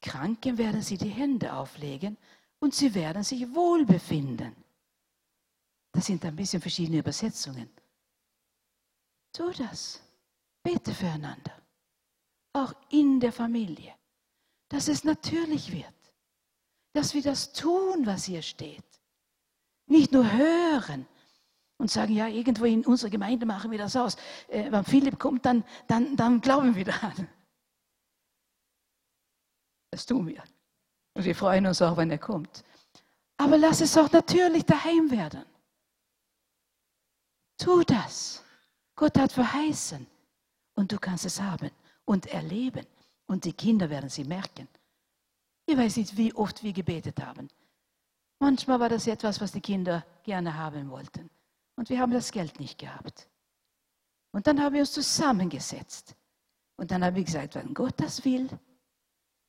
Kranken 0.00 0.56
werden 0.56 0.80
sie 0.80 0.96
die 0.96 1.10
Hände 1.10 1.52
auflegen 1.52 2.16
und 2.58 2.74
sie 2.74 2.94
werden 2.94 3.22
sich 3.22 3.54
wohlbefinden. 3.54 4.56
Das 5.92 6.06
sind 6.06 6.24
ein 6.24 6.36
bisschen 6.36 6.62
verschiedene 6.62 7.00
Übersetzungen. 7.00 7.68
Tu 9.30 9.50
das. 9.52 10.00
Bete 10.62 10.94
füreinander 10.94 11.65
auch 12.56 12.74
in 12.90 13.20
der 13.20 13.32
Familie, 13.32 13.94
dass 14.68 14.88
es 14.88 15.04
natürlich 15.04 15.72
wird, 15.72 15.86
dass 16.92 17.14
wir 17.14 17.22
das 17.22 17.52
tun, 17.52 18.06
was 18.06 18.24
hier 18.24 18.42
steht. 18.42 18.84
Nicht 19.86 20.12
nur 20.12 20.30
hören, 20.32 21.06
und 21.78 21.90
sagen, 21.90 22.14
ja, 22.14 22.26
irgendwo 22.26 22.64
in 22.64 22.86
unserer 22.86 23.10
Gemeinde 23.10 23.44
machen 23.44 23.70
wir 23.70 23.78
das 23.78 23.96
aus. 23.96 24.16
Äh, 24.48 24.70
wenn 24.70 24.84
Philipp 24.84 25.18
kommt, 25.18 25.44
dann, 25.44 25.64
dann, 25.86 26.16
dann 26.16 26.40
glauben 26.40 26.74
wir 26.74 26.84
daran. 26.84 27.28
Das 29.90 30.06
tun 30.06 30.26
wir. 30.26 30.42
Und 31.14 31.24
wir 31.24 31.34
freuen 31.34 31.66
uns 31.66 31.82
auch, 31.82 31.96
wenn 31.96 32.10
er 32.10 32.18
kommt. 32.18 32.64
Aber 33.36 33.58
lass 33.58 33.80
es 33.80 33.96
auch 33.96 34.10
natürlich 34.10 34.64
daheim 34.64 35.10
werden. 35.10 35.44
Tu 37.58 37.82
das. 37.84 38.42
Gott 38.94 39.18
hat 39.18 39.32
verheißen. 39.32 40.06
Und 40.74 40.92
du 40.92 40.98
kannst 40.98 41.26
es 41.26 41.40
haben 41.40 41.70
und 42.06 42.26
erleben. 42.26 42.86
Und 43.26 43.44
die 43.44 43.52
Kinder 43.52 43.90
werden 43.90 44.08
sie 44.08 44.24
merken. 44.24 44.68
Ich 45.66 45.76
weiß 45.76 45.96
nicht, 45.96 46.16
wie 46.16 46.32
oft 46.32 46.62
wir 46.62 46.72
gebetet 46.72 47.20
haben. 47.20 47.48
Manchmal 48.38 48.80
war 48.80 48.88
das 48.88 49.06
etwas, 49.06 49.40
was 49.40 49.52
die 49.52 49.60
Kinder 49.60 50.06
gerne 50.22 50.56
haben 50.56 50.90
wollten. 50.90 51.28
Und 51.74 51.90
wir 51.90 52.00
haben 52.00 52.12
das 52.12 52.32
Geld 52.32 52.58
nicht 52.60 52.78
gehabt. 52.78 53.28
Und 54.32 54.46
dann 54.46 54.60
haben 54.60 54.74
wir 54.74 54.80
uns 54.80 54.92
zusammengesetzt. 54.92 56.14
Und 56.76 56.90
dann 56.90 57.04
haben 57.04 57.16
wir 57.16 57.24
gesagt, 57.24 57.54
wenn 57.54 57.74
Gott 57.74 57.94
das 57.96 58.24
will, 58.24 58.48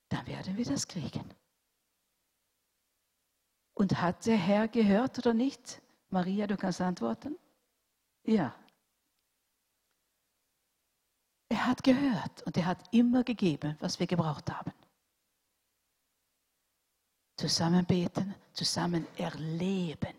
dann 0.10 0.26
werden 0.26 0.58
wir 0.58 0.66
das 0.66 0.88
kriegen. 0.88 1.30
Und 3.74 4.01
hat 4.01 4.26
der 4.26 4.38
Herr 4.38 4.68
gehört 4.68 5.20
oder 5.20 5.34
nicht? 5.34 5.82
Maria, 6.10 6.47
du 6.47 6.58
kannst 6.58 6.82
antworten. 6.82 7.38
Ja. 8.24 8.55
Er 11.50 11.66
hat 11.66 11.84
gehört 11.84 12.43
und 12.43 12.58
er 12.58 12.66
hat 12.66 12.93
immer 12.93 13.24
gegeben, 13.24 13.78
was 13.80 14.00
wir 14.00 14.08
gebraucht 14.08 14.52
haben. 14.52 14.74
Zusammen 17.38 17.86
beten, 17.86 18.36
zusammen 18.54 19.06
erleben 19.18 20.14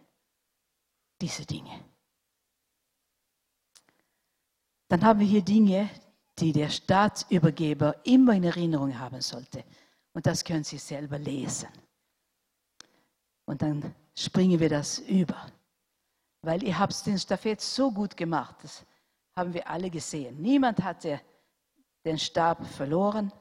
diese 1.20 1.44
Dinge. 1.44 1.84
Dann 4.88 5.04
haben 5.04 5.20
wir 5.20 5.26
hier 5.26 5.42
Dinge, 5.42 5.90
die 6.38 6.52
der 6.52 6.70
Staatsübergeber 6.70 8.06
immer 8.06 8.34
in 8.34 8.44
Erinnerung 8.44 8.98
haben 8.98 9.20
sollte. 9.20 9.64
Und 10.12 10.26
das 10.26 10.44
können 10.44 10.64
Sie 10.64 10.78
selber 10.78 11.18
lesen. 11.18 11.68
Und 13.44 13.62
dann 13.62 13.94
springen 14.14 14.58
wir 14.58 14.68
das 14.68 15.00
über. 15.00 15.50
Weil 16.42 16.62
ihr 16.62 16.78
habt 16.78 17.04
den 17.04 17.18
Stafett 17.18 17.60
so 17.60 17.90
gut 17.90 18.16
gemacht, 18.16 18.56
das 18.62 18.84
haben 19.38 19.54
wir 19.54 19.66
alle 19.68 19.88
gesehen. 19.88 20.40
Niemand 20.42 20.82
hatte 20.82 21.20
den 22.04 22.18
Stab 22.18 22.66
verloren, 22.66 23.32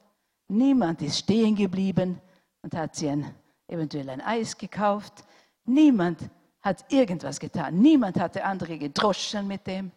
niemand 0.47 1.01
ist 1.01 1.19
stehen 1.19 1.55
geblieben 1.55 2.21
und 2.61 2.73
hat 2.73 2.95
sich 2.95 3.09
ein, 3.09 3.35
eventuell 3.67 4.09
ein 4.09 4.21
Eis 4.21 4.57
gekauft, 4.57 5.25
niemand 5.65 6.29
hat 6.61 6.89
irgendwas 6.91 7.39
getan, 7.39 7.79
niemand 7.79 8.17
hatte 8.17 8.43
andere 8.45 8.77
gedroschen 8.77 9.47
mit 9.47 9.67
dem 9.67 9.91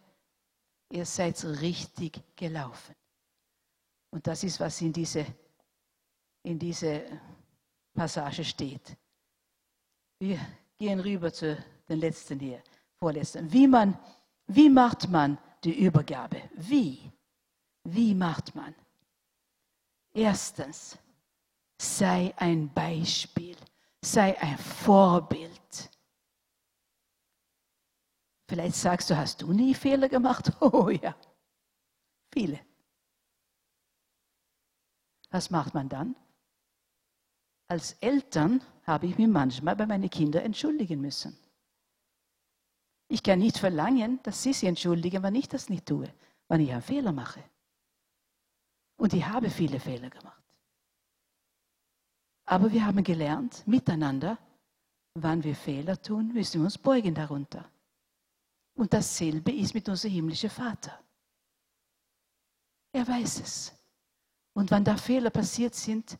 ihr 0.91 1.05
seid 1.05 1.43
richtig 1.61 2.21
gelaufen. 2.35 2.95
Und 4.11 4.27
das 4.27 4.43
ist, 4.43 4.59
was 4.59 4.81
in 4.81 4.91
diese, 4.91 5.25
in 6.43 6.59
diese 6.59 7.03
Passage 7.93 8.43
steht. 8.43 8.95
Wir 10.19 10.39
gehen 10.77 10.99
rüber 10.99 11.31
zu 11.31 11.57
den 11.87 11.99
letzten 11.99 12.39
hier, 12.39 12.61
vorletzten. 12.99 13.51
Wie, 13.51 13.67
man, 13.67 13.97
wie 14.47 14.69
macht 14.69 15.09
man 15.09 15.37
die 15.63 15.83
Übergabe? 15.85 16.41
Wie? 16.55 17.11
Wie 17.83 18.13
macht 18.13 18.55
man? 18.55 18.75
Erstens, 20.13 20.97
sei 21.79 22.33
ein 22.37 22.71
Beispiel, 22.73 23.55
sei 24.03 24.39
ein 24.41 24.57
Vorbild. 24.57 25.89
Vielleicht 28.49 28.75
sagst 28.75 29.09
du, 29.09 29.15
hast 29.15 29.41
du 29.41 29.53
nie 29.53 29.73
Fehler 29.73 30.09
gemacht? 30.09 30.51
Oh 30.61 30.89
ja, 30.89 31.15
viele. 32.33 32.59
Was 35.29 35.49
macht 35.49 35.73
man 35.73 35.87
dann? 35.87 36.15
Als 37.69 37.93
Eltern 38.01 38.61
habe 38.83 39.07
ich 39.07 39.17
mich 39.17 39.29
manchmal 39.29 39.77
bei 39.77 39.85
meinen 39.85 40.09
Kindern 40.09 40.43
entschuldigen 40.43 40.99
müssen. 40.99 41.37
Ich 43.11 43.23
kann 43.23 43.39
nicht 43.39 43.57
verlangen, 43.57 44.21
dass 44.23 44.41
sie 44.41 44.53
sich 44.53 44.69
entschuldigen, 44.69 45.21
wenn 45.21 45.35
ich 45.35 45.49
das 45.49 45.67
nicht 45.67 45.85
tue, 45.85 46.07
wenn 46.47 46.61
ich 46.61 46.71
einen 46.71 46.81
Fehler 46.81 47.11
mache. 47.11 47.43
Und 48.95 49.11
ich 49.11 49.25
habe 49.25 49.49
viele 49.49 49.81
Fehler 49.81 50.09
gemacht. 50.09 50.41
Aber 52.45 52.71
wir 52.71 52.85
haben 52.85 53.03
gelernt, 53.03 53.67
miteinander, 53.67 54.37
wann 55.15 55.43
wir 55.43 55.57
Fehler 55.57 56.01
tun, 56.01 56.31
müssen 56.31 56.61
wir 56.61 56.63
uns 56.63 56.77
beugen 56.77 57.13
darunter. 57.13 57.69
Und 58.75 58.93
dasselbe 58.93 59.51
ist 59.51 59.73
mit 59.73 59.89
unserem 59.89 60.13
himmlischen 60.13 60.49
Vater. 60.49 60.97
Er 62.93 63.05
weiß 63.05 63.41
es. 63.41 63.73
Und 64.53 64.71
wenn 64.71 64.85
da 64.85 64.95
Fehler 64.95 65.31
passiert 65.31 65.75
sind, 65.75 66.17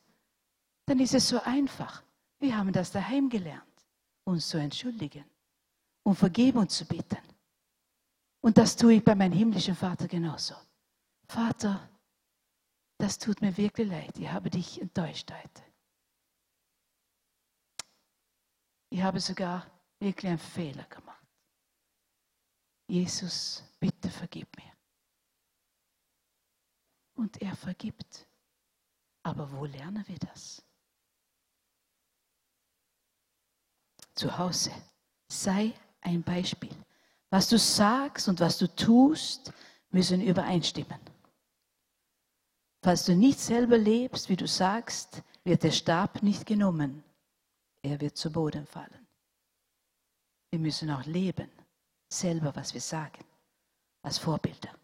dann 0.88 1.00
ist 1.00 1.14
es 1.14 1.30
so 1.30 1.40
einfach. 1.42 2.04
Wir 2.40 2.58
haben 2.58 2.74
das 2.74 2.92
daheim 2.92 3.30
gelernt, 3.30 3.86
uns 4.26 4.50
zu 4.50 4.58
entschuldigen, 4.58 5.24
um 6.04 6.16
Vergebung 6.16 6.68
zu 6.68 6.86
bitten. 6.86 7.18
Und 8.42 8.58
das 8.58 8.76
tue 8.76 8.96
ich 8.96 9.04
bei 9.04 9.16
meinem 9.16 9.34
himmlischen 9.34 9.76
Vater 9.76 10.08
genauso. 10.08 10.56
Vater, 11.28 11.90
das 12.98 13.18
tut 13.18 13.42
mir 13.42 13.56
wirklich 13.56 13.88
leid. 13.88 14.18
Ich 14.18 14.30
habe 14.30 14.50
dich 14.50 14.82
enttäuscht 14.82 15.32
heute. 15.32 15.64
Ich 18.90 19.02
habe 19.02 19.20
sogar 19.20 19.66
wirklich 20.00 20.30
einen 20.30 20.40
Fehler 20.40 20.84
gemacht. 20.84 21.26
Jesus, 22.88 23.64
bitte 23.80 24.10
vergib 24.10 24.56
mir. 24.58 24.72
Und 27.14 27.42
er 27.42 27.56
vergibt. 27.56 28.28
Aber 29.24 29.50
wo 29.52 29.66
lernen 29.66 30.06
wir 30.08 30.18
das? 30.18 30.62
Zu 34.14 34.38
Hause. 34.38 34.72
Sei 35.30 35.74
ein 36.02 36.24
Beispiel. 36.24 36.76
Was 37.30 37.48
du 37.48 37.58
sagst 37.58 38.28
und 38.28 38.40
was 38.40 38.58
du 38.58 38.68
tust, 38.68 39.54
müssen 39.90 40.22
übereinstimmen. 40.22 41.00
Falls 42.84 43.06
du 43.06 43.16
nicht 43.16 43.40
selber 43.40 43.78
lebst, 43.78 44.30
wie 44.30 44.36
du 44.36 44.48
sagst, 44.48 45.22
wird 45.44 45.64
der 45.64 45.72
Stab 45.72 46.24
nicht 46.24 46.46
genommen. 46.46 47.04
Er 47.84 48.00
wird 48.02 48.18
zu 48.18 48.32
Boden 48.32 48.66
fallen. 48.66 49.08
Wir 50.50 50.60
müssen 50.60 50.90
auch 50.90 51.06
leben 51.06 51.50
selber, 52.12 52.54
was 52.56 52.74
wir 52.74 52.82
sagen, 52.82 53.24
als 54.04 54.18
Vorbilder. 54.18 54.76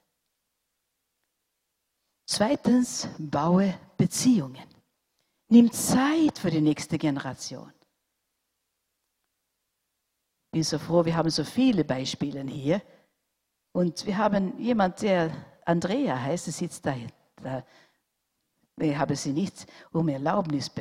Zweitens, 2.25 3.07
baue 3.17 3.77
Beziehungen. 3.97 4.67
Nimm 5.49 5.71
Zeit 5.71 6.39
für 6.39 6.51
die 6.51 6.61
nächste 6.61 6.97
Generation. 6.97 7.71
Ich 10.47 10.51
bin 10.51 10.63
so 10.63 10.79
froh, 10.79 11.03
wir 11.03 11.15
haben 11.15 11.29
so 11.29 11.43
viele 11.43 11.83
Beispiele 11.83 12.41
hier. 12.43 12.81
Und 13.73 14.05
wir 14.05 14.17
haben 14.17 14.57
jemand, 14.59 15.01
der 15.01 15.31
Andrea 15.65 16.19
heißt, 16.19 16.45
sitzt 16.45 16.85
da. 16.85 16.95
da. 17.41 17.63
Ich 18.79 18.95
habe 18.95 19.15
sie 19.15 19.33
nicht 19.33 19.67
um 19.91 20.07
Erlaubnis 20.07 20.71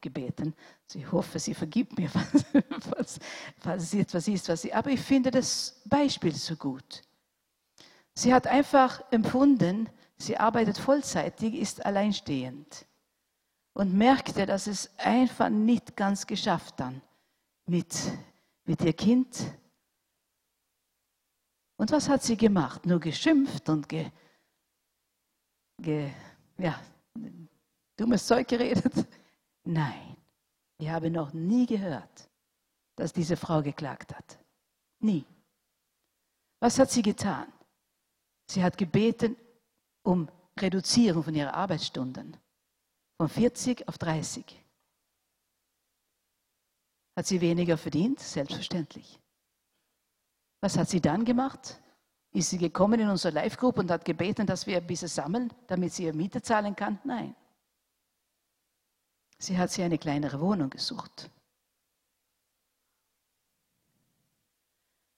gebeten. 0.00 0.54
Ich 0.92 1.10
hoffe, 1.12 1.38
sie 1.38 1.54
vergibt 1.54 1.96
mir, 1.98 2.10
falls, 2.10 3.20
falls 3.58 3.82
es 3.84 3.94
etwas 3.94 4.28
ist, 4.28 4.48
was 4.48 4.62
sie. 4.62 4.72
Aber 4.72 4.90
ich 4.90 5.00
finde 5.00 5.30
das 5.30 5.80
Beispiel 5.84 6.34
so 6.34 6.56
gut. 6.56 7.02
Sie 8.14 8.32
hat 8.32 8.46
einfach 8.46 9.02
empfunden, 9.10 9.88
sie 10.16 10.36
arbeitet 10.36 10.78
vollzeitig, 10.78 11.54
ist 11.54 11.84
alleinstehend 11.84 12.86
und 13.74 13.94
merkte, 13.94 14.46
dass 14.46 14.66
es 14.66 14.90
einfach 14.96 15.50
nicht 15.50 15.96
ganz 15.96 16.26
geschafft 16.26 16.80
dann 16.80 17.02
mit, 17.66 17.94
mit 18.66 18.82
ihr 18.82 18.92
Kind. 18.92 19.38
Und 21.78 21.90
was 21.90 22.08
hat 22.08 22.22
sie 22.22 22.36
gemacht? 22.36 22.86
Nur 22.86 23.00
geschimpft 23.00 23.68
und 23.68 23.88
ge, 23.88 24.10
ge, 25.80 26.10
ja, 26.58 26.80
dummes 27.96 28.26
Zeug 28.26 28.48
geredet? 28.48 29.06
Nein, 29.64 30.16
ich 30.78 30.88
habe 30.88 31.10
noch 31.10 31.32
nie 31.32 31.66
gehört, 31.66 32.28
dass 32.96 33.12
diese 33.12 33.36
Frau 33.36 33.62
geklagt 33.62 34.14
hat. 34.14 34.38
Nie. 35.00 35.24
Was 36.60 36.78
hat 36.78 36.90
sie 36.90 37.02
getan? 37.02 37.52
Sie 38.50 38.62
hat 38.62 38.78
gebeten 38.78 39.36
um 40.02 40.28
Reduzierung 40.58 41.22
von 41.22 41.34
ihren 41.34 41.50
Arbeitsstunden 41.50 42.36
von 43.18 43.28
40 43.28 43.88
auf 43.88 43.98
30. 43.98 44.65
Hat 47.16 47.26
sie 47.26 47.40
weniger 47.40 47.78
verdient? 47.78 48.20
Selbstverständlich. 48.20 49.18
Was 50.60 50.76
hat 50.76 50.88
sie 50.88 51.00
dann 51.00 51.24
gemacht? 51.24 51.80
Ist 52.32 52.50
sie 52.50 52.58
gekommen 52.58 53.00
in 53.00 53.08
unsere 53.08 53.34
Live-Gruppe 53.34 53.80
und 53.80 53.90
hat 53.90 54.04
gebeten, 54.04 54.46
dass 54.46 54.66
wir 54.66 54.76
ein 54.76 54.86
bisschen 54.86 55.08
sammeln, 55.08 55.50
damit 55.66 55.94
sie 55.94 56.04
ihre 56.04 56.12
Miete 56.12 56.42
zahlen 56.42 56.76
kann? 56.76 56.98
Nein. 57.04 57.34
Sie 59.38 59.56
hat 59.56 59.70
sich 59.70 59.82
eine 59.82 59.98
kleinere 59.98 60.40
Wohnung 60.40 60.68
gesucht. 60.68 61.30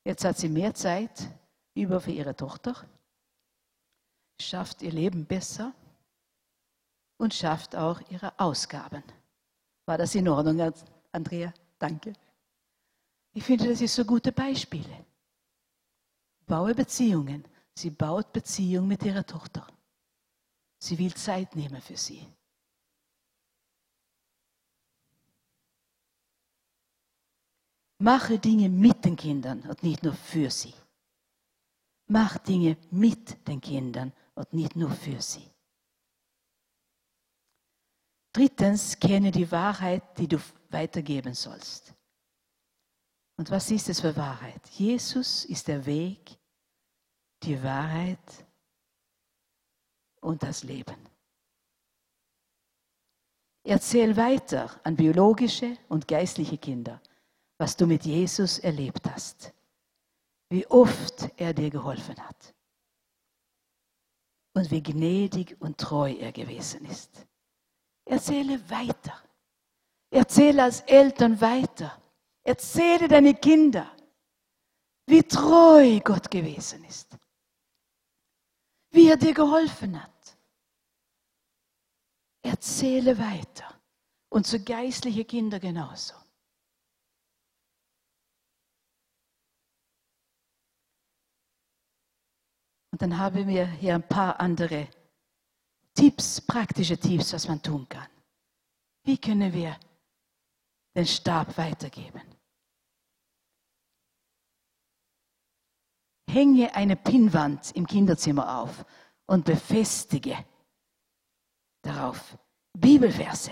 Jetzt 0.04 0.24
hat 0.24 0.38
sie 0.38 0.48
mehr 0.48 0.74
Zeit 0.74 1.28
über 1.74 2.00
für 2.00 2.12
ihre 2.12 2.34
Tochter, 2.34 2.74
schafft 4.40 4.82
ihr 4.82 4.92
Leben 4.92 5.26
besser 5.26 5.72
und 7.18 7.34
schafft 7.34 7.76
auch 7.76 8.00
ihre 8.10 8.38
Ausgaben. 8.38 9.02
War 9.86 9.98
das 9.98 10.14
in 10.14 10.28
Ordnung, 10.28 10.72
Andrea? 11.12 11.52
Danke. 11.78 12.12
Ich 13.32 13.44
finde, 13.44 13.68
das 13.68 13.80
ist 13.80 13.94
so 13.94 14.04
gute 14.04 14.32
Beispiele. 14.32 15.06
Baue 16.46 16.74
Beziehungen. 16.74 17.44
Sie 17.74 17.90
baut 17.90 18.32
Beziehung 18.32 18.88
mit 18.88 19.04
ihrer 19.04 19.24
Tochter. 19.24 19.66
Sie 20.80 20.98
will 20.98 21.14
Zeit 21.14 21.54
nehmen 21.54 21.80
für 21.80 21.96
sie. 21.96 22.26
Mache 28.00 28.38
Dinge 28.38 28.68
mit 28.68 29.04
den 29.04 29.16
Kindern 29.16 29.60
und 29.62 29.82
nicht 29.82 30.02
nur 30.02 30.14
für 30.14 30.50
sie. 30.50 30.74
Mach 32.06 32.38
Dinge 32.38 32.76
mit 32.90 33.46
den 33.46 33.60
Kindern 33.60 34.12
und 34.34 34.52
nicht 34.52 34.76
nur 34.76 34.90
für 34.90 35.20
sie. 35.20 35.50
Drittens, 38.32 38.98
kenne 38.98 39.30
die 39.30 39.50
Wahrheit, 39.50 40.02
die 40.18 40.28
du 40.28 40.38
weitergeben 40.70 41.34
sollst. 41.34 41.94
Und 43.36 43.50
was 43.50 43.70
ist 43.70 43.88
es 43.88 44.00
für 44.00 44.16
Wahrheit? 44.16 44.68
Jesus 44.70 45.44
ist 45.44 45.68
der 45.68 45.86
Weg, 45.86 46.38
die 47.42 47.62
Wahrheit 47.62 48.46
und 50.20 50.42
das 50.42 50.64
Leben. 50.64 50.96
Erzähl 53.64 54.16
weiter 54.16 54.80
an 54.84 54.96
biologische 54.96 55.76
und 55.88 56.08
geistliche 56.08 56.58
Kinder 56.58 57.00
was 57.58 57.76
du 57.76 57.86
mit 57.86 58.04
Jesus 58.04 58.60
erlebt 58.60 59.10
hast, 59.10 59.52
wie 60.48 60.66
oft 60.68 61.28
er 61.36 61.52
dir 61.52 61.70
geholfen 61.70 62.16
hat 62.24 62.54
und 64.54 64.70
wie 64.70 64.82
gnädig 64.82 65.56
und 65.60 65.76
treu 65.76 66.12
er 66.12 66.32
gewesen 66.32 66.84
ist. 66.86 67.26
Erzähle 68.08 68.58
weiter. 68.70 69.22
Erzähle 70.10 70.62
als 70.62 70.80
Eltern 70.80 71.40
weiter. 71.40 72.00
Erzähle 72.42 73.06
deine 73.06 73.34
Kinder, 73.34 73.94
wie 75.06 75.22
treu 75.22 76.00
Gott 76.00 76.30
gewesen 76.30 76.84
ist. 76.84 77.18
Wie 78.90 79.08
er 79.08 79.18
dir 79.18 79.34
geholfen 79.34 80.02
hat. 80.02 80.38
Erzähle 82.42 83.18
weiter. 83.18 83.78
Und 84.30 84.46
zu 84.46 84.62
geistliche 84.62 85.26
Kinder 85.26 85.60
genauso. 85.60 86.14
Und 92.90 93.02
dann 93.02 93.18
haben 93.18 93.46
wir 93.46 93.66
hier 93.66 93.94
ein 93.94 94.08
paar 94.08 94.40
andere 94.40 94.88
Tipps, 95.98 96.40
praktische 96.40 96.96
Tipps, 96.96 97.32
was 97.32 97.48
man 97.48 97.60
tun 97.60 97.88
kann. 97.88 98.06
Wie 99.02 99.18
können 99.18 99.52
wir 99.52 99.76
den 100.94 101.06
Stab 101.06 101.58
weitergeben? 101.58 102.22
Hänge 106.30 106.72
eine 106.72 106.94
Pinnwand 106.94 107.74
im 107.74 107.84
Kinderzimmer 107.84 108.60
auf 108.60 108.84
und 109.26 109.44
befestige 109.44 110.36
darauf 111.82 112.38
Bibelverse, 112.74 113.50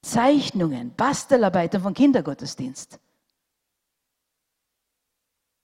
Zeichnungen, 0.00 0.94
Bastelarbeiten 0.94 1.82
von 1.82 1.92
Kindergottesdienst. 1.92 3.00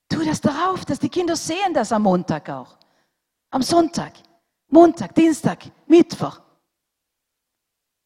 Tu 0.09 0.25
das 0.25 0.41
darauf, 0.41 0.85
dass 0.85 0.99
die 0.99 1.09
Kinder 1.09 1.37
sehen 1.37 1.73
das 1.73 1.93
am 1.93 2.03
Montag 2.03 2.51
auch. 2.51 2.79
Am 3.51 3.63
Sonntag, 3.63 4.15
Montag, 4.69 5.15
Dienstag, 5.15 5.65
Mittwoch, 5.87 6.41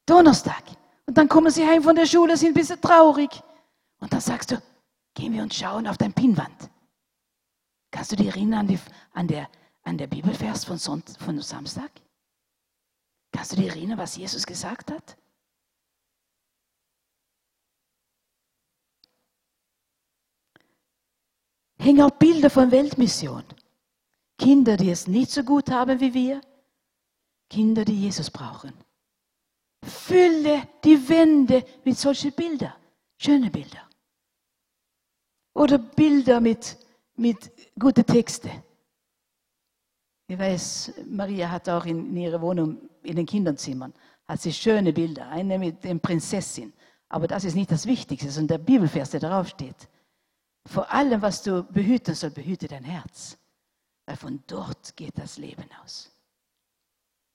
Donnerstag. 0.06 0.64
Und 1.06 1.16
dann 1.16 1.28
kommen 1.28 1.50
sie 1.50 1.66
heim 1.66 1.82
von 1.82 1.96
der 1.96 2.06
Schule, 2.06 2.36
sind 2.36 2.50
ein 2.50 2.54
bisschen 2.54 2.80
traurig. 2.80 3.30
Und 4.00 4.12
dann 4.12 4.20
sagst 4.20 4.50
du, 4.50 4.62
gehen 5.14 5.32
wir 5.32 5.42
und 5.42 5.54
schauen 5.54 5.86
auf 5.86 5.98
dein 5.98 6.12
Pinnwand. 6.12 6.70
Kannst 7.90 8.12
du 8.12 8.16
dich 8.16 8.28
erinnern 8.28 8.60
an, 8.60 8.68
die, 8.68 8.78
an, 9.12 9.28
der, 9.28 9.48
an 9.82 9.96
der 9.98 10.06
Bibelvers 10.06 10.64
von, 10.64 10.78
Sonntag, 10.78 11.18
von 11.20 11.40
Samstag? 11.40 11.90
Kannst 13.32 13.52
du 13.52 13.56
dich 13.56 13.68
erinnern, 13.68 13.98
was 13.98 14.16
Jesus 14.16 14.46
gesagt 14.46 14.90
hat? 14.90 15.16
Hängen 21.78 22.02
auch 22.02 22.10
Bilder 22.10 22.50
von 22.50 22.70
Weltmission. 22.70 23.44
Kinder, 24.38 24.76
die 24.76 24.90
es 24.90 25.08
nicht 25.08 25.30
so 25.30 25.42
gut 25.42 25.70
haben 25.70 25.98
wie 26.00 26.14
wir, 26.14 26.40
Kinder, 27.50 27.84
die 27.84 28.00
Jesus 28.00 28.30
brauchen. 28.30 28.72
Fülle 29.84 30.68
die 30.84 31.08
Wände 31.08 31.64
mit 31.84 31.98
solchen 31.98 32.32
Bildern, 32.32 32.74
schöne 33.18 33.50
Bilder. 33.50 33.88
Oder 35.54 35.78
Bilder 35.78 36.40
mit, 36.40 36.76
mit 37.16 37.50
guten 37.78 38.06
Texten. 38.06 38.50
Ich 40.28 40.38
weiß, 40.38 40.92
Maria 41.08 41.50
hat 41.50 41.68
auch 41.68 41.86
in, 41.86 42.10
in 42.10 42.16
ihrer 42.18 42.40
Wohnung, 42.40 42.88
in 43.02 43.16
den 43.16 43.26
Kinderzimmern, 43.26 43.92
hat 44.26 44.40
sie 44.40 44.52
schöne 44.52 44.92
Bilder, 44.92 45.28
eine 45.28 45.58
mit 45.58 45.82
der 45.82 45.94
Prinzessin. 45.96 46.72
Aber 47.08 47.26
das 47.26 47.44
ist 47.44 47.54
nicht 47.54 47.72
das 47.72 47.86
Wichtigste, 47.86 48.30
sondern 48.30 48.58
der 48.58 48.64
Bibelvers, 48.64 49.10
der 49.10 49.20
darauf 49.20 49.48
steht. 49.48 49.88
Vor 50.66 50.92
allem, 50.92 51.22
was 51.22 51.42
du 51.42 51.64
behüten 51.64 52.14
sollst, 52.14 52.36
behüte 52.36 52.68
dein 52.68 52.84
Herz 52.84 53.37
weil 54.08 54.16
von 54.16 54.42
dort 54.46 54.96
geht 54.96 55.18
das 55.18 55.36
Leben 55.36 55.70
aus. 55.82 56.10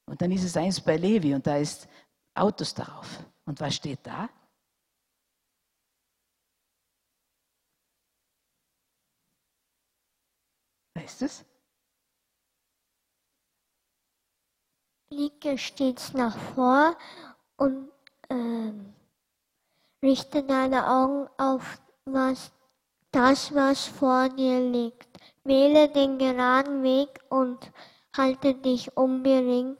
Und 0.07 0.19
dann 0.19 0.32
ist 0.32 0.43
es 0.43 0.57
eins 0.57 0.82
bei 0.82 0.97
Levi 0.97 1.36
und 1.36 1.45
da 1.45 1.57
ist 1.57 1.88
Autos 2.34 2.74
darauf. 2.74 3.24
Und 3.45 3.59
was 3.59 3.76
steht 3.76 3.99
da? 4.01 4.28
Weißt 10.95 11.21
du 11.21 11.26
es? 11.26 11.45
Blicke 15.11 15.59
stets 15.59 16.13
nach 16.13 16.36
vor 16.55 16.97
und 17.57 17.91
ähm, 18.32 18.95
richte 20.01 20.43
deine 20.43 20.89
Augen 20.89 21.30
auf 21.38 21.80
was, 22.05 22.51
das, 23.11 23.53
was 23.53 23.86
vor 23.86 24.30
dir 24.30 24.59
liegt. 24.59 25.12
Wähle 25.45 25.89
den 25.89 26.17
geraden 26.17 26.83
Weg 26.83 27.19
und 27.29 27.71
halte 28.15 28.53
dich 28.53 28.95
unbedingt 28.95 29.77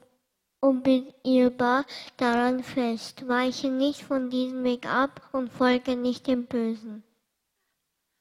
unbeirrbar 0.60 1.84
daran 2.16 2.62
fest. 2.62 3.26
Weiche 3.28 3.70
nicht 3.70 4.02
von 4.02 4.30
diesem 4.30 4.64
Weg 4.64 4.86
ab 4.86 5.28
und 5.32 5.52
folge 5.52 5.96
nicht 5.96 6.26
dem 6.26 6.46
Bösen. 6.46 7.02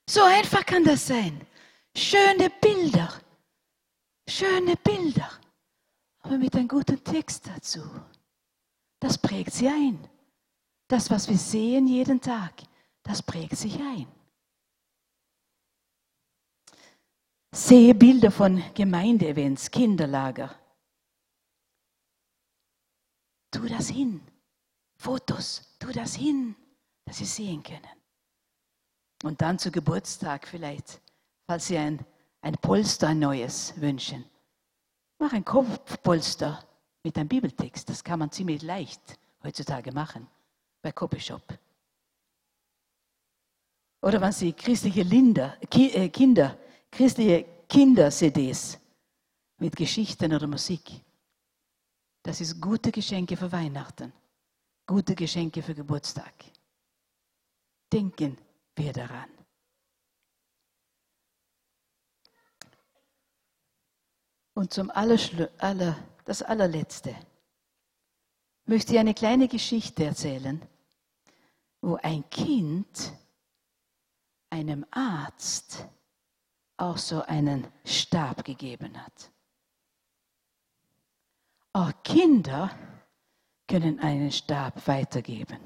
So 0.09 0.21
einfach 0.23 0.65
kann 0.65 0.83
das 0.83 1.07
sein. 1.07 1.45
Schöne 1.95 2.49
Bilder. 2.61 3.13
Schöne 4.27 4.75
Bilder. 4.83 5.29
Aber 6.21 6.37
mit 6.37 6.55
einem 6.55 6.67
guten 6.67 7.03
Text 7.03 7.47
dazu. 7.47 7.81
Das 8.99 9.17
prägt 9.17 9.53
sie 9.53 9.67
ein. 9.67 9.99
Das, 10.87 11.09
was 11.09 11.29
wir 11.29 11.37
sehen 11.37 11.87
jeden 11.87 12.21
Tag, 12.21 12.53
das 13.03 13.21
prägt 13.21 13.57
sich 13.57 13.75
ein. 13.79 14.07
Sehe 17.55 17.93
Bilder 17.93 18.31
von 18.31 18.63
Gemeindeevents, 18.73 19.69
Kinderlager. 19.69 20.55
Tu 23.51 23.67
das 23.67 23.89
hin. 23.89 24.21
Fotos, 24.95 25.75
tu 25.77 25.91
das 25.91 26.15
hin, 26.15 26.55
dass 27.05 27.19
sie 27.19 27.25
sehen 27.25 27.61
können. 27.61 27.85
Und 29.23 29.39
dann 29.39 29.59
zu 29.59 29.69
Geburtstag 29.69 30.47
vielleicht, 30.47 30.99
falls 31.45 31.67
Sie 31.67 31.77
ein, 31.77 32.03
ein 32.41 32.55
Polster, 32.55 33.13
neues 33.13 33.79
wünschen. 33.79 34.25
Mach 35.19 35.31
ein 35.33 35.45
Kopfpolster 35.45 36.65
mit 37.03 37.15
einem 37.19 37.29
Bibeltext. 37.29 37.87
Das 37.87 38.03
kann 38.03 38.17
man 38.17 38.31
ziemlich 38.31 38.63
leicht 38.63 39.19
heutzutage 39.43 39.91
machen 39.91 40.25
bei 40.81 40.91
Copyshop. 40.91 41.43
Oder 44.01 44.19
wenn 44.19 44.31
Sie 44.31 44.53
christliche 44.53 45.03
Linder, 45.03 45.55
äh, 45.61 46.09
Kinder 46.09 46.57
christliche 46.93 47.45
Kinder-CDs 47.67 48.77
mit 49.57 49.75
Geschichten 49.75 50.33
oder 50.33 50.47
Musik. 50.47 51.01
Das 52.21 52.39
ist 52.39 52.61
gute 52.61 52.91
Geschenke 52.91 53.35
für 53.35 53.51
Weihnachten, 53.51 54.13
gute 54.85 55.15
Geschenke 55.15 55.61
für 55.61 55.73
Geburtstag. 55.73 56.33
Denken 57.91 58.37
wir 58.75 58.93
daran. 58.93 59.29
Und 64.53 64.71
zum 64.71 64.91
Allerschlu 64.91 65.47
aller, 65.57 65.97
das 66.25 66.43
allerletzte 66.43 67.15
möchte 68.65 68.93
ich 68.93 68.99
eine 68.99 69.15
kleine 69.15 69.47
Geschichte 69.47 70.05
erzählen, 70.05 70.61
wo 71.81 71.95
ein 71.95 72.29
Kind 72.29 73.13
einem 74.51 74.85
Arzt 74.91 75.87
auch 76.77 76.97
so 76.97 77.21
einen 77.23 77.67
Stab 77.85 78.43
gegeben 78.43 79.01
hat. 79.03 79.31
Auch 81.73 81.91
Kinder 82.03 82.69
können 83.67 83.99
einen 83.99 84.31
Stab 84.31 84.87
weitergeben 84.87 85.59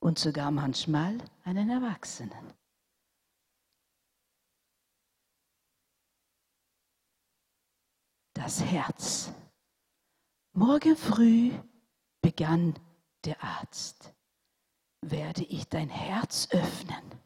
und 0.00 0.18
sogar 0.18 0.50
manchmal 0.50 1.18
einen 1.44 1.70
Erwachsenen. 1.70 2.52
Das 8.34 8.64
Herz. 8.64 9.32
Morgen 10.52 10.96
früh 10.96 11.52
begann 12.20 12.74
der 13.24 13.42
Arzt. 13.42 14.12
Werde 15.00 15.44
ich 15.44 15.68
dein 15.68 15.88
Herz 15.88 16.48
öffnen? 16.50 17.22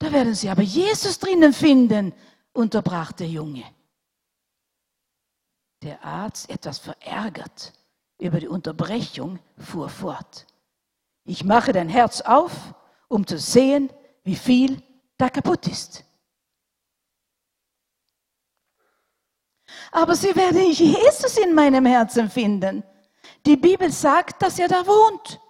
Da 0.00 0.10
werden 0.10 0.34
sie 0.34 0.48
aber 0.48 0.62
Jesus 0.62 1.18
drinnen 1.18 1.52
finden, 1.52 2.14
unterbrach 2.54 3.12
der 3.12 3.28
Junge. 3.28 3.64
Der 5.82 6.02
Arzt, 6.02 6.48
etwas 6.48 6.78
verärgert 6.78 7.74
über 8.18 8.40
die 8.40 8.48
Unterbrechung, 8.48 9.38
fuhr 9.58 9.90
fort. 9.90 10.46
Ich 11.24 11.44
mache 11.44 11.72
dein 11.72 11.90
Herz 11.90 12.22
auf, 12.22 12.74
um 13.08 13.26
zu 13.26 13.38
sehen, 13.38 13.92
wie 14.24 14.36
viel 14.36 14.82
da 15.18 15.28
kaputt 15.28 15.66
ist. 15.68 16.02
Aber 19.92 20.16
sie 20.16 20.34
werden 20.34 20.72
Jesus 20.72 21.36
in 21.36 21.54
meinem 21.54 21.84
Herzen 21.84 22.30
finden. 22.30 22.82
Die 23.44 23.56
Bibel 23.56 23.92
sagt, 23.92 24.40
dass 24.40 24.58
er 24.58 24.68
da 24.68 24.86
wohnt. 24.86 25.40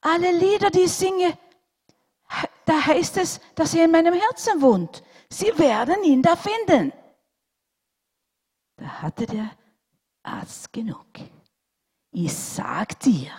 Alle 0.00 0.32
Lieder, 0.32 0.70
die 0.70 0.80
ich 0.80 0.92
singe, 0.92 1.38
da 2.64 2.86
heißt 2.86 3.16
es, 3.16 3.40
dass 3.54 3.74
er 3.74 3.86
in 3.86 3.90
meinem 3.90 4.14
Herzen 4.14 4.60
wohnt. 4.60 5.02
Sie 5.30 5.56
werden 5.58 6.02
ihn 6.04 6.22
da 6.22 6.36
finden. 6.36 6.92
Da 8.76 8.86
hatte 9.02 9.26
der 9.26 9.50
Arzt 10.22 10.72
genug. 10.72 11.06
Ich 12.10 12.32
sag 12.32 13.00
dir, 13.00 13.30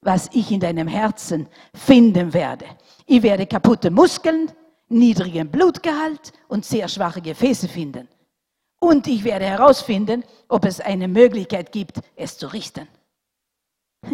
was 0.00 0.28
ich 0.32 0.50
in 0.50 0.60
deinem 0.60 0.88
Herzen 0.88 1.48
finden 1.74 2.32
werde. 2.32 2.66
Ich 3.06 3.22
werde 3.22 3.46
kaputte 3.46 3.90
Muskeln, 3.90 4.52
niedrigen 4.88 5.50
Blutgehalt 5.50 6.32
und 6.48 6.64
sehr 6.64 6.88
schwache 6.88 7.20
Gefäße 7.20 7.68
finden. 7.68 8.08
Und 8.80 9.06
ich 9.06 9.24
werde 9.24 9.44
herausfinden, 9.44 10.24
ob 10.48 10.64
es 10.64 10.80
eine 10.80 11.08
Möglichkeit 11.08 11.72
gibt, 11.72 11.98
es 12.16 12.38
zu 12.38 12.46
richten. 12.46 12.88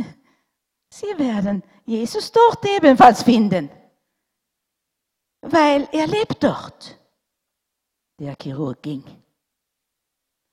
Sie 0.90 1.18
werden 1.18 1.62
Jesus 1.84 2.32
dort 2.32 2.64
ebenfalls 2.64 3.22
finden, 3.22 3.68
weil 5.44 5.88
er 5.92 6.06
lebt 6.06 6.42
dort. 6.42 6.98
Der 8.18 8.34
Chirurg 8.40 8.80
ging. 8.82 9.04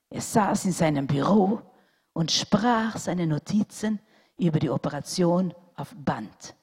Er 0.09 0.19
saß 0.21 0.65
in 0.65 0.73
seinem 0.73 1.07
Büro 1.07 1.61
und 2.13 2.31
sprach 2.31 2.97
seine 2.97 3.25
Notizen 3.25 4.01
über 4.37 4.59
die 4.59 4.69
Operation 4.69 5.53
auf 5.75 5.95
Band. 5.95 6.55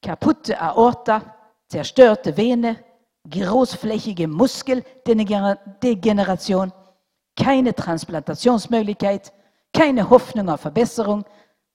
Kaputte 0.00 0.58
Aorta, 0.60 1.34
zerstörte 1.68 2.36
Vene, 2.36 2.84
großflächige 3.28 4.28
Muskeldegeneration, 4.28 6.72
keine 7.36 7.74
Transplantationsmöglichkeit, 7.74 9.32
keine 9.74 10.08
Hoffnung 10.08 10.48
auf 10.48 10.60
Verbesserung, 10.62 11.26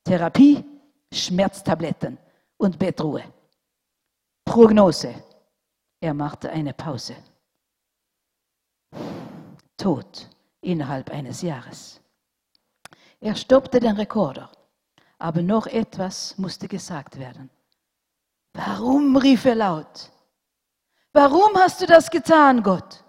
Therapie, 0.04 0.66
Schmerztabletten 1.14 2.18
und 2.58 2.80
Bettruhe. 2.80 3.24
Prognose. 4.46 5.14
Er 6.04 6.14
machte 6.14 6.50
eine 6.50 6.74
Pause. 6.74 7.16
Tod 9.78 10.30
innerhalb 10.60 11.10
eines 11.10 11.42
Jahres. 11.42 12.02
Er 13.22 13.38
stoppte 13.38 13.80
den 13.80 13.96
Rekorder, 13.96 14.52
aber 15.18 15.42
noch 15.42 15.66
etwas 15.66 16.38
musste 16.38 16.68
gesagt 16.68 17.18
werden. 17.18 17.50
Warum, 18.52 19.16
rief 19.16 19.46
er 19.46 19.56
laut, 19.56 20.12
Warum 21.14 21.56
hast 21.56 21.80
du 21.80 21.86
das 21.86 22.10
getan, 22.10 22.62
Gott? 22.62 23.02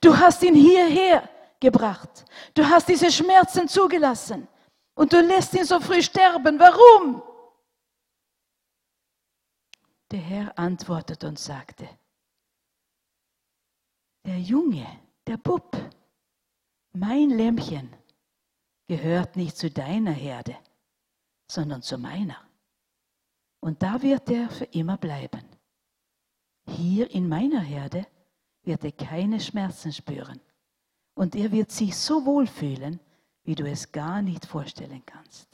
Du 0.00 0.16
hast 0.16 0.42
ihn 0.44 0.54
hierher 0.54 1.28
gebracht. 1.60 2.24
Du 2.54 2.64
hast 2.64 2.88
diese 2.88 3.12
Schmerzen 3.12 3.68
zugelassen. 3.68 4.48
Und 4.94 5.12
du 5.12 5.20
lässt 5.20 5.52
ihn 5.52 5.66
so 5.66 5.78
früh 5.78 6.00
sterben. 6.00 6.58
Warum? 6.58 7.22
Der 10.12 10.20
Herr 10.20 10.58
antwortete 10.58 11.26
und 11.26 11.38
sagte, 11.38 11.88
der 14.26 14.38
Junge, 14.38 14.86
der 15.26 15.38
Bub, 15.38 15.74
mein 16.92 17.30
Lämmchen, 17.30 17.88
gehört 18.86 19.36
nicht 19.36 19.56
zu 19.56 19.70
deiner 19.70 20.12
Herde, 20.12 20.54
sondern 21.50 21.80
zu 21.80 21.96
meiner. 21.96 22.36
Und 23.60 23.82
da 23.82 24.02
wird 24.02 24.28
er 24.28 24.50
für 24.50 24.66
immer 24.66 24.98
bleiben. 24.98 25.46
Hier 26.66 27.10
in 27.10 27.26
meiner 27.26 27.60
Herde 27.60 28.06
wird 28.64 28.84
er 28.84 28.92
keine 28.92 29.40
Schmerzen 29.40 29.94
spüren. 29.94 30.40
Und 31.14 31.34
er 31.34 31.50
wird 31.52 31.72
sich 31.72 31.96
so 31.96 32.26
wohl 32.26 32.46
fühlen, 32.46 33.00
wie 33.44 33.54
du 33.54 33.64
es 33.64 33.90
gar 33.90 34.20
nicht 34.20 34.44
vorstellen 34.44 35.04
kannst. 35.06 35.48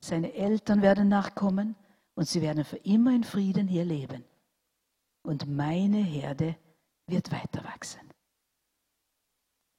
Seine 0.00 0.32
Eltern 0.32 0.80
werden 0.80 1.08
nachkommen 1.08 1.76
und 2.16 2.26
sie 2.26 2.42
werden 2.42 2.64
für 2.64 2.78
immer 2.78 3.14
in 3.14 3.22
Frieden 3.22 3.68
hier 3.68 3.84
leben. 3.84 4.24
Und 5.22 5.46
meine 5.48 5.98
Herde 5.98 6.56
wird 7.06 7.30
weiter 7.30 7.62
wachsen. 7.64 8.00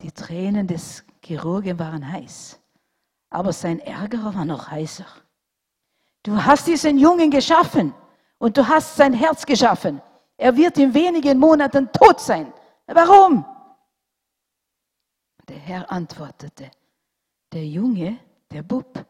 Die 0.01 0.11
Tränen 0.11 0.67
des 0.67 1.03
Chirurgen 1.23 1.79
waren 1.79 2.09
heiß, 2.09 2.59
aber 3.31 3.51
sein 3.51 3.79
Ärger 3.79 4.23
war 4.35 4.45
noch 4.45 4.69
heißer. 4.69 5.07
Du 6.23 6.43
hast 6.43 6.67
diesen 6.67 6.99
Jungen 6.99 7.31
geschaffen 7.31 7.93
und 8.37 8.55
du 8.55 8.67
hast 8.67 8.95
sein 8.95 9.13
Herz 9.13 9.45
geschaffen. 9.45 10.01
Er 10.37 10.55
wird 10.55 10.77
in 10.77 10.93
wenigen 10.93 11.39
Monaten 11.39 11.91
tot 11.91 12.19
sein. 12.19 12.53
Warum? 12.85 13.43
Der 15.47 15.57
Herr 15.57 15.91
antwortete, 15.91 16.69
der 17.51 17.65
Junge, 17.65 18.19
der 18.51 18.61
Bub, 18.61 19.05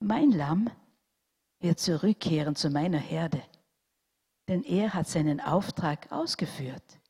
mein 0.00 0.32
Lamm, 0.32 0.68
wird 1.64 1.80
zurückkehren 1.80 2.54
zu 2.54 2.68
meiner 2.68 2.98
Herde, 2.98 3.42
denn 4.48 4.62
er 4.64 4.92
hat 4.92 5.08
seinen 5.08 5.40
Auftrag 5.40 6.12
ausgeführt. 6.12 7.00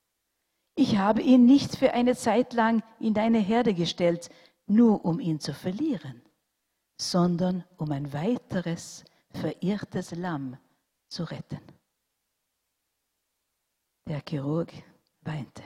Ich 0.76 0.96
habe 0.96 1.22
ihn 1.22 1.44
nicht 1.44 1.76
für 1.76 1.92
eine 1.92 2.14
Zeit 2.14 2.52
lang 2.52 2.84
in 3.00 3.14
deine 3.14 3.40
Herde 3.40 3.74
gestellt, 3.74 4.30
nur 4.66 5.04
um 5.04 5.18
ihn 5.18 5.40
zu 5.40 5.52
verlieren, 5.52 6.22
sondern 7.00 7.64
um 7.76 7.90
ein 7.90 8.12
weiteres 8.12 9.04
verirrtes 9.30 10.12
Lamm 10.12 10.56
zu 11.08 11.24
retten. 11.24 11.60
Der 14.08 14.22
Chirurg 14.26 14.72
weinte. 15.22 15.64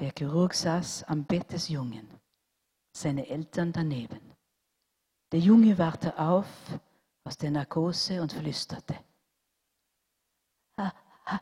Der 0.00 0.12
Chirurg 0.16 0.54
saß 0.54 1.04
am 1.04 1.24
Bett 1.24 1.52
des 1.52 1.68
Jungen, 1.68 2.08
seine 2.92 3.28
Eltern 3.28 3.72
daneben. 3.72 4.35
Der 5.36 5.44
Junge 5.44 5.76
wachte 5.76 6.18
auf 6.18 6.48
aus 7.22 7.36
der 7.36 7.50
Narkose 7.50 8.22
und 8.22 8.32
flüsterte. 8.32 8.98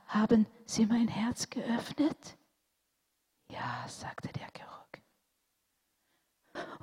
Haben 0.08 0.48
Sie 0.66 0.84
mein 0.84 1.06
Herz 1.06 1.48
geöffnet? 1.48 2.36
Ja, 3.52 3.86
sagte 3.86 4.32
der 4.32 4.48
Chirurg. 4.52 5.00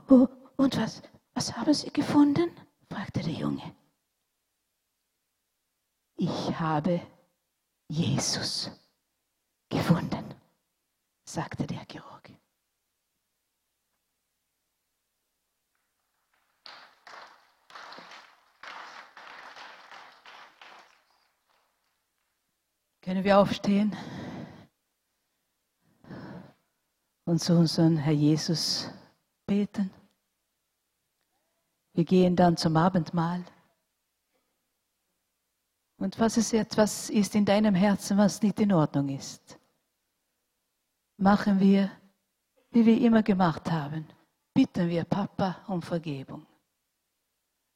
Oh, 0.07 0.29
und 0.55 0.77
was, 0.77 1.01
was 1.33 1.57
haben 1.57 1.73
Sie 1.73 1.91
gefunden? 1.91 2.49
fragte 2.89 3.19
der 3.19 3.33
Junge. 3.33 3.75
Ich 6.15 6.57
habe 6.57 7.05
Jesus 7.89 8.71
gefunden, 9.67 10.33
sagte 11.25 11.67
der 11.67 11.85
Chirurg. 11.91 12.31
Können 23.01 23.23
wir 23.23 23.39
aufstehen 23.39 23.95
und 27.25 27.39
zu 27.39 27.57
unserem 27.57 27.97
Herr 27.97 28.13
Jesus 28.13 28.91
beten? 29.47 29.89
Wir 31.93 32.05
gehen 32.05 32.35
dann 32.35 32.57
zum 32.57 32.77
Abendmahl. 32.77 33.43
Und 35.97 36.19
was 36.19 36.37
es 36.37 36.53
etwas 36.53 37.09
ist 37.09 37.33
in 37.33 37.43
deinem 37.43 37.73
Herzen, 37.73 38.17
was 38.17 38.41
nicht 38.41 38.59
in 38.59 38.71
Ordnung 38.71 39.09
ist, 39.09 39.57
machen 41.17 41.59
wir, 41.59 41.91
wie 42.69 42.85
wir 42.85 43.01
immer 43.01 43.23
gemacht 43.23 43.69
haben. 43.71 44.07
Bitten 44.53 44.89
wir 44.89 45.05
Papa 45.05 45.63
um 45.67 45.81
Vergebung. 45.81 46.45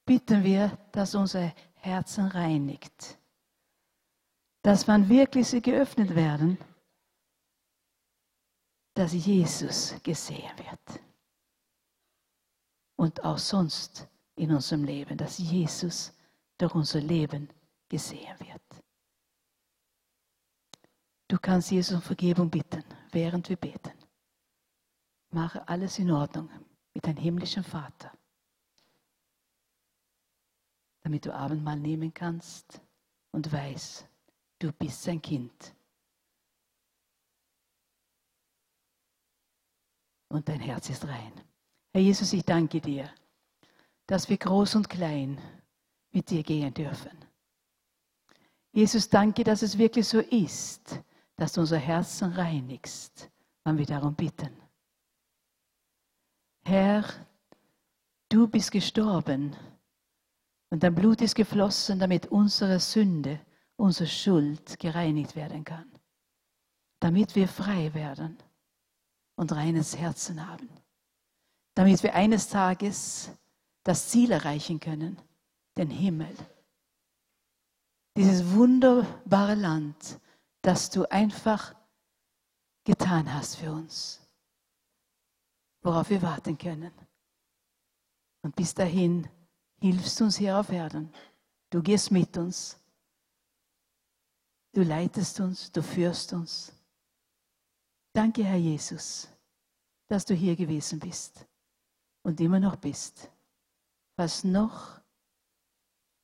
bitten 0.05 0.43
wir, 0.43 0.77
dass 0.91 1.15
unser 1.15 1.51
Herzen 1.75 2.27
reinigt. 2.27 3.17
Dass 4.65 4.87
man 4.87 5.07
wirklich 5.07 5.47
sie 5.47 5.61
geöffnet 5.61 6.15
werden, 6.15 6.57
dass 8.95 9.13
Jesus 9.13 9.93
gesehen 10.01 10.57
wird. 10.57 11.03
Und 12.95 13.23
auch 13.23 13.37
sonst 13.37 14.07
in 14.35 14.51
unserem 14.51 14.83
Leben, 14.83 15.19
dass 15.19 15.37
Jesus 15.37 16.11
durch 16.57 16.73
unser 16.73 16.99
Leben 16.99 17.47
gesehen 17.87 18.39
wird. 18.39 18.83
Du 21.27 21.37
kannst 21.37 21.69
Jesus 21.69 21.97
um 21.97 22.01
Vergebung 22.01 22.49
bitten, 22.49 22.83
während 23.11 23.47
wir 23.47 23.57
beten. 23.57 23.93
Mache 25.29 25.67
alles 25.67 25.99
in 25.99 26.09
Ordnung 26.09 26.49
mit 26.91 27.05
deinem 27.05 27.17
himmlischen 27.17 27.63
Vater, 27.63 28.11
damit 31.03 31.23
du 31.23 31.35
Abendmahl 31.35 31.79
nehmen 31.79 32.11
kannst 32.11 32.81
und 33.29 33.51
weißt, 33.51 34.09
du 34.65 34.71
bist 34.71 35.03
sein 35.03 35.21
Kind. 35.21 35.75
Und 40.29 40.49
dein 40.49 40.59
Herz 40.59 40.89
ist 40.89 41.05
rein. 41.07 41.31
Herr 41.93 42.01
Jesus, 42.01 42.33
ich 42.33 42.43
danke 42.43 42.81
dir, 42.81 43.09
dass 44.07 44.27
wir 44.27 44.37
groß 44.37 44.75
und 44.75 44.89
klein 44.89 45.39
mit 46.11 46.29
dir 46.29 46.43
gehen 46.43 46.73
dürfen. 46.73 47.11
Jesus, 48.71 49.07
danke, 49.07 49.43
dass 49.43 49.61
es 49.61 49.77
wirklich 49.77 50.07
so 50.07 50.19
ist, 50.19 50.99
dass 51.37 51.53
du 51.53 51.61
unser 51.61 51.77
Herzen 51.77 52.33
reinigst, 52.33 53.29
wenn 53.63 53.77
wir 53.77 53.85
darum 53.85 54.15
bitten. 54.15 54.51
Herr, 56.65 57.05
du 58.29 58.47
bist 58.47 58.71
gestorben 58.71 59.55
und 60.71 60.81
dein 60.81 60.95
Blut 60.95 61.21
ist 61.21 61.35
geflossen, 61.35 61.99
damit 61.99 62.27
unsere 62.27 62.79
Sünde, 62.79 63.39
unsere 63.77 64.07
Schuld 64.07 64.79
gereinigt 64.79 65.35
werden 65.35 65.63
kann, 65.63 65.91
damit 66.99 67.35
wir 67.35 67.47
frei 67.47 67.93
werden 67.93 68.37
und 69.35 69.51
reines 69.51 69.97
Herzen 69.97 70.47
haben, 70.47 70.69
damit 71.75 72.01
wir 72.03 72.15
eines 72.15 72.47
Tages 72.49 73.29
das 73.83 74.09
Ziel 74.09 74.31
erreichen 74.31 74.79
können, 74.79 75.21
den 75.77 75.89
Himmel. 75.89 76.35
Dieses 78.17 78.49
wunderbare 78.51 79.55
Land, 79.55 80.19
das 80.61 80.89
du 80.89 81.09
einfach 81.11 81.75
getan 82.85 83.33
hast 83.33 83.57
für 83.57 83.71
uns 83.71 84.25
worauf 85.85 86.09
wir 86.09 86.21
warten 86.21 86.57
können. 86.57 86.91
Und 88.41 88.55
bis 88.55 88.73
dahin 88.73 89.29
hilfst 89.79 90.19
du 90.19 90.25
uns 90.25 90.37
hier 90.37 90.57
auf 90.57 90.69
Erden. 90.69 91.13
Du 91.69 91.81
gehst 91.81 92.11
mit 92.11 92.35
uns. 92.37 92.77
Du 94.75 94.83
leitest 94.83 95.39
uns, 95.39 95.71
du 95.71 95.81
führst 95.81 96.33
uns. 96.33 96.73
Danke, 98.13 98.43
Herr 98.43 98.57
Jesus, 98.57 99.29
dass 100.07 100.25
du 100.25 100.33
hier 100.33 100.57
gewesen 100.57 100.99
bist 100.99 101.47
und 102.23 102.41
immer 102.41 102.59
noch 102.59 102.75
bist. 102.75 103.31
Was 104.17 104.43
noch 104.43 104.99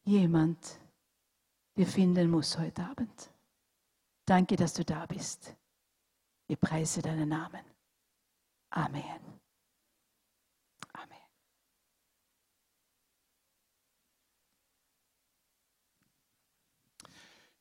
jemand 0.03 0.81
dir 1.77 1.87
finden 1.87 2.29
muss 2.29 2.57
heute 2.57 2.83
Abend. 2.83 3.29
Danke, 4.25 4.57
dass 4.57 4.73
du 4.73 4.83
da 4.83 5.05
bist. 5.05 5.55
Ich 6.49 6.59
preise 6.59 7.01
deinen 7.01 7.29
Namen. 7.29 7.63
Amen. 8.71 9.40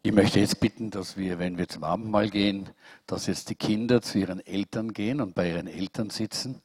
Ich 0.03 0.12
möchte 0.12 0.40
jetzt 0.40 0.61
bitten, 0.61 0.90
dass 0.90 1.18
wir, 1.18 1.38
wenn 1.38 1.59
wir 1.59 1.68
zum 1.68 1.84
Abendmahl 1.84 2.30
gehen, 2.30 2.70
dass 3.07 3.26
jetzt 3.26 3.51
die 3.51 3.55
Kinder 3.55 4.01
zu 4.01 4.18
ihren 4.18 4.40
Eltern 4.40 4.94
gehen 4.94 5.20
und 5.20 5.34
bei 5.34 5.51
ihren 5.51 5.66
Eltern 5.66 6.09
sitzen, 6.09 6.62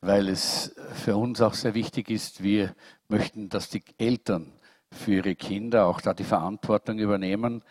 weil 0.00 0.28
es 0.28 0.76
für 0.94 1.16
uns 1.16 1.40
auch 1.40 1.54
sehr 1.54 1.74
wichtig 1.74 2.08
ist, 2.08 2.40
wir 2.40 2.76
möchten, 3.08 3.48
dass 3.48 3.68
die 3.68 3.82
Eltern 3.98 4.52
für 4.92 5.14
ihre 5.14 5.34
Kinder 5.34 5.86
auch 5.86 6.00
da 6.00 6.14
die 6.14 6.22
Verantwortung 6.22 7.00
übernehmen, 7.00 7.64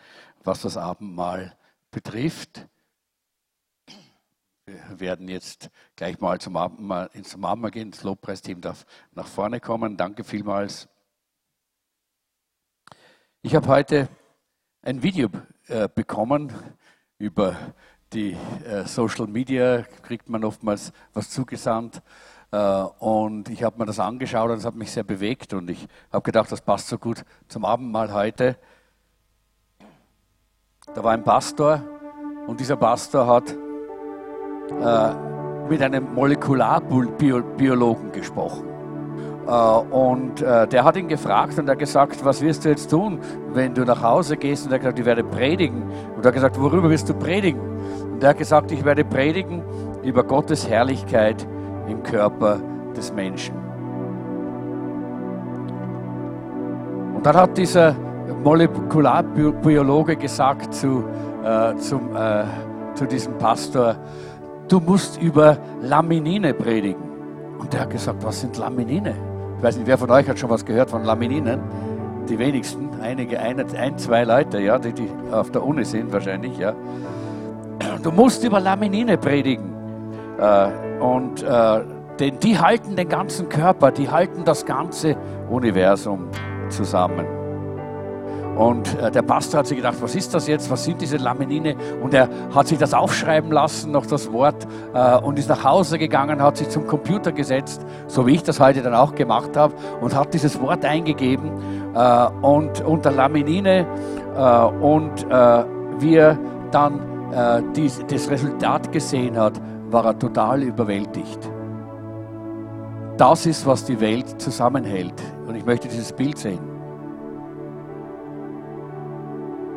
was 0.44 0.60
das 0.60 0.76
Abendmahl 0.76 1.56
betrifft. 1.90 2.66
Wir 4.66 5.00
werden 5.00 5.26
jetzt 5.28 5.70
gleich 5.96 6.20
mal 6.20 6.38
zum 6.38 6.54
Abendmahl, 6.58 7.08
ins 7.14 7.34
Abendmahl 7.34 7.70
gehen. 7.70 7.92
Das 7.92 8.02
Lobpreisteam 8.02 8.60
darf 8.60 8.84
nach 9.12 9.26
vorne 9.26 9.58
kommen. 9.58 9.96
Danke 9.96 10.22
vielmals. 10.22 10.86
Ich 13.40 13.54
habe 13.54 13.68
heute 13.68 14.10
ein 14.88 15.02
Video 15.02 15.28
äh, 15.66 15.86
bekommen 15.94 16.50
über 17.18 17.54
die 18.14 18.34
äh, 18.64 18.86
Social 18.86 19.26
Media, 19.26 19.82
kriegt 20.00 20.30
man 20.30 20.44
oftmals 20.44 20.94
was 21.12 21.28
zugesandt. 21.28 22.00
Äh, 22.52 22.56
und 22.98 23.50
ich 23.50 23.64
habe 23.64 23.78
mir 23.78 23.84
das 23.84 24.00
angeschaut 24.00 24.50
und 24.50 24.56
es 24.56 24.64
hat 24.64 24.76
mich 24.76 24.90
sehr 24.90 25.04
bewegt 25.04 25.52
und 25.52 25.68
ich 25.68 25.86
habe 26.10 26.22
gedacht, 26.22 26.50
das 26.50 26.62
passt 26.62 26.88
so 26.88 26.96
gut 26.96 27.22
zum 27.48 27.66
Abendmahl 27.66 28.14
heute. 28.14 28.56
Da 30.94 31.04
war 31.04 31.12
ein 31.12 31.22
Pastor 31.22 31.82
und 32.46 32.58
dieser 32.58 32.76
Pastor 32.76 33.26
hat 33.26 33.50
äh, 33.50 35.14
mit 35.68 35.82
einem 35.82 36.14
Molekularbiologen 36.14 38.10
gesprochen. 38.12 38.77
Äh, 39.48 39.52
und 39.52 40.42
äh, 40.42 40.66
der 40.68 40.84
hat 40.84 40.96
ihn 40.96 41.08
gefragt 41.08 41.58
und 41.58 41.68
er 41.68 41.72
hat 41.72 41.78
gesagt, 41.78 42.24
was 42.24 42.42
wirst 42.42 42.64
du 42.64 42.68
jetzt 42.68 42.90
tun, 42.90 43.18
wenn 43.52 43.74
du 43.74 43.84
nach 43.84 44.02
Hause 44.02 44.36
gehst? 44.36 44.66
Und 44.66 44.72
er 44.72 44.74
hat 44.74 44.82
gesagt, 44.82 44.98
ich 44.98 45.06
werde 45.06 45.24
predigen. 45.24 45.84
Und 46.14 46.24
er 46.24 46.28
hat 46.28 46.34
gesagt, 46.34 46.60
worüber 46.60 46.90
wirst 46.90 47.08
du 47.08 47.14
predigen? 47.14 47.60
Und 48.12 48.22
er 48.22 48.30
hat 48.30 48.38
gesagt, 48.38 48.70
ich 48.72 48.84
werde 48.84 49.04
predigen 49.04 49.62
über 50.02 50.22
Gottes 50.22 50.68
Herrlichkeit 50.68 51.46
im 51.88 52.02
Körper 52.02 52.60
des 52.94 53.12
Menschen. 53.12 53.54
Und 57.14 57.24
dann 57.24 57.36
hat 57.36 57.56
dieser 57.56 57.96
Molekularbiologe 58.44 60.16
gesagt 60.16 60.74
zu, 60.74 61.04
äh, 61.42 61.74
zum, 61.76 62.14
äh, 62.14 62.44
zu 62.94 63.06
diesem 63.06 63.38
Pastor, 63.38 63.96
du 64.68 64.78
musst 64.78 65.20
über 65.20 65.56
Laminine 65.80 66.52
predigen. 66.52 67.02
Und 67.58 67.72
der 67.72 67.80
hat 67.80 67.90
gesagt, 67.90 68.22
was 68.22 68.40
sind 68.40 68.56
Laminine? 68.58 69.27
Ich 69.58 69.64
weiß 69.64 69.76
nicht, 69.76 69.88
wer 69.88 69.98
von 69.98 70.10
euch 70.12 70.28
hat 70.28 70.38
schon 70.38 70.50
was 70.50 70.64
gehört 70.64 70.88
von 70.88 71.02
Lamininen? 71.02 71.60
Die 72.28 72.38
wenigsten, 72.38 72.90
einige, 73.02 73.40
ein, 73.40 73.58
ein 73.76 73.98
zwei 73.98 74.22
Leute, 74.22 74.60
ja, 74.60 74.78
die, 74.78 74.92
die 74.92 75.10
auf 75.32 75.50
der 75.50 75.64
Uni 75.64 75.84
sind 75.84 76.12
wahrscheinlich, 76.12 76.56
ja. 76.58 76.74
Du 78.02 78.12
musst 78.12 78.44
über 78.44 78.60
Laminine 78.60 79.18
predigen. 79.18 79.74
Äh, 80.38 80.68
und 81.00 81.42
äh, 81.42 81.80
denn 82.20 82.38
die 82.38 82.56
halten 82.56 82.94
den 82.94 83.08
ganzen 83.08 83.48
Körper, 83.48 83.90
die 83.90 84.08
halten 84.08 84.44
das 84.44 84.64
ganze 84.64 85.16
Universum 85.50 86.28
zusammen. 86.68 87.37
Und 88.58 89.00
äh, 89.00 89.10
der 89.12 89.22
Pastor 89.22 89.60
hat 89.60 89.68
sich 89.68 89.76
gedacht, 89.76 89.96
was 90.00 90.16
ist 90.16 90.34
das 90.34 90.48
jetzt? 90.48 90.68
Was 90.68 90.84
sind 90.84 91.00
diese 91.00 91.16
Laminine? 91.16 91.76
Und 92.02 92.12
er 92.12 92.28
hat 92.52 92.66
sich 92.66 92.76
das 92.76 92.92
aufschreiben 92.92 93.52
lassen, 93.52 93.92
noch 93.92 94.04
das 94.04 94.32
Wort, 94.32 94.66
äh, 94.94 95.16
und 95.18 95.38
ist 95.38 95.48
nach 95.48 95.62
Hause 95.62 95.96
gegangen, 95.96 96.42
hat 96.42 96.56
sich 96.56 96.68
zum 96.68 96.86
Computer 96.88 97.30
gesetzt, 97.30 97.86
so 98.08 98.26
wie 98.26 98.34
ich 98.34 98.42
das 98.42 98.58
heute 98.58 98.82
dann 98.82 98.94
auch 98.94 99.14
gemacht 99.14 99.56
habe, 99.56 99.74
und 100.00 100.14
hat 100.16 100.34
dieses 100.34 100.60
Wort 100.60 100.84
eingegeben 100.84 101.52
äh, 101.94 102.26
und 102.42 102.80
unter 102.80 103.12
Laminine 103.12 103.86
äh, 104.36 104.84
und 104.84 105.24
äh, 105.30 105.64
wie 106.00 106.16
er 106.16 106.36
dann 106.72 107.00
äh, 107.32 107.62
dies, 107.76 108.04
das 108.08 108.28
Resultat 108.28 108.90
gesehen 108.90 109.36
hat, 109.36 109.52
war 109.90 110.04
er 110.04 110.18
total 110.18 110.64
überwältigt. 110.64 111.38
Das 113.16 113.46
ist, 113.46 113.66
was 113.66 113.84
die 113.84 114.00
Welt 114.00 114.40
zusammenhält. 114.40 115.14
Und 115.46 115.54
ich 115.54 115.64
möchte 115.64 115.88
dieses 115.88 116.12
Bild 116.12 116.38
sehen. 116.38 116.67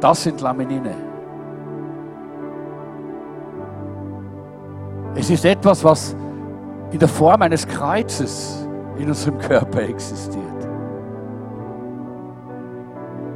Das 0.02 0.24
sind 0.24 0.42
Laminine. 0.42 0.96
Es 5.14 5.30
ist 5.30 5.46
etwas, 5.46 5.84
was 5.84 6.16
in 6.92 7.00
der 7.00 7.08
Form 7.08 7.42
eines 7.42 7.68
Kreuzes 7.68 8.68
in 8.98 9.08
unserem 9.08 9.38
Körper 9.38 9.84
existiert. 9.84 10.42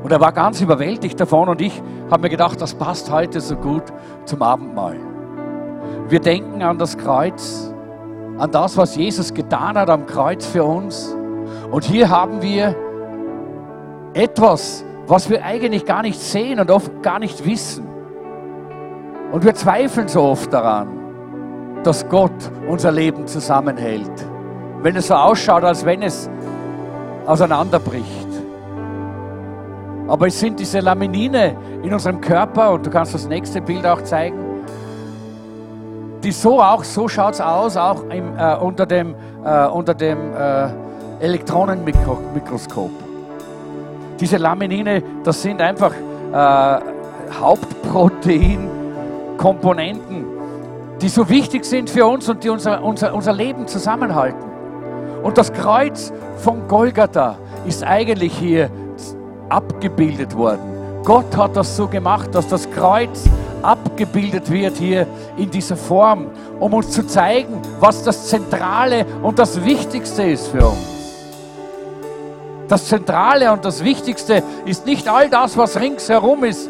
Und 0.04 0.12
er 0.12 0.20
war 0.20 0.32
ganz 0.32 0.62
überwältigt 0.62 1.20
davon 1.20 1.50
und 1.50 1.62
ich 1.62 1.82
habe 2.10 2.24
mir 2.24 2.30
gedacht, 2.30 2.60
das 2.62 2.74
passt 2.74 3.12
heute 3.12 3.40
so 3.42 3.56
gut 3.56 3.84
zum 4.26 4.42
Abendmahl. 4.42 4.98
Wir 6.10 6.20
denken 6.20 6.62
an 6.62 6.78
das 6.78 6.98
Kreuz, 6.98 7.74
an 8.38 8.52
das, 8.52 8.78
was 8.78 8.96
Jesus 8.96 9.34
getan 9.34 9.78
hat 9.78 9.90
am 9.90 10.06
Kreuz 10.06 10.46
für 10.46 10.64
uns. 10.64 11.16
Und 11.72 11.84
hier 11.84 12.10
haben 12.10 12.42
wir 12.42 12.76
etwas, 14.14 14.86
was 15.08 15.30
wir 15.30 15.44
eigentlich 15.44 15.86
gar 15.86 16.02
nicht 16.02 16.20
sehen 16.20 16.60
und 16.60 16.72
oft 16.72 17.04
gar 17.04 17.20
nicht 17.20 17.46
wissen. 17.46 17.88
Und 19.32 19.44
wir 19.44 19.54
zweifeln 19.54 20.08
so 20.08 20.24
oft 20.24 20.52
daran, 20.52 20.88
dass 21.84 22.08
Gott 22.10 22.32
unser 22.68 22.92
Leben 22.92 23.28
zusammenhält. 23.28 24.26
Wenn 24.82 24.96
es 24.96 25.08
so 25.08 25.16
ausschaut, 25.16 25.64
als 25.64 25.86
wenn 25.86 26.02
es 26.02 26.30
auseinanderbricht. 27.26 28.28
Aber 30.08 30.28
es 30.28 30.40
sind 30.40 30.60
diese 30.60 30.80
Laminine 30.80 31.56
in 31.84 31.94
unserem 31.94 32.22
Körper, 32.22 32.72
und 32.72 32.86
du 32.86 32.90
kannst 32.90 33.14
das 33.14 33.28
nächste 33.28 33.62
Bild 33.62 33.86
auch 33.86 34.02
zeigen, 34.04 34.38
die 36.24 36.32
so 36.32 36.62
auch, 36.62 36.84
so 36.84 37.08
schaut 37.08 37.36
es 37.36 37.42
aus, 37.42 37.78
auch 37.78 38.04
im, 38.10 38.38
äh, 38.38 38.56
unter 38.56 38.86
dem, 38.86 39.16
äh, 39.44 39.68
unter 39.68 39.94
dem 39.94 40.34
äh, 40.34 40.70
Elektronenmikroskop. 41.20 43.05
Diese 44.20 44.38
Laminine, 44.38 45.04
das 45.24 45.42
sind 45.42 45.62
einfach 45.62 45.92
äh, 45.92 46.80
Hauptproteinkomponenten, 47.40 50.26
die 51.02 51.10
so 51.10 51.28
wichtig 51.30 51.66
sind 51.66 51.90
für 51.90 52.06
uns 52.06 52.30
und 52.30 52.44
die 52.44 52.50
unser, 52.50 52.84
unser, 52.84 53.14
unser 53.14 53.34
Leben 53.34 53.68
zusammenhalten. 53.68 54.44
Und 55.24 55.38
das 55.38 55.52
Kreuz 55.52 56.14
von 56.38 56.68
Golgatha 56.68 57.38
ist 57.66 57.84
eigentlich 57.84 58.38
hier 58.38 58.70
abgebildet 59.50 60.36
worden. 60.36 60.62
Gott 61.04 61.36
hat 61.36 61.56
das 61.56 61.76
so 61.76 61.88
gemacht, 61.88 62.34
dass 62.34 62.48
das 62.48 62.70
Kreuz 62.72 63.26
abgebildet 63.62 64.50
wird 64.52 64.78
hier 64.78 65.08
in 65.38 65.50
dieser 65.50 65.76
Form, 65.76 66.28
um 66.60 66.74
uns 66.74 66.92
zu 66.92 67.06
zeigen, 67.06 67.62
was 67.80 68.04
das 68.04 68.28
Zentrale 68.28 69.06
und 69.22 69.40
das 69.40 69.64
Wichtigste 69.64 70.24
ist 70.24 70.48
für 70.48 70.68
uns. 70.68 70.95
Das 72.68 72.88
Zentrale 72.88 73.52
und 73.52 73.64
das 73.64 73.84
Wichtigste 73.84 74.42
ist 74.66 74.86
nicht 74.86 75.08
all 75.08 75.30
das, 75.30 75.56
was 75.56 75.80
ringsherum 75.80 76.44
ist, 76.44 76.70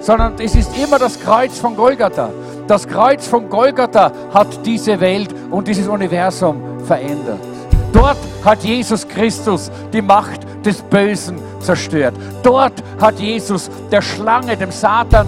sondern 0.00 0.34
es 0.38 0.54
ist 0.54 0.76
immer 0.78 0.98
das 0.98 1.20
Kreuz 1.20 1.58
von 1.58 1.76
Golgatha. 1.76 2.30
Das 2.66 2.86
Kreuz 2.88 3.26
von 3.26 3.48
Golgatha 3.48 4.12
hat 4.32 4.64
diese 4.64 4.98
Welt 4.98 5.34
und 5.50 5.68
dieses 5.68 5.88
Universum 5.88 6.80
verändert. 6.84 7.40
Dort 7.92 8.16
hat 8.44 8.62
Jesus 8.62 9.06
Christus 9.06 9.70
die 9.92 10.02
Macht 10.02 10.40
des 10.64 10.82
Bösen 10.82 11.38
zerstört. 11.60 12.14
Dort 12.42 12.74
hat 13.00 13.18
Jesus 13.18 13.70
der 13.90 14.02
Schlange, 14.02 14.56
dem 14.56 14.70
Satan, 14.70 15.26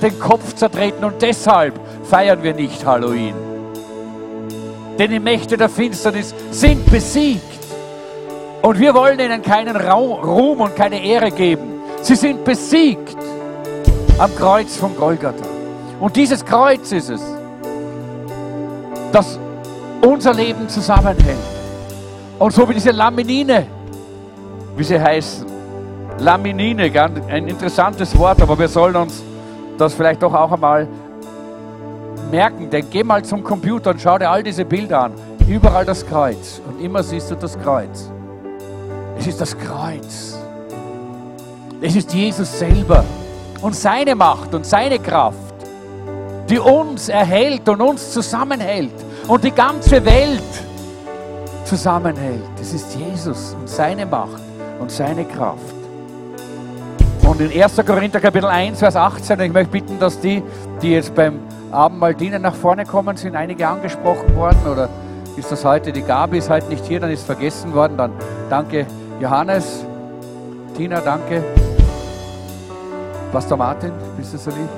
den 0.00 0.18
Kopf 0.18 0.54
zertreten 0.54 1.04
und 1.04 1.20
deshalb 1.20 1.74
feiern 2.04 2.42
wir 2.42 2.54
nicht 2.54 2.84
Halloween. 2.84 3.34
Denn 4.98 5.10
die 5.10 5.20
Mächte 5.20 5.56
der 5.56 5.68
Finsternis 5.68 6.34
sind 6.50 6.84
besiegt. 6.90 7.51
Und 8.62 8.78
wir 8.78 8.94
wollen 8.94 9.18
ihnen 9.18 9.42
keinen 9.42 9.76
Ruhm 9.76 10.60
und 10.60 10.76
keine 10.76 11.04
Ehre 11.04 11.32
geben. 11.32 11.80
Sie 12.00 12.14
sind 12.14 12.44
besiegt 12.44 13.16
am 14.18 14.34
Kreuz 14.36 14.76
von 14.76 14.96
Golgatha. 14.96 15.44
Und 15.98 16.14
dieses 16.14 16.44
Kreuz 16.44 16.92
ist 16.92 17.10
es, 17.10 17.20
das 19.10 19.38
unser 20.00 20.32
Leben 20.32 20.68
zusammenhält. 20.68 21.36
Und 22.38 22.52
so 22.52 22.68
wie 22.68 22.74
diese 22.74 22.92
Laminine, 22.92 23.66
wie 24.76 24.84
sie 24.84 25.00
heißen, 25.00 25.46
Laminine, 26.18 26.90
ein 27.28 27.48
interessantes 27.48 28.16
Wort, 28.16 28.40
aber 28.42 28.56
wir 28.58 28.68
sollen 28.68 28.94
uns 28.96 29.22
das 29.76 29.94
vielleicht 29.94 30.22
doch 30.22 30.34
auch 30.34 30.52
einmal 30.52 30.86
merken. 32.30 32.70
Denn 32.70 32.88
geh 32.90 33.02
mal 33.02 33.24
zum 33.24 33.42
Computer 33.42 33.90
und 33.90 34.00
schau 34.00 34.18
dir 34.18 34.30
all 34.30 34.42
diese 34.42 34.64
Bilder 34.64 35.02
an. 35.04 35.12
Überall 35.48 35.84
das 35.84 36.06
Kreuz. 36.06 36.60
Und 36.68 36.80
immer 36.80 37.02
siehst 37.02 37.30
du 37.30 37.34
das 37.34 37.58
Kreuz. 37.58 38.10
Es 39.18 39.26
ist 39.26 39.40
das 39.40 39.56
Kreuz. 39.56 40.38
Es 41.80 41.96
ist 41.96 42.12
Jesus 42.12 42.58
selber 42.58 43.04
und 43.60 43.74
seine 43.74 44.14
Macht 44.14 44.54
und 44.54 44.66
seine 44.66 44.98
Kraft, 44.98 45.36
die 46.48 46.58
uns 46.58 47.08
erhält 47.08 47.68
und 47.68 47.80
uns 47.80 48.12
zusammenhält 48.12 48.94
und 49.28 49.42
die 49.42 49.50
ganze 49.50 50.04
Welt 50.04 50.42
zusammenhält. 51.64 52.42
Es 52.60 52.72
ist 52.72 52.94
Jesus 52.94 53.54
und 53.58 53.68
seine 53.68 54.06
Macht 54.06 54.42
und 54.80 54.90
seine 54.90 55.24
Kraft. 55.24 55.74
Und 57.26 57.40
in 57.40 57.62
1. 57.62 57.76
Korinther 57.86 58.20
Kapitel 58.20 58.46
1, 58.46 58.78
Vers 58.78 58.96
18, 58.96 59.40
ich 59.40 59.52
möchte 59.52 59.70
bitten, 59.70 59.98
dass 59.98 60.20
die, 60.20 60.42
die 60.82 60.92
jetzt 60.92 61.14
beim 61.14 61.40
Abendmahl 61.70 62.14
dienen, 62.14 62.42
nach 62.42 62.54
vorne 62.54 62.84
kommen, 62.84 63.16
sind 63.16 63.34
einige 63.36 63.66
angesprochen 63.66 64.36
worden 64.36 64.60
oder 64.70 64.88
ist 65.36 65.50
das 65.50 65.64
heute, 65.64 65.92
die 65.92 66.02
Gabi 66.02 66.38
ist 66.38 66.50
heute 66.50 66.68
nicht 66.68 66.84
hier, 66.84 67.00
dann 67.00 67.10
ist 67.10 67.24
vergessen 67.24 67.72
worden, 67.72 67.96
dann 67.96 68.12
danke 68.50 68.86
Johannes, 69.22 69.86
Tina, 70.76 71.00
danke. 71.00 71.44
Pastor 73.30 73.56
Martin, 73.56 73.92
bist 74.16 74.34
du 74.34 74.38
so 74.38 74.50
lieb? 74.50 74.68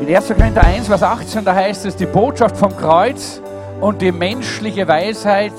In 0.00 0.16
1. 0.16 0.28
Korinther 0.28 0.64
1, 0.64 0.86
Vers 0.86 1.02
18, 1.02 1.44
da 1.44 1.54
heißt 1.54 1.84
es, 1.84 1.94
die 1.94 2.06
Botschaft 2.06 2.56
vom 2.56 2.74
Kreuz 2.74 3.42
und 3.82 4.00
die 4.00 4.10
menschliche 4.10 4.88
Weisheit, 4.88 5.52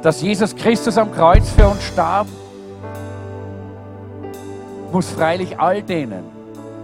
dass 0.00 0.22
Jesus 0.22 0.56
Christus 0.56 0.96
am 0.96 1.12
Kreuz 1.12 1.50
für 1.50 1.68
uns 1.68 1.82
starb, 1.82 2.26
muss 4.90 5.10
freilich 5.10 5.60
all 5.60 5.82
denen, 5.82 6.24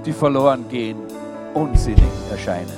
die 0.05 0.13
verloren 0.13 0.67
gehen, 0.69 0.99
unsinnig 1.55 2.03
erscheinen. 2.31 2.69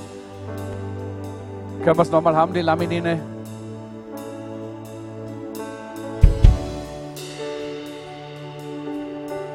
Können 1.83 1.99
wir 1.99 2.03
es 2.03 2.13
nochmal 2.13 2.37
haben, 2.37 2.55
die 2.55 2.61
Laminine? 2.61 3.40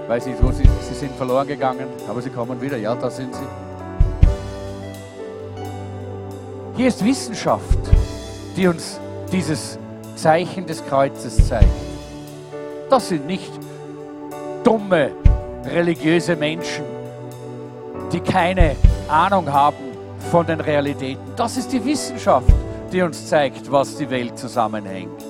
Weiß 0.07 0.27
nicht, 0.27 0.41
wo 0.43 0.51
sie, 0.51 0.63
sie 0.87 0.93
sind 0.93 1.15
verloren 1.15 1.47
gegangen, 1.47 1.87
aber 2.07 2.21
sie 2.21 2.29
kommen 2.29 2.61
wieder. 2.61 2.77
Ja, 2.77 2.93
da 2.93 3.09
sind 3.09 3.33
sie. 3.33 3.47
Hier 6.75 6.87
ist 6.87 7.03
Wissenschaft, 7.03 7.79
die 8.55 8.67
uns 8.67 8.99
dieses 9.31 9.79
Zeichen 10.15 10.67
des 10.67 10.85
Kreuzes 10.85 11.47
zeigt. 11.47 11.67
Das 12.89 13.09
sind 13.09 13.25
nicht 13.25 13.51
dumme 14.63 15.11
religiöse 15.65 16.35
Menschen, 16.35 16.85
die 18.11 18.19
keine 18.19 18.75
Ahnung 19.07 19.51
haben 19.51 19.77
von 20.31 20.45
den 20.45 20.59
Realitäten. 20.59 21.23
Das 21.35 21.57
ist 21.57 21.71
die 21.71 21.83
Wissenschaft, 21.83 22.53
die 22.91 23.01
uns 23.01 23.27
zeigt, 23.27 23.71
was 23.71 23.97
die 23.97 24.09
Welt 24.09 24.37
zusammenhängt. 24.37 25.23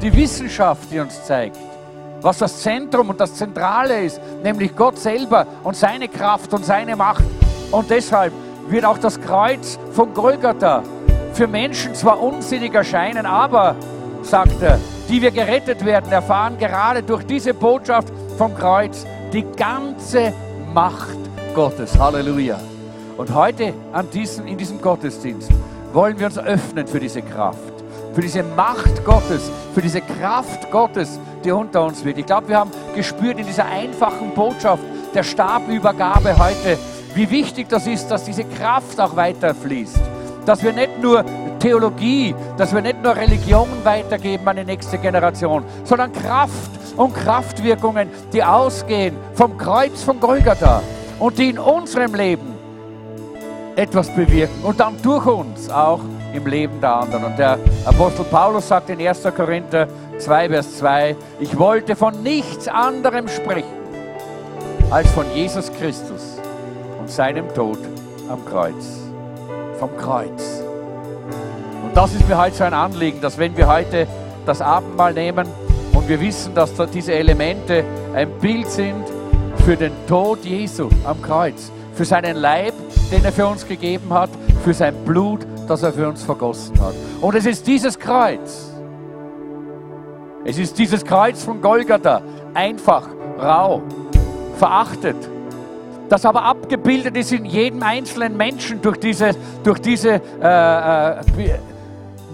Die 0.00 0.14
Wissenschaft, 0.14 0.90
die 0.90 1.00
uns 1.00 1.24
zeigt, 1.24 1.58
was 2.22 2.38
das 2.38 2.60
Zentrum 2.60 3.10
und 3.10 3.20
das 3.20 3.34
Zentrale 3.34 4.04
ist, 4.04 4.20
nämlich 4.42 4.74
Gott 4.74 4.98
selber 4.98 5.46
und 5.62 5.76
seine 5.76 6.08
Kraft 6.08 6.52
und 6.52 6.64
seine 6.64 6.96
Macht. 6.96 7.24
Und 7.70 7.90
deshalb 7.90 8.32
wird 8.68 8.84
auch 8.84 8.98
das 8.98 9.20
Kreuz 9.20 9.78
von 9.92 10.12
Golgatha 10.14 10.82
für 11.32 11.46
Menschen 11.46 11.94
zwar 11.94 12.20
unsinnig 12.20 12.74
erscheinen, 12.74 13.26
aber, 13.26 13.76
sagt 14.22 14.60
er, 14.60 14.78
die 15.08 15.22
wir 15.22 15.30
gerettet 15.30 15.84
werden, 15.84 16.12
erfahren 16.12 16.58
gerade 16.58 17.02
durch 17.02 17.24
diese 17.24 17.54
Botschaft 17.54 18.12
vom 18.36 18.54
Kreuz 18.54 19.06
die 19.32 19.44
ganze 19.56 20.32
Macht 20.74 21.16
Gottes. 21.54 21.98
Halleluja. 21.98 22.58
Und 23.16 23.34
heute 23.34 23.72
an 23.92 24.08
diesem, 24.10 24.46
in 24.46 24.58
diesem 24.58 24.80
Gottesdienst 24.80 25.50
wollen 25.92 26.18
wir 26.18 26.26
uns 26.26 26.38
öffnen 26.38 26.86
für 26.86 27.00
diese 27.00 27.22
Kraft, 27.22 27.77
für 28.18 28.22
diese 28.22 28.42
Macht 28.42 29.04
Gottes, 29.04 29.48
für 29.72 29.80
diese 29.80 30.00
Kraft 30.00 30.68
Gottes, 30.72 31.20
die 31.44 31.52
unter 31.52 31.84
uns 31.84 32.04
wird. 32.04 32.18
Ich 32.18 32.26
glaube, 32.26 32.48
wir 32.48 32.58
haben 32.58 32.72
gespürt 32.92 33.38
in 33.38 33.46
dieser 33.46 33.66
einfachen 33.66 34.34
Botschaft 34.34 34.82
der 35.14 35.22
Stabübergabe 35.22 36.36
heute, 36.36 36.76
wie 37.14 37.30
wichtig 37.30 37.68
das 37.68 37.86
ist, 37.86 38.08
dass 38.08 38.24
diese 38.24 38.42
Kraft 38.42 38.98
auch 38.98 39.14
weiterfließt. 39.14 40.00
Dass 40.44 40.64
wir 40.64 40.72
nicht 40.72 41.00
nur 41.00 41.24
Theologie, 41.60 42.34
dass 42.56 42.74
wir 42.74 42.80
nicht 42.80 43.00
nur 43.04 43.14
Religion 43.14 43.68
weitergeben 43.84 44.48
an 44.48 44.56
die 44.56 44.64
nächste 44.64 44.98
Generation, 44.98 45.62
sondern 45.84 46.12
Kraft 46.12 46.72
und 46.96 47.14
Kraftwirkungen, 47.14 48.08
die 48.32 48.42
ausgehen 48.42 49.16
vom 49.34 49.56
Kreuz 49.56 50.02
von 50.02 50.18
Golgatha 50.18 50.82
und 51.20 51.38
die 51.38 51.50
in 51.50 51.58
unserem 51.60 52.16
Leben 52.16 52.52
etwas 53.76 54.12
bewirken 54.12 54.64
und 54.64 54.80
dann 54.80 55.00
durch 55.02 55.24
uns 55.24 55.70
auch 55.70 56.00
im 56.32 56.46
Leben 56.46 56.80
der 56.80 56.94
anderen. 56.94 57.24
Und 57.24 57.38
der 57.38 57.58
Apostel 57.84 58.24
Paulus 58.24 58.68
sagt 58.68 58.90
in 58.90 59.06
1. 59.06 59.22
Korinther 59.36 59.88
2, 60.18 60.48
Vers 60.48 60.78
2, 60.78 61.16
ich 61.40 61.58
wollte 61.58 61.96
von 61.96 62.22
nichts 62.22 62.68
anderem 62.68 63.28
sprechen 63.28 63.78
als 64.90 65.10
von 65.10 65.24
Jesus 65.34 65.70
Christus 65.72 66.38
und 66.98 67.10
seinem 67.10 67.52
Tod 67.54 67.78
am 68.28 68.44
Kreuz. 68.44 69.00
Vom 69.78 69.96
Kreuz. 69.96 70.62
Und 71.84 71.96
das 71.96 72.14
ist 72.14 72.28
mir 72.28 72.38
heute 72.38 72.56
so 72.56 72.64
ein 72.64 72.74
Anliegen, 72.74 73.20
dass 73.20 73.38
wenn 73.38 73.56
wir 73.56 73.68
heute 73.68 74.06
das 74.46 74.60
Abendmahl 74.60 75.12
nehmen 75.12 75.46
und 75.92 76.08
wir 76.08 76.20
wissen, 76.20 76.54
dass 76.54 76.72
diese 76.92 77.12
Elemente 77.12 77.84
ein 78.14 78.30
Bild 78.40 78.68
sind 78.68 79.04
für 79.64 79.76
den 79.76 79.92
Tod 80.06 80.44
Jesu 80.44 80.88
am 81.04 81.20
Kreuz, 81.20 81.70
für 81.94 82.04
seinen 82.04 82.36
Leib, 82.36 82.72
den 83.12 83.24
er 83.24 83.32
für 83.32 83.46
uns 83.46 83.66
gegeben 83.66 84.12
hat, 84.12 84.30
für 84.64 84.72
sein 84.72 84.94
Blut, 85.04 85.46
das 85.68 85.82
er 85.82 85.92
für 85.92 86.08
uns 86.08 86.22
vergossen 86.22 86.80
hat. 86.80 86.94
Und 87.20 87.34
es 87.34 87.46
ist 87.46 87.66
dieses 87.66 87.98
Kreuz, 87.98 88.72
es 90.44 90.58
ist 90.58 90.78
dieses 90.78 91.04
Kreuz 91.04 91.42
von 91.44 91.60
Golgatha, 91.60 92.22
einfach, 92.54 93.08
rau, 93.38 93.82
verachtet, 94.56 95.16
das 96.08 96.24
aber 96.24 96.42
abgebildet 96.42 97.16
ist 97.16 97.32
in 97.32 97.44
jedem 97.44 97.82
einzelnen 97.82 98.36
Menschen 98.36 98.80
durch 98.80 98.98
diese, 98.98 99.30
durch 99.62 99.78
diese 99.78 100.20
äh, 100.40 101.20
äh, 101.20 101.58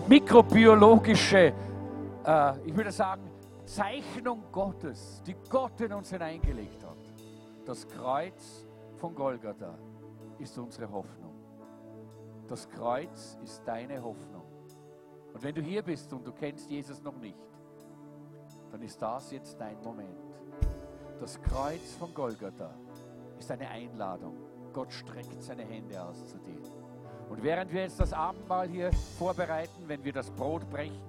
mikrobiologische 0.06 1.52
äh, 2.24 2.52
ich 2.64 2.76
würde 2.76 2.90
sagen, 2.90 3.30
Zeichnung 3.64 4.44
Gottes, 4.50 5.22
die 5.26 5.36
Gott 5.48 5.80
in 5.80 5.92
uns 5.92 6.10
hineingelegt 6.10 6.82
hat. 6.84 6.96
Das 7.66 7.86
Kreuz 7.88 8.66
von 8.96 9.14
Golgatha 9.14 9.74
ist 10.38 10.58
unsere 10.58 10.90
Hoffnung. 10.90 11.33
Das 12.48 12.68
Kreuz 12.68 13.38
ist 13.42 13.62
deine 13.64 14.02
Hoffnung. 14.02 14.44
Und 15.32 15.42
wenn 15.42 15.54
du 15.54 15.62
hier 15.62 15.82
bist 15.82 16.12
und 16.12 16.26
du 16.26 16.32
kennst 16.32 16.70
Jesus 16.70 17.02
noch 17.02 17.16
nicht, 17.16 17.38
dann 18.70 18.82
ist 18.82 19.00
das 19.00 19.30
jetzt 19.30 19.58
dein 19.58 19.80
Moment. 19.82 20.18
Das 21.20 21.40
Kreuz 21.40 21.94
von 21.98 22.12
Golgatha 22.12 22.74
ist 23.38 23.50
eine 23.50 23.68
Einladung. 23.68 24.36
Gott 24.72 24.92
streckt 24.92 25.42
seine 25.42 25.64
Hände 25.64 26.02
aus 26.02 26.26
zu 26.26 26.38
dir. 26.38 26.60
Und 27.30 27.42
während 27.42 27.72
wir 27.72 27.82
jetzt 27.82 27.98
das 27.98 28.12
Abendmahl 28.12 28.68
hier 28.68 28.92
vorbereiten, 29.18 29.84
wenn 29.86 30.04
wir 30.04 30.12
das 30.12 30.30
Brot 30.30 30.68
brechen, 30.70 31.00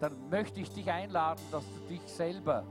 dann 0.00 0.28
möchte 0.28 0.60
ich 0.60 0.70
dich 0.72 0.90
einladen, 0.90 1.40
dass 1.50 1.64
du 1.64 1.94
dich 1.94 2.02
selber 2.06 2.64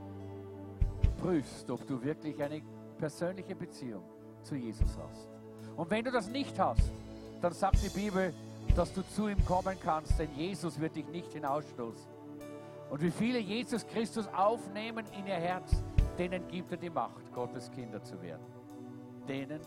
prüfst, 1.20 1.70
ob 1.70 1.86
du 1.86 2.02
wirklich 2.02 2.42
eine 2.42 2.62
persönliche 2.98 3.54
Beziehung 3.54 4.04
zu 4.42 4.54
Jesus 4.54 4.96
hast. 4.98 5.28
Und 5.76 5.90
wenn 5.90 6.04
du 6.04 6.10
das 6.10 6.28
nicht 6.28 6.58
hast, 6.58 6.90
dann 7.40 7.52
sagt 7.52 7.82
die 7.82 7.88
Bibel, 7.88 8.32
dass 8.74 8.92
du 8.92 9.02
zu 9.02 9.28
ihm 9.28 9.44
kommen 9.44 9.76
kannst, 9.82 10.18
denn 10.18 10.32
Jesus 10.34 10.78
wird 10.78 10.96
dich 10.96 11.06
nicht 11.08 11.32
hinausstoßen. 11.32 12.08
Und 12.90 13.02
wie 13.02 13.10
viele 13.10 13.38
Jesus 13.38 13.86
Christus 13.86 14.26
aufnehmen 14.28 15.06
in 15.18 15.26
ihr 15.26 15.34
Herz, 15.34 15.82
denen 16.18 16.46
gibt 16.48 16.72
er 16.72 16.76
die 16.76 16.90
Macht, 16.90 17.32
Gottes 17.32 17.70
Kinder 17.70 18.02
zu 18.02 18.20
werden. 18.20 18.44
Denen, 19.28 19.60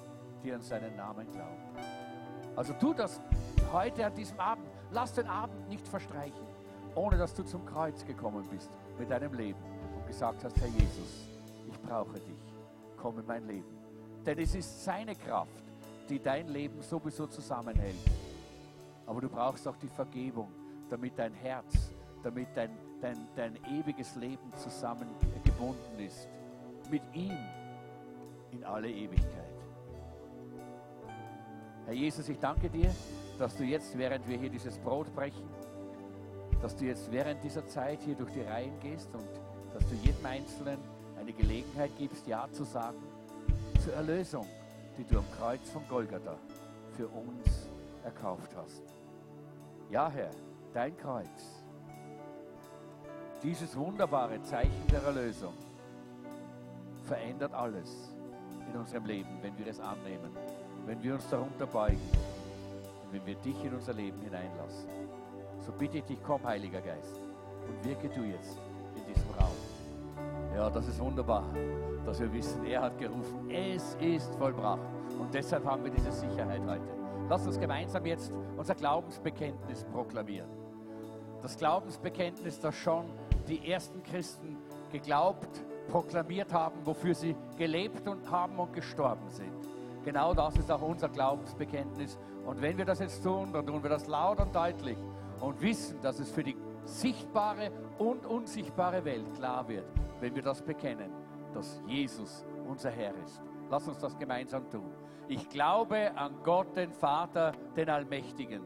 die 0.44 0.52
an 0.52 0.62
seinen 0.62 0.96
Namen 0.96 1.32
glauben. 1.32 1.58
Also 2.56 2.74
tu 2.74 2.94
das 2.94 3.22
heute 3.72 4.06
an 4.06 4.14
diesem 4.14 4.40
Abend. 4.40 4.68
Lass 4.92 5.14
den 5.14 5.28
Abend 5.28 5.68
nicht 5.70 5.88
verstreichen, 5.88 6.46
ohne 6.96 7.18
dass 7.18 7.34
du 7.34 7.44
zum 7.44 7.66
Kreuz 7.66 8.06
gekommen 8.06 8.46
bist 8.52 8.70
mit 9.00 9.10
deinem 9.10 9.34
Leben 9.34 9.60
und 9.96 10.06
gesagt 10.06 10.44
hast, 10.44 10.60
Herr 10.60 10.68
Jesus, 10.68 11.28
ich 11.68 11.80
brauche 11.82 12.20
dich. 12.20 12.54
Komm 12.98 13.20
in 13.20 13.26
mein 13.26 13.48
Leben. 13.48 13.78
Denn 14.26 14.38
es 14.38 14.54
ist 14.54 14.84
seine 14.84 15.16
Kraft, 15.16 15.63
die 16.10 16.20
dein 16.20 16.48
Leben 16.48 16.82
sowieso 16.82 17.28
zusammenhält. 17.28 17.96
Aber 19.06 19.22
du 19.22 19.30
brauchst 19.30 19.68
auch 19.68 19.78
die 19.78 19.88
Vergebung, 19.88 20.50
damit 20.90 21.18
dein 21.18 21.34
Herz, 21.34 21.92
damit 22.24 22.48
dein, 22.56 22.72
dein, 23.02 23.18
dein 23.36 23.58
ewiges 23.66 24.16
Leben 24.16 24.52
zusammengebunden 24.58 26.00
ist. 26.00 26.28
Mit 26.90 27.02
ihm 27.14 27.38
in 28.52 28.64
alle 28.64 28.90
Ewigkeit. 28.90 29.54
Herr 31.86 31.94
Jesus, 31.94 32.30
ich 32.30 32.40
danke 32.40 32.70
dir, 32.70 32.94
dass 33.38 33.58
du 33.58 33.64
jetzt, 33.64 33.98
während 33.98 34.28
wir 34.28 34.38
hier 34.38 34.50
dieses 34.50 34.78
Brot 34.78 35.14
brechen, 35.14 35.50
dass 36.62 36.76
du 36.76 36.86
jetzt 36.86 37.12
während 37.12 37.44
dieser 37.44 37.68
Zeit 37.68 38.02
hier 38.04 38.16
durch 38.16 38.32
die 38.32 38.42
Reihen 38.42 38.80
gehst 38.80 39.14
und 39.14 39.28
dass 39.74 39.86
du 39.90 39.96
jedem 39.96 40.26
Einzelnen 40.26 40.80
eine 41.20 41.34
Gelegenheit 41.34 41.92
gibst, 41.98 42.26
Ja 42.28 42.48
zu 42.52 42.64
sagen 42.64 43.02
zur 43.84 43.94
Erlösung, 43.94 44.48
die 44.98 45.04
du 45.04 45.20
am 45.20 45.32
Kreuz 45.38 45.70
von 45.70 45.88
Golgatha 45.88 46.36
für 46.96 47.08
uns 47.08 47.70
erkauft 48.04 48.56
hast. 48.56 48.84
Ja, 49.90 50.10
Herr, 50.10 50.32
dein 50.74 50.96
Kreuz, 50.98 51.64
dieses 53.42 53.76
wunderbare 53.76 54.42
Zeichen 54.44 54.88
der 54.92 55.04
Erlösung, 55.04 55.54
verändert 57.06 57.54
alles 57.54 58.14
in 58.72 58.80
unserem 58.80 59.06
Leben, 59.06 59.40
wenn 59.42 59.58
wir 59.58 59.68
es 59.68 59.80
annehmen 59.80 60.32
wenn 60.86 61.02
wir 61.02 61.14
uns 61.14 61.30
darunter 61.30 61.66
beugen 61.66 62.00
und 63.06 63.14
wenn 63.14 63.26
wir 63.26 63.36
dich 63.36 63.64
in 63.64 63.74
unser 63.74 63.94
Leben 63.94 64.20
hineinlassen. 64.22 64.90
So 65.66 65.72
bitte 65.72 66.00
ich 66.00 66.04
dich, 66.04 66.18
komm, 66.24 66.44
Heiliger 66.44 66.82
Geist, 66.82 67.20
und 67.68 67.86
wirke 67.86 68.10
du 68.10 68.24
jetzt 68.24 68.58
in 68.96 69.14
diesem 69.14 69.30
Raum. 69.32 69.43
Ja, 70.56 70.70
das 70.70 70.88
ist 70.88 71.00
wunderbar, 71.00 71.46
dass 72.06 72.20
wir 72.20 72.32
wissen, 72.32 72.64
er 72.66 72.84
hat 72.84 72.98
gerufen, 73.00 73.50
es 73.50 73.96
ist 74.00 74.36
vollbracht. 74.36 74.82
Und 75.20 75.34
deshalb 75.34 75.66
haben 75.66 75.84
wir 75.84 75.92
diese 75.92 76.12
Sicherheit 76.12 76.62
heute. 76.68 76.88
Lass 77.28 77.48
uns 77.48 77.60
gemeinsam 77.60 78.06
jetzt 78.06 78.32
unser 78.56 78.76
Glaubensbekenntnis 78.76 79.84
proklamieren. 79.86 80.50
Das 81.42 81.58
Glaubensbekenntnis, 81.58 82.60
das 82.60 82.76
schon 82.76 83.06
die 83.48 83.70
ersten 83.70 84.04
Christen 84.04 84.58
geglaubt, 84.92 85.64
proklamiert 85.90 86.54
haben, 86.54 86.86
wofür 86.86 87.16
sie 87.16 87.36
gelebt 87.58 88.08
und 88.08 88.30
haben 88.30 88.58
und 88.60 88.74
gestorben 88.74 89.30
sind. 89.30 89.52
Genau 90.06 90.34
das 90.34 90.56
ist 90.58 90.72
auch 90.72 90.82
unser 90.82 91.10
Glaubensbekenntnis. 91.10 92.18
Und 92.46 92.62
wenn 92.62 92.78
wir 92.78 92.86
das 92.86 93.00
jetzt 93.00 93.24
tun, 93.24 93.52
dann 93.54 93.66
tun 93.66 93.82
wir 93.82 93.90
das 93.90 94.08
laut 94.08 94.40
und 94.40 94.54
deutlich 94.54 94.98
und 95.40 95.60
wissen, 95.62 96.00
dass 96.02 96.20
es 96.20 96.30
für 96.30 96.44
die 96.44 96.56
sichtbare 96.86 97.72
und 97.98 98.26
unsichtbare 98.26 99.04
Welt 99.06 99.34
klar 99.36 99.68
wird, 99.68 99.86
wenn 100.24 100.34
wir 100.36 100.42
das 100.42 100.62
bekennen, 100.62 101.12
dass 101.54 101.84
Jesus 101.86 102.46
unser 102.66 102.90
Herr 102.92 103.14
ist. 103.18 103.44
Lass 103.70 103.86
uns 103.90 103.98
das 103.98 104.18
gemeinsam 104.18 104.70
tun. 104.70 104.90
Ich 105.28 105.50
glaube 105.50 106.16
an 106.16 106.38
Gott, 106.44 106.78
den 106.78 106.94
Vater, 106.94 107.52
den 107.76 107.90
Allmächtigen, 107.90 108.64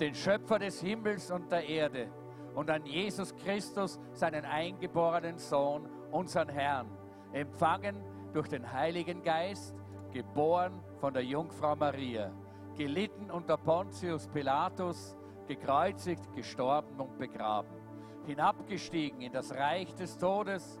den 0.00 0.14
Schöpfer 0.14 0.58
des 0.58 0.80
Himmels 0.80 1.30
und 1.30 1.52
der 1.52 1.68
Erde 1.68 2.08
und 2.54 2.70
an 2.70 2.86
Jesus 2.86 3.36
Christus, 3.36 4.00
seinen 4.14 4.46
eingeborenen 4.46 5.36
Sohn, 5.36 5.86
unseren 6.10 6.48
Herrn, 6.48 6.88
empfangen 7.32 8.02
durch 8.32 8.48
den 8.48 8.72
Heiligen 8.72 9.22
Geist, 9.22 9.76
geboren 10.10 10.80
von 11.00 11.12
der 11.12 11.24
Jungfrau 11.24 11.76
Maria, 11.76 12.32
gelitten 12.78 13.30
unter 13.30 13.58
Pontius 13.58 14.26
Pilatus, 14.28 15.18
gekreuzigt, 15.48 16.32
gestorben 16.32 16.98
und 16.98 17.18
begraben, 17.18 17.76
hinabgestiegen 18.24 19.20
in 19.20 19.32
das 19.32 19.52
Reich 19.52 19.94
des 19.96 20.16
Todes, 20.16 20.80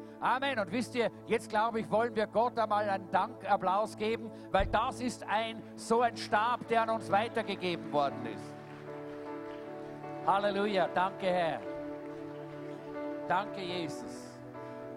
Amen. 0.21 0.59
Und 0.59 0.71
wisst 0.71 0.93
ihr, 0.93 1.09
jetzt 1.25 1.49
glaube 1.49 1.79
ich, 1.79 1.89
wollen 1.89 2.15
wir 2.15 2.27
Gott 2.27 2.57
einmal 2.59 2.87
einen 2.87 3.09
Dankapplaus 3.09 3.97
geben, 3.97 4.29
weil 4.51 4.67
das 4.67 5.01
ist 5.01 5.27
ein 5.27 5.63
so 5.75 6.01
ein 6.01 6.15
Stab, 6.15 6.67
der 6.67 6.83
an 6.83 6.91
uns 6.91 7.11
weitergegeben 7.11 7.91
worden 7.91 8.27
ist. 8.27 8.55
Halleluja. 10.27 10.87
Danke, 10.93 11.25
Herr. 11.25 11.59
Danke, 13.27 13.61
Jesus. 13.61 14.39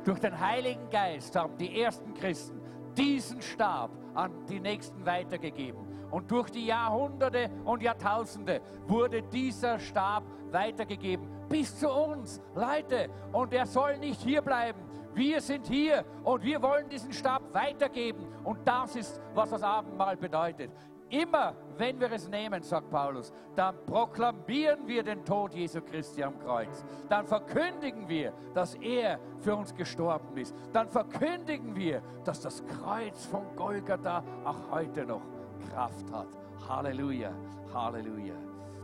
Durch 0.04 0.18
den 0.18 0.38
Heiligen 0.38 0.90
Geist 0.90 1.34
haben 1.34 1.56
die 1.56 1.80
ersten 1.80 2.12
Christen 2.12 2.60
diesen 2.94 3.40
Stab 3.40 3.90
an 4.12 4.44
die 4.46 4.60
Nächsten 4.60 5.06
weitergegeben. 5.06 5.86
Und 6.10 6.30
durch 6.30 6.50
die 6.50 6.66
Jahrhunderte 6.66 7.50
und 7.64 7.82
Jahrtausende 7.82 8.60
wurde 8.86 9.22
dieser 9.22 9.78
Stab 9.78 10.22
weitergegeben 10.50 11.26
bis 11.48 11.78
zu 11.78 11.88
uns, 11.88 12.40
Leute. 12.54 13.08
Und 13.32 13.52
er 13.52 13.66
soll 13.66 13.96
nicht 13.98 14.20
hier 14.20 14.42
bleiben. 14.42 14.80
Wir 15.14 15.40
sind 15.40 15.66
hier 15.66 16.04
und 16.24 16.42
wir 16.42 16.60
wollen 16.60 16.88
diesen 16.88 17.12
Stab 17.12 17.54
weitergeben. 17.54 18.26
Und 18.42 18.66
das 18.66 18.96
ist, 18.96 19.20
was 19.34 19.50
das 19.50 19.62
Abendmahl 19.62 20.16
bedeutet. 20.16 20.70
Immer, 21.10 21.54
wenn 21.76 22.00
wir 22.00 22.10
es 22.10 22.28
nehmen, 22.28 22.62
sagt 22.62 22.90
Paulus, 22.90 23.32
dann 23.54 23.76
proklamieren 23.86 24.86
wir 24.88 25.02
den 25.02 25.24
Tod 25.24 25.54
Jesu 25.54 25.80
Christi 25.80 26.24
am 26.24 26.38
Kreuz. 26.40 26.84
Dann 27.08 27.26
verkündigen 27.26 28.08
wir, 28.08 28.32
dass 28.52 28.74
er 28.76 29.20
für 29.38 29.54
uns 29.54 29.72
gestorben 29.74 30.36
ist. 30.36 30.56
Dann 30.72 30.88
verkündigen 30.88 31.76
wir, 31.76 32.02
dass 32.24 32.40
das 32.40 32.64
Kreuz 32.66 33.26
von 33.26 33.54
Golgatha 33.54 34.24
auch 34.44 34.70
heute 34.72 35.04
noch 35.04 35.22
Kraft 35.70 36.10
hat. 36.10 36.28
Halleluja, 36.68 37.32
Halleluja. 37.72 38.34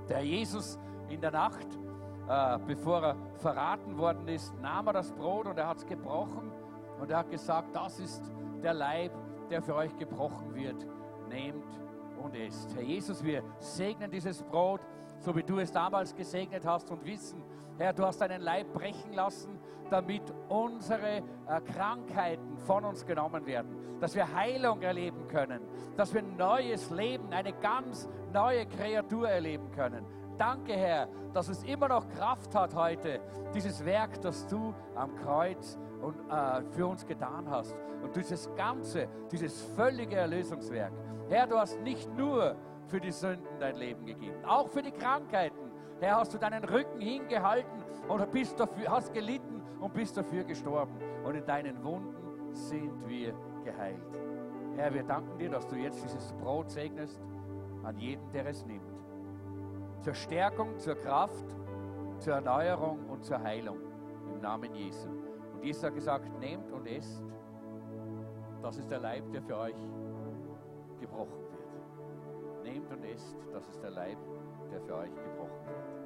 Der 0.09 0.25
Jesus 0.25 0.79
in 1.09 1.21
der 1.21 1.33
Nacht, 1.33 1.67
äh, 2.31 2.59
bevor 2.65 3.03
er 3.03 3.17
verraten 3.39 3.99
worden 3.99 4.29
ist, 4.29 4.55
nahm 4.61 4.87
er 4.87 4.93
das 4.93 5.11
Brot 5.11 5.47
und 5.49 5.59
er 5.59 5.67
hat 5.67 5.79
es 5.79 5.87
gebrochen 5.87 6.53
und 7.01 7.11
er 7.11 7.19
hat 7.19 7.31
gesagt, 7.31 7.75
das 7.75 7.99
ist 7.99 8.23
der 8.63 8.73
Leib, 8.73 9.11
der 9.51 9.61
für 9.61 9.75
euch 9.75 9.97
gebrochen 9.97 10.55
wird. 10.55 10.87
Nehmt 11.29 11.65
und 12.23 12.37
esst. 12.37 12.73
Herr 12.77 12.83
Jesus, 12.83 13.25
wir 13.25 13.43
segnen 13.59 14.13
dieses 14.13 14.45
Brot, 14.45 14.81
so 15.19 15.35
wie 15.35 15.43
du 15.43 15.59
es 15.59 15.73
damals 15.73 16.15
gesegnet 16.15 16.65
hast 16.65 16.89
und 16.93 17.05
wissen, 17.05 17.43
Herr, 17.79 17.93
du 17.93 18.07
hast 18.07 18.21
deinen 18.21 18.43
Leib 18.43 18.73
brechen 18.75 19.13
lassen, 19.13 19.59
damit 19.91 20.23
unsere 20.49 21.17
äh, 21.49 21.61
Krankheiten 21.73 22.59
von 22.59 22.85
uns 22.85 23.05
genommen 23.05 23.45
werden, 23.45 23.99
dass 23.99 24.15
wir 24.15 24.33
Heilung 24.33 24.83
erleben 24.83 25.27
können, 25.27 25.63
dass 25.97 26.15
wir 26.15 26.23
neues 26.23 26.91
Leben, 26.91 27.33
eine 27.33 27.55
ganz 27.55 28.09
neue 28.33 28.67
Kreatur 28.67 29.29
erleben 29.29 29.71
können. 29.73 30.07
Danke, 30.41 30.73
Herr, 30.73 31.09
dass 31.35 31.49
es 31.49 31.63
immer 31.65 31.89
noch 31.89 32.09
Kraft 32.09 32.55
hat 32.55 32.75
heute, 32.75 33.21
dieses 33.55 33.85
Werk, 33.85 34.21
das 34.23 34.47
du 34.47 34.75
am 34.95 35.15
Kreuz 35.17 35.79
und, 36.01 36.17
äh, 36.31 36.63
für 36.71 36.87
uns 36.87 37.07
getan 37.07 37.49
hast. 37.49 37.77
Und 38.03 38.17
dieses 38.17 38.53
ganze, 38.55 39.07
dieses 39.31 39.61
völlige 39.77 40.17
Erlösungswerk. 40.17 40.93
Herr, 41.29 41.47
du 41.47 41.59
hast 41.59 41.79
nicht 41.81 42.11
nur 42.17 42.57
für 42.87 43.01
die 43.01 43.11
Sünden 43.11 43.59
dein 43.59 43.77
Leben 43.77 44.05
gegeben, 44.07 44.43
auch 44.45 44.69
für 44.69 44.83
die 44.83 44.91
Krankheiten. 44.91 45.71
Herr, 46.01 46.17
hast 46.17 46.33
du 46.33 46.39
deinen 46.39 46.65
Rücken 46.65 47.01
hingehalten 47.01 47.85
und 48.09 48.31
bist 48.33 48.59
dafür, 48.59 48.91
hast 48.91 49.13
gelitten 49.13 49.63
und 49.79 49.93
bist 49.93 50.17
dafür 50.17 50.45
gestorben. 50.45 50.99
Und 51.23 51.35
in 51.35 51.45
deinen 51.45 51.85
Wunden 51.85 52.55
sind 52.55 53.07
wir 53.07 53.35
geheilt. 53.63 54.19
Herr, 54.77 54.93
wir 54.95 55.03
danken 55.03 55.39
dir, 55.39 55.51
dass 55.51 55.67
du 55.67 55.77
jetzt 55.77 56.03
dieses 56.03 56.33
Brot 56.33 56.71
segnest 56.71 57.21
an 57.83 57.99
jeden, 57.99 58.33
der 58.33 58.47
es 58.47 58.65
nimmt. 58.65 59.00
Zur 60.01 60.15
Stärkung, 60.15 60.79
zur 60.79 60.95
Kraft, 60.95 61.45
zur 62.19 62.35
Erneuerung 62.35 63.07
und 63.11 63.23
zur 63.25 63.41
Heilung 63.43 63.79
im 64.33 64.41
Namen 64.41 64.75
Jesu. 64.75 65.09
Und 65.53 65.63
Jesus 65.63 65.85
hat 65.85 65.95
gesagt, 65.95 66.39
nehmt 66.39 66.73
und 66.73 66.87
esst. 66.87 67.23
Das 68.63 68.79
ist 68.79 68.91
der 68.91 68.99
Leib, 68.99 69.31
der 69.31 69.43
für 69.43 69.59
euch 69.59 69.77
gebrochen 70.99 71.33
wird. 71.33 72.63
Nehmt 72.65 72.91
und 72.91 73.05
esst, 73.05 73.37
das 73.53 73.69
ist 73.69 73.83
der 73.83 73.91
Leib, 73.91 74.17
der 74.71 74.81
für 74.81 74.97
euch 74.97 75.15
gebrochen 75.15 75.67
wird. 75.67 76.01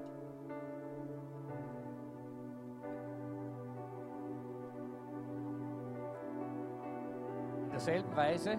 In 7.64 7.70
derselben 7.70 8.16
Weise 8.16 8.58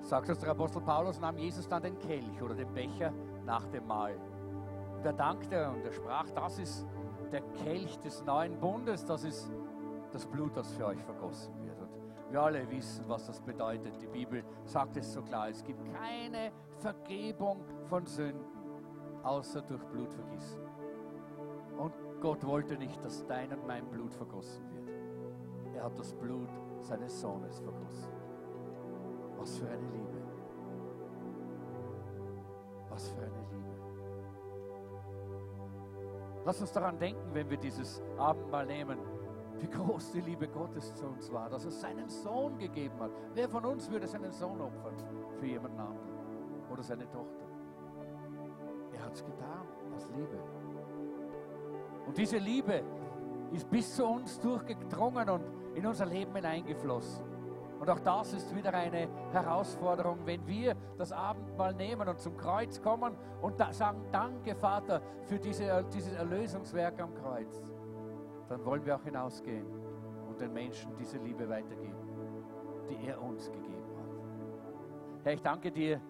sagt 0.00 0.28
uns 0.28 0.38
der 0.38 0.50
Apostel 0.50 0.82
Paulus, 0.82 1.18
nahm 1.18 1.38
Jesus 1.38 1.66
dann 1.66 1.82
den 1.82 1.98
Kelch 1.98 2.42
oder 2.42 2.54
den 2.54 2.72
Becher 2.72 3.12
nach 3.48 3.66
dem 3.66 3.86
Mahl. 3.86 4.14
Und 4.96 5.04
er 5.04 5.14
dankte 5.14 5.70
und 5.70 5.84
er 5.84 5.92
sprach, 5.92 6.28
das 6.30 6.58
ist 6.58 6.86
der 7.32 7.40
Kelch 7.64 7.98
des 8.00 8.24
neuen 8.24 8.60
Bundes, 8.60 9.04
das 9.04 9.24
ist 9.24 9.50
das 10.12 10.26
Blut, 10.26 10.56
das 10.56 10.70
für 10.72 10.86
euch 10.86 11.02
vergossen 11.02 11.54
wird. 11.64 11.80
Und 11.80 11.88
wir 12.30 12.42
alle 12.42 12.70
wissen, 12.70 13.04
was 13.08 13.26
das 13.26 13.40
bedeutet. 13.40 14.00
Die 14.00 14.06
Bibel 14.06 14.44
sagt 14.64 14.96
es 14.98 15.12
so 15.12 15.22
klar, 15.22 15.48
es 15.48 15.64
gibt 15.64 15.80
keine 15.94 16.52
Vergebung 16.76 17.64
von 17.86 18.06
Sünden, 18.06 18.44
außer 19.22 19.62
durch 19.62 19.82
Blutvergießen. 19.84 20.60
Und 21.78 21.94
Gott 22.20 22.46
wollte 22.46 22.76
nicht, 22.76 23.02
dass 23.02 23.26
dein 23.26 23.52
und 23.52 23.66
mein 23.66 23.86
Blut 23.86 24.12
vergossen 24.12 24.62
wird. 24.74 24.88
Er 25.74 25.84
hat 25.84 25.98
das 25.98 26.12
Blut 26.12 26.50
seines 26.82 27.18
Sohnes 27.18 27.60
vergossen. 27.60 28.12
Was 29.38 29.56
für 29.56 29.68
eine 29.68 29.86
Liebe. 29.86 30.17
Was 32.98 33.10
für 33.10 33.22
eine 33.22 33.30
Liebe. 33.52 33.78
Lass 36.44 36.60
uns 36.60 36.72
daran 36.72 36.98
denken, 36.98 37.32
wenn 37.32 37.48
wir 37.48 37.56
dieses 37.56 38.02
Abendmahl 38.16 38.66
nehmen, 38.66 38.98
wie 39.60 39.68
groß 39.68 40.10
die 40.10 40.20
Liebe 40.20 40.48
Gottes 40.48 40.96
zu 40.96 41.06
uns 41.06 41.32
war, 41.32 41.48
dass 41.48 41.64
er 41.64 41.70
seinen 41.70 42.08
Sohn 42.08 42.58
gegeben 42.58 42.98
hat. 42.98 43.12
Wer 43.34 43.48
von 43.48 43.64
uns 43.66 43.88
würde 43.88 44.08
seinen 44.08 44.32
Sohn 44.32 44.60
opfern 44.60 44.96
für 45.38 45.46
jemanden 45.46 45.78
anderen 45.78 46.08
oder 46.72 46.82
seine 46.82 47.08
Tochter? 47.08 47.46
Er 48.94 49.04
hat 49.04 49.14
es 49.14 49.24
getan 49.24 49.68
aus 49.94 50.10
Liebe. 50.16 50.42
Und 52.04 52.18
diese 52.18 52.38
Liebe 52.38 52.82
ist 53.52 53.70
bis 53.70 53.94
zu 53.94 54.04
uns 54.06 54.40
durchgedrungen 54.40 55.30
und 55.30 55.44
in 55.76 55.86
unser 55.86 56.06
Leben 56.06 56.34
hineingeflossen. 56.34 57.37
Und 57.78 57.88
auch 57.88 58.00
das 58.00 58.32
ist 58.32 58.54
wieder 58.54 58.74
eine 58.74 59.08
Herausforderung, 59.32 60.18
wenn 60.24 60.44
wir 60.46 60.74
das 60.96 61.12
Abendmahl 61.12 61.74
nehmen 61.74 62.08
und 62.08 62.18
zum 62.18 62.36
Kreuz 62.36 62.82
kommen 62.82 63.16
und 63.40 63.56
sagen, 63.72 64.02
danke 64.10 64.54
Vater 64.56 65.00
für 65.22 65.38
diese, 65.38 65.84
dieses 65.92 66.12
Erlösungswerk 66.14 67.00
am 67.00 67.14
Kreuz. 67.14 67.62
Dann 68.48 68.64
wollen 68.64 68.84
wir 68.84 68.96
auch 68.96 69.04
hinausgehen 69.04 69.66
und 70.28 70.40
den 70.40 70.52
Menschen 70.52 70.92
diese 70.96 71.18
Liebe 71.18 71.48
weitergeben, 71.48 71.98
die 72.88 73.06
er 73.06 73.22
uns 73.22 73.50
gegeben 73.50 73.84
hat. 73.96 75.24
Herr, 75.24 75.32
ich 75.34 75.42
danke 75.42 75.70
dir, 75.70 76.00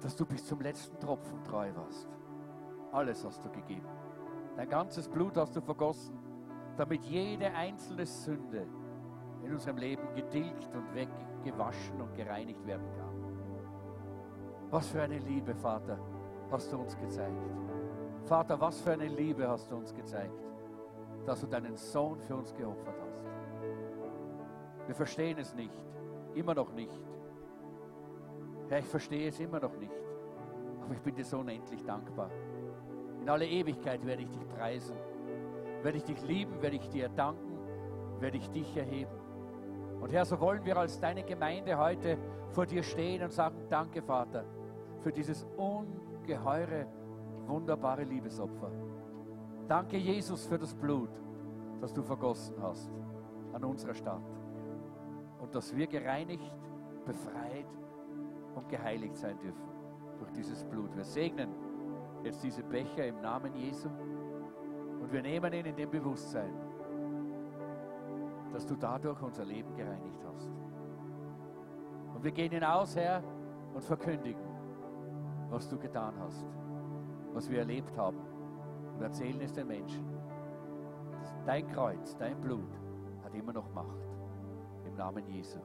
dass 0.00 0.16
du 0.16 0.26
bis 0.26 0.44
zum 0.46 0.60
letzten 0.60 0.98
Tropfen 0.98 1.42
treu 1.44 1.70
warst. 1.74 2.08
Alles 2.92 3.24
hast 3.24 3.44
du 3.44 3.50
gegeben. 3.50 3.86
Dein 4.56 4.68
ganzes 4.68 5.08
Blut 5.08 5.36
hast 5.36 5.54
du 5.54 5.60
vergossen, 5.60 6.18
damit 6.76 7.04
jede 7.04 7.52
einzelne 7.52 8.06
Sünde 8.06 8.66
in 9.48 9.54
unserem 9.54 9.78
Leben 9.78 10.14
getilgt 10.14 10.68
und 10.74 10.94
weggewaschen 10.94 12.00
und 12.00 12.14
gereinigt 12.14 12.64
werden 12.66 12.86
kann. 12.92 13.08
Was 14.70 14.88
für 14.88 15.00
eine 15.00 15.18
Liebe, 15.18 15.54
Vater, 15.54 15.98
hast 16.50 16.70
du 16.70 16.78
uns 16.78 16.96
gezeigt. 16.98 17.50
Vater, 18.26 18.60
was 18.60 18.80
für 18.80 18.92
eine 18.92 19.06
Liebe 19.06 19.48
hast 19.48 19.70
du 19.70 19.76
uns 19.76 19.94
gezeigt, 19.94 20.44
dass 21.24 21.40
du 21.40 21.46
deinen 21.46 21.76
Sohn 21.76 22.20
für 22.20 22.36
uns 22.36 22.54
geopfert 22.54 22.94
hast. 23.00 23.24
Wir 24.86 24.94
verstehen 24.94 25.38
es 25.38 25.54
nicht, 25.54 25.86
immer 26.34 26.54
noch 26.54 26.72
nicht. 26.72 27.00
Herr, 28.68 28.80
ich 28.80 28.86
verstehe 28.86 29.28
es 29.28 29.40
immer 29.40 29.60
noch 29.60 29.76
nicht, 29.78 29.92
aber 30.82 30.92
ich 30.92 31.00
bin 31.00 31.14
dir 31.14 31.24
so 31.24 31.38
unendlich 31.38 31.82
dankbar. 31.84 32.30
In 33.22 33.30
alle 33.30 33.46
Ewigkeit 33.46 34.04
werde 34.04 34.22
ich 34.22 34.30
dich 34.30 34.46
preisen, 34.50 34.96
werde 35.82 35.96
ich 35.96 36.04
dich 36.04 36.20
lieben, 36.22 36.60
werde 36.60 36.76
ich 36.76 36.88
dir 36.90 37.08
danken, 37.08 37.58
werde 38.20 38.36
ich 38.36 38.50
dich 38.50 38.76
erheben. 38.76 39.17
Und 40.00 40.12
Herr, 40.12 40.24
so 40.24 40.38
wollen 40.40 40.64
wir 40.64 40.76
als 40.76 41.00
deine 41.00 41.22
Gemeinde 41.24 41.76
heute 41.76 42.18
vor 42.50 42.66
dir 42.66 42.82
stehen 42.82 43.22
und 43.22 43.32
sagen, 43.32 43.56
danke 43.68 44.00
Vater 44.02 44.44
für 45.00 45.12
dieses 45.12 45.46
ungeheure, 45.56 46.86
wunderbare 47.46 48.04
Liebesopfer. 48.04 48.70
Danke 49.66 49.96
Jesus 49.96 50.46
für 50.46 50.58
das 50.58 50.74
Blut, 50.74 51.10
das 51.80 51.92
du 51.92 52.02
vergossen 52.02 52.54
hast 52.62 52.90
an 53.52 53.64
unserer 53.64 53.94
Stadt. 53.94 54.22
Und 55.40 55.54
dass 55.54 55.74
wir 55.74 55.86
gereinigt, 55.86 56.54
befreit 57.04 57.66
und 58.54 58.68
geheiligt 58.68 59.16
sein 59.16 59.38
dürfen 59.38 59.68
durch 60.18 60.30
dieses 60.32 60.64
Blut. 60.64 60.94
Wir 60.96 61.04
segnen 61.04 61.50
jetzt 62.24 62.42
diese 62.42 62.62
Becher 62.62 63.06
im 63.06 63.20
Namen 63.20 63.54
Jesu 63.54 63.88
und 65.00 65.12
wir 65.12 65.22
nehmen 65.22 65.52
ihn 65.52 65.66
in 65.66 65.76
dem 65.76 65.90
Bewusstsein, 65.90 66.52
dass 68.52 68.66
du 68.66 68.76
dadurch 68.76 69.20
unser 69.22 69.44
Leben 69.44 69.74
gereinigt 69.74 70.20
hast. 70.24 70.50
Und 72.14 72.24
wir 72.24 72.32
gehen 72.32 72.50
hinaus, 72.50 72.96
Herr, 72.96 73.22
und 73.74 73.82
verkündigen, 73.84 74.42
was 75.50 75.68
du 75.68 75.78
getan 75.78 76.14
hast, 76.18 76.46
was 77.32 77.48
wir 77.48 77.60
erlebt 77.60 77.96
haben 77.96 78.18
und 78.94 79.02
erzählen 79.02 79.40
es 79.40 79.52
den 79.52 79.68
Menschen. 79.68 80.04
Dein 81.46 81.66
Kreuz, 81.68 82.16
dein 82.16 82.40
Blut 82.40 82.72
hat 83.22 83.34
immer 83.34 83.52
noch 83.52 83.72
Macht 83.72 84.08
im 84.86 84.94
Namen 84.96 85.26
Jesu. 85.28 85.58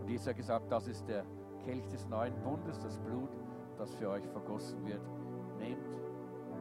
Und 0.00 0.08
Jesus 0.08 0.28
hat 0.28 0.36
gesagt, 0.36 0.72
das 0.72 0.88
ist 0.88 1.06
der 1.06 1.24
Kelch 1.64 1.86
des 1.88 2.08
neuen 2.08 2.34
Bundes, 2.42 2.78
das 2.80 2.98
Blut, 2.98 3.30
das 3.76 3.94
für 3.94 4.08
euch 4.08 4.26
vergossen 4.28 4.84
wird. 4.86 5.02
Nehmt, 5.58 5.86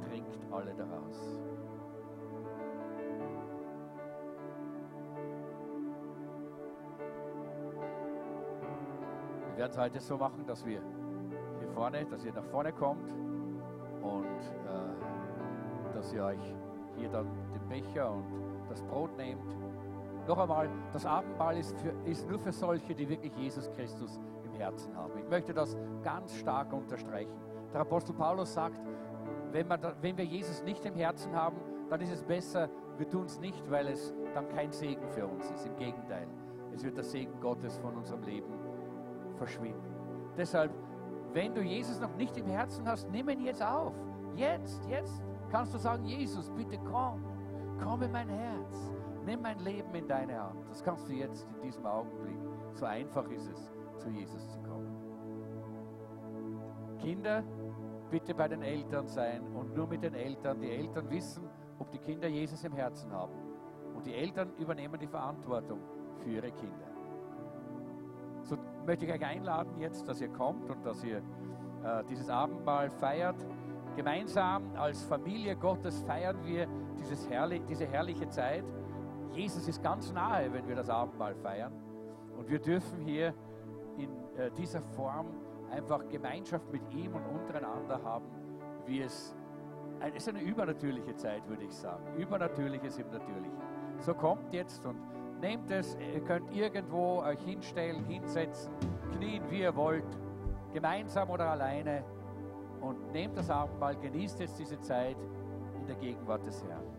trinkt 0.07 0.37
alle 0.51 0.73
daraus. 0.75 1.39
Wir 9.57 9.63
werden 9.63 9.71
es 9.71 9.77
heute 9.79 9.99
so 9.99 10.17
machen, 10.17 10.45
dass 10.45 10.63
wir 10.67 10.83
hier 11.57 11.67
vorne, 11.69 12.05
dass 12.05 12.23
ihr 12.23 12.31
nach 12.31 12.45
vorne 12.45 12.71
kommt 12.71 13.11
und 14.03 14.23
äh, 14.23 15.95
dass 15.95 16.13
ihr 16.13 16.23
euch 16.25 16.55
hier 16.95 17.09
dann 17.09 17.25
den 17.55 17.67
Becher 17.67 18.11
und 18.11 18.23
das 18.69 18.83
Brot 18.83 19.17
nehmt. 19.17 19.57
Noch 20.27 20.37
einmal, 20.37 20.69
das 20.93 21.07
Abendmahl 21.07 21.57
ist, 21.57 21.75
für, 21.79 21.89
ist 22.07 22.29
nur 22.29 22.37
für 22.37 22.51
solche, 22.51 22.93
die 22.93 23.09
wirklich 23.09 23.35
Jesus 23.35 23.67
Christus 23.71 24.19
im 24.45 24.53
Herzen 24.53 24.95
haben. 24.95 25.17
Ich 25.17 25.27
möchte 25.27 25.55
das 25.55 25.75
ganz 26.03 26.35
stark 26.35 26.71
unterstreichen. 26.71 27.33
Der 27.73 27.81
Apostel 27.81 28.13
Paulus 28.13 28.53
sagt, 28.53 28.79
wenn, 29.51 29.67
man, 29.67 29.81
wenn 30.01 30.17
wir 30.17 30.25
Jesus 30.25 30.61
nicht 30.61 30.85
im 30.85 30.93
Herzen 30.93 31.35
haben, 31.35 31.57
dann 31.89 31.99
ist 32.01 32.11
es 32.11 32.21
besser, 32.21 32.69
wir 32.99 33.09
tun 33.09 33.25
es 33.25 33.39
nicht, 33.39 33.71
weil 33.71 33.87
es 33.87 34.13
dann 34.35 34.47
kein 34.49 34.71
Segen 34.71 35.09
für 35.09 35.25
uns 35.25 35.49
ist. 35.49 35.65
Im 35.65 35.75
Gegenteil, 35.77 36.27
es 36.75 36.83
wird 36.83 36.95
der 36.95 37.03
Segen 37.03 37.39
Gottes 37.41 37.79
von 37.79 37.95
unserem 37.95 38.21
Leben 38.21 38.56
verschwinden. 39.37 39.95
Deshalb, 40.37 40.71
wenn 41.33 41.53
du 41.53 41.61
Jesus 41.61 41.99
noch 41.99 42.15
nicht 42.15 42.37
im 42.37 42.47
Herzen 42.47 42.87
hast, 42.87 43.09
nimm 43.09 43.29
ihn 43.29 43.41
jetzt 43.41 43.63
auf. 43.63 43.93
Jetzt, 44.35 44.85
jetzt 44.87 45.23
kannst 45.49 45.73
du 45.73 45.77
sagen, 45.77 46.03
Jesus, 46.05 46.51
bitte 46.51 46.77
komm, 46.79 47.23
komm 47.81 48.03
in 48.03 48.11
mein 48.11 48.29
Herz. 48.29 48.91
Nimm 49.25 49.41
mein 49.41 49.59
Leben 49.59 49.93
in 49.93 50.07
deine 50.07 50.41
Hand. 50.41 50.69
Das 50.69 50.83
kannst 50.83 51.09
du 51.09 51.13
jetzt 51.13 51.47
in 51.55 51.61
diesem 51.61 51.85
Augenblick. 51.85 52.37
So 52.73 52.85
einfach 52.85 53.27
ist 53.29 53.49
es, 53.49 53.71
zu 53.97 54.09
Jesus 54.09 54.49
zu 54.51 54.59
kommen. 54.59 54.87
Kinder, 56.99 57.43
bitte 58.09 58.33
bei 58.33 58.47
den 58.47 58.61
Eltern 58.61 59.07
sein 59.07 59.43
und 59.53 59.75
nur 59.75 59.87
mit 59.87 60.03
den 60.03 60.13
Eltern. 60.13 60.59
Die 60.59 60.71
Eltern 60.71 61.09
wissen, 61.09 61.49
ob 61.79 61.91
die 61.91 61.99
Kinder 61.99 62.27
Jesus 62.27 62.63
im 62.63 62.73
Herzen 62.73 63.11
haben. 63.11 63.33
Und 63.95 64.05
die 64.05 64.13
Eltern 64.13 64.53
übernehmen 64.57 64.99
die 64.99 65.07
Verantwortung 65.07 65.79
für 66.23 66.29
ihre 66.29 66.51
Kinder. 66.51 66.86
Möchte 68.87 69.05
ich 69.05 69.11
euch 69.11 69.25
einladen 69.25 69.77
jetzt, 69.79 70.07
dass 70.07 70.21
ihr 70.21 70.29
kommt 70.29 70.69
und 70.69 70.85
dass 70.85 71.03
ihr 71.03 71.17
äh, 71.17 72.05
dieses 72.09 72.29
Abendmahl 72.29 72.89
feiert. 72.89 73.35
Gemeinsam 73.97 74.73
als 74.77 75.03
Familie 75.03 75.57
Gottes 75.57 76.01
feiern 76.03 76.37
wir 76.45 76.67
dieses 76.97 77.29
herrlich, 77.29 77.61
diese 77.67 77.85
herrliche 77.85 78.29
Zeit. 78.29 78.63
Jesus 79.31 79.67
ist 79.67 79.83
ganz 79.83 80.13
nahe, 80.13 80.53
wenn 80.53 80.65
wir 80.69 80.75
das 80.75 80.89
Abendmahl 80.89 81.35
feiern. 81.35 81.73
Und 82.37 82.47
wir 82.47 82.59
dürfen 82.59 83.01
hier 83.01 83.33
in 83.97 84.09
äh, 84.37 84.49
dieser 84.51 84.81
Form 84.81 85.27
einfach 85.69 86.07
Gemeinschaft 86.07 86.71
mit 86.71 86.89
ihm 86.93 87.13
und 87.13 87.25
untereinander 87.25 88.01
haben, 88.01 88.25
wie 88.85 89.01
es 89.01 89.35
es 89.99 90.15
ist 90.15 90.29
eine 90.29 90.41
übernatürliche 90.41 91.15
Zeit, 91.15 91.45
würde 91.49 91.63
ich 91.63 91.73
sagen. 91.73 92.03
Übernatürliches 92.17 92.99
im 92.99 93.09
Natürlichen. 93.09 93.57
So 93.97 94.13
kommt 94.13 94.53
jetzt 94.53 94.85
und 94.85 94.95
nehmt 95.41 95.69
es, 95.71 95.97
ihr 96.13 96.21
könnt 96.21 96.53
irgendwo 96.55 97.21
euch 97.21 97.39
hinstellen, 97.41 98.03
hinsetzen, 98.05 98.71
knien, 99.15 99.43
wie 99.49 99.61
ihr 99.61 99.75
wollt, 99.75 100.05
gemeinsam 100.73 101.29
oder 101.29 101.49
alleine 101.51 102.03
und 102.81 103.11
nehmt 103.11 103.37
das 103.37 103.49
Abendmahl, 103.49 103.95
genießt 103.95 104.39
jetzt 104.39 104.59
diese 104.59 104.79
Zeit 104.79 105.17
in 105.79 105.87
der 105.87 105.95
Gegenwart 105.95 106.45
des 106.45 106.63
Herrn. 106.63 106.96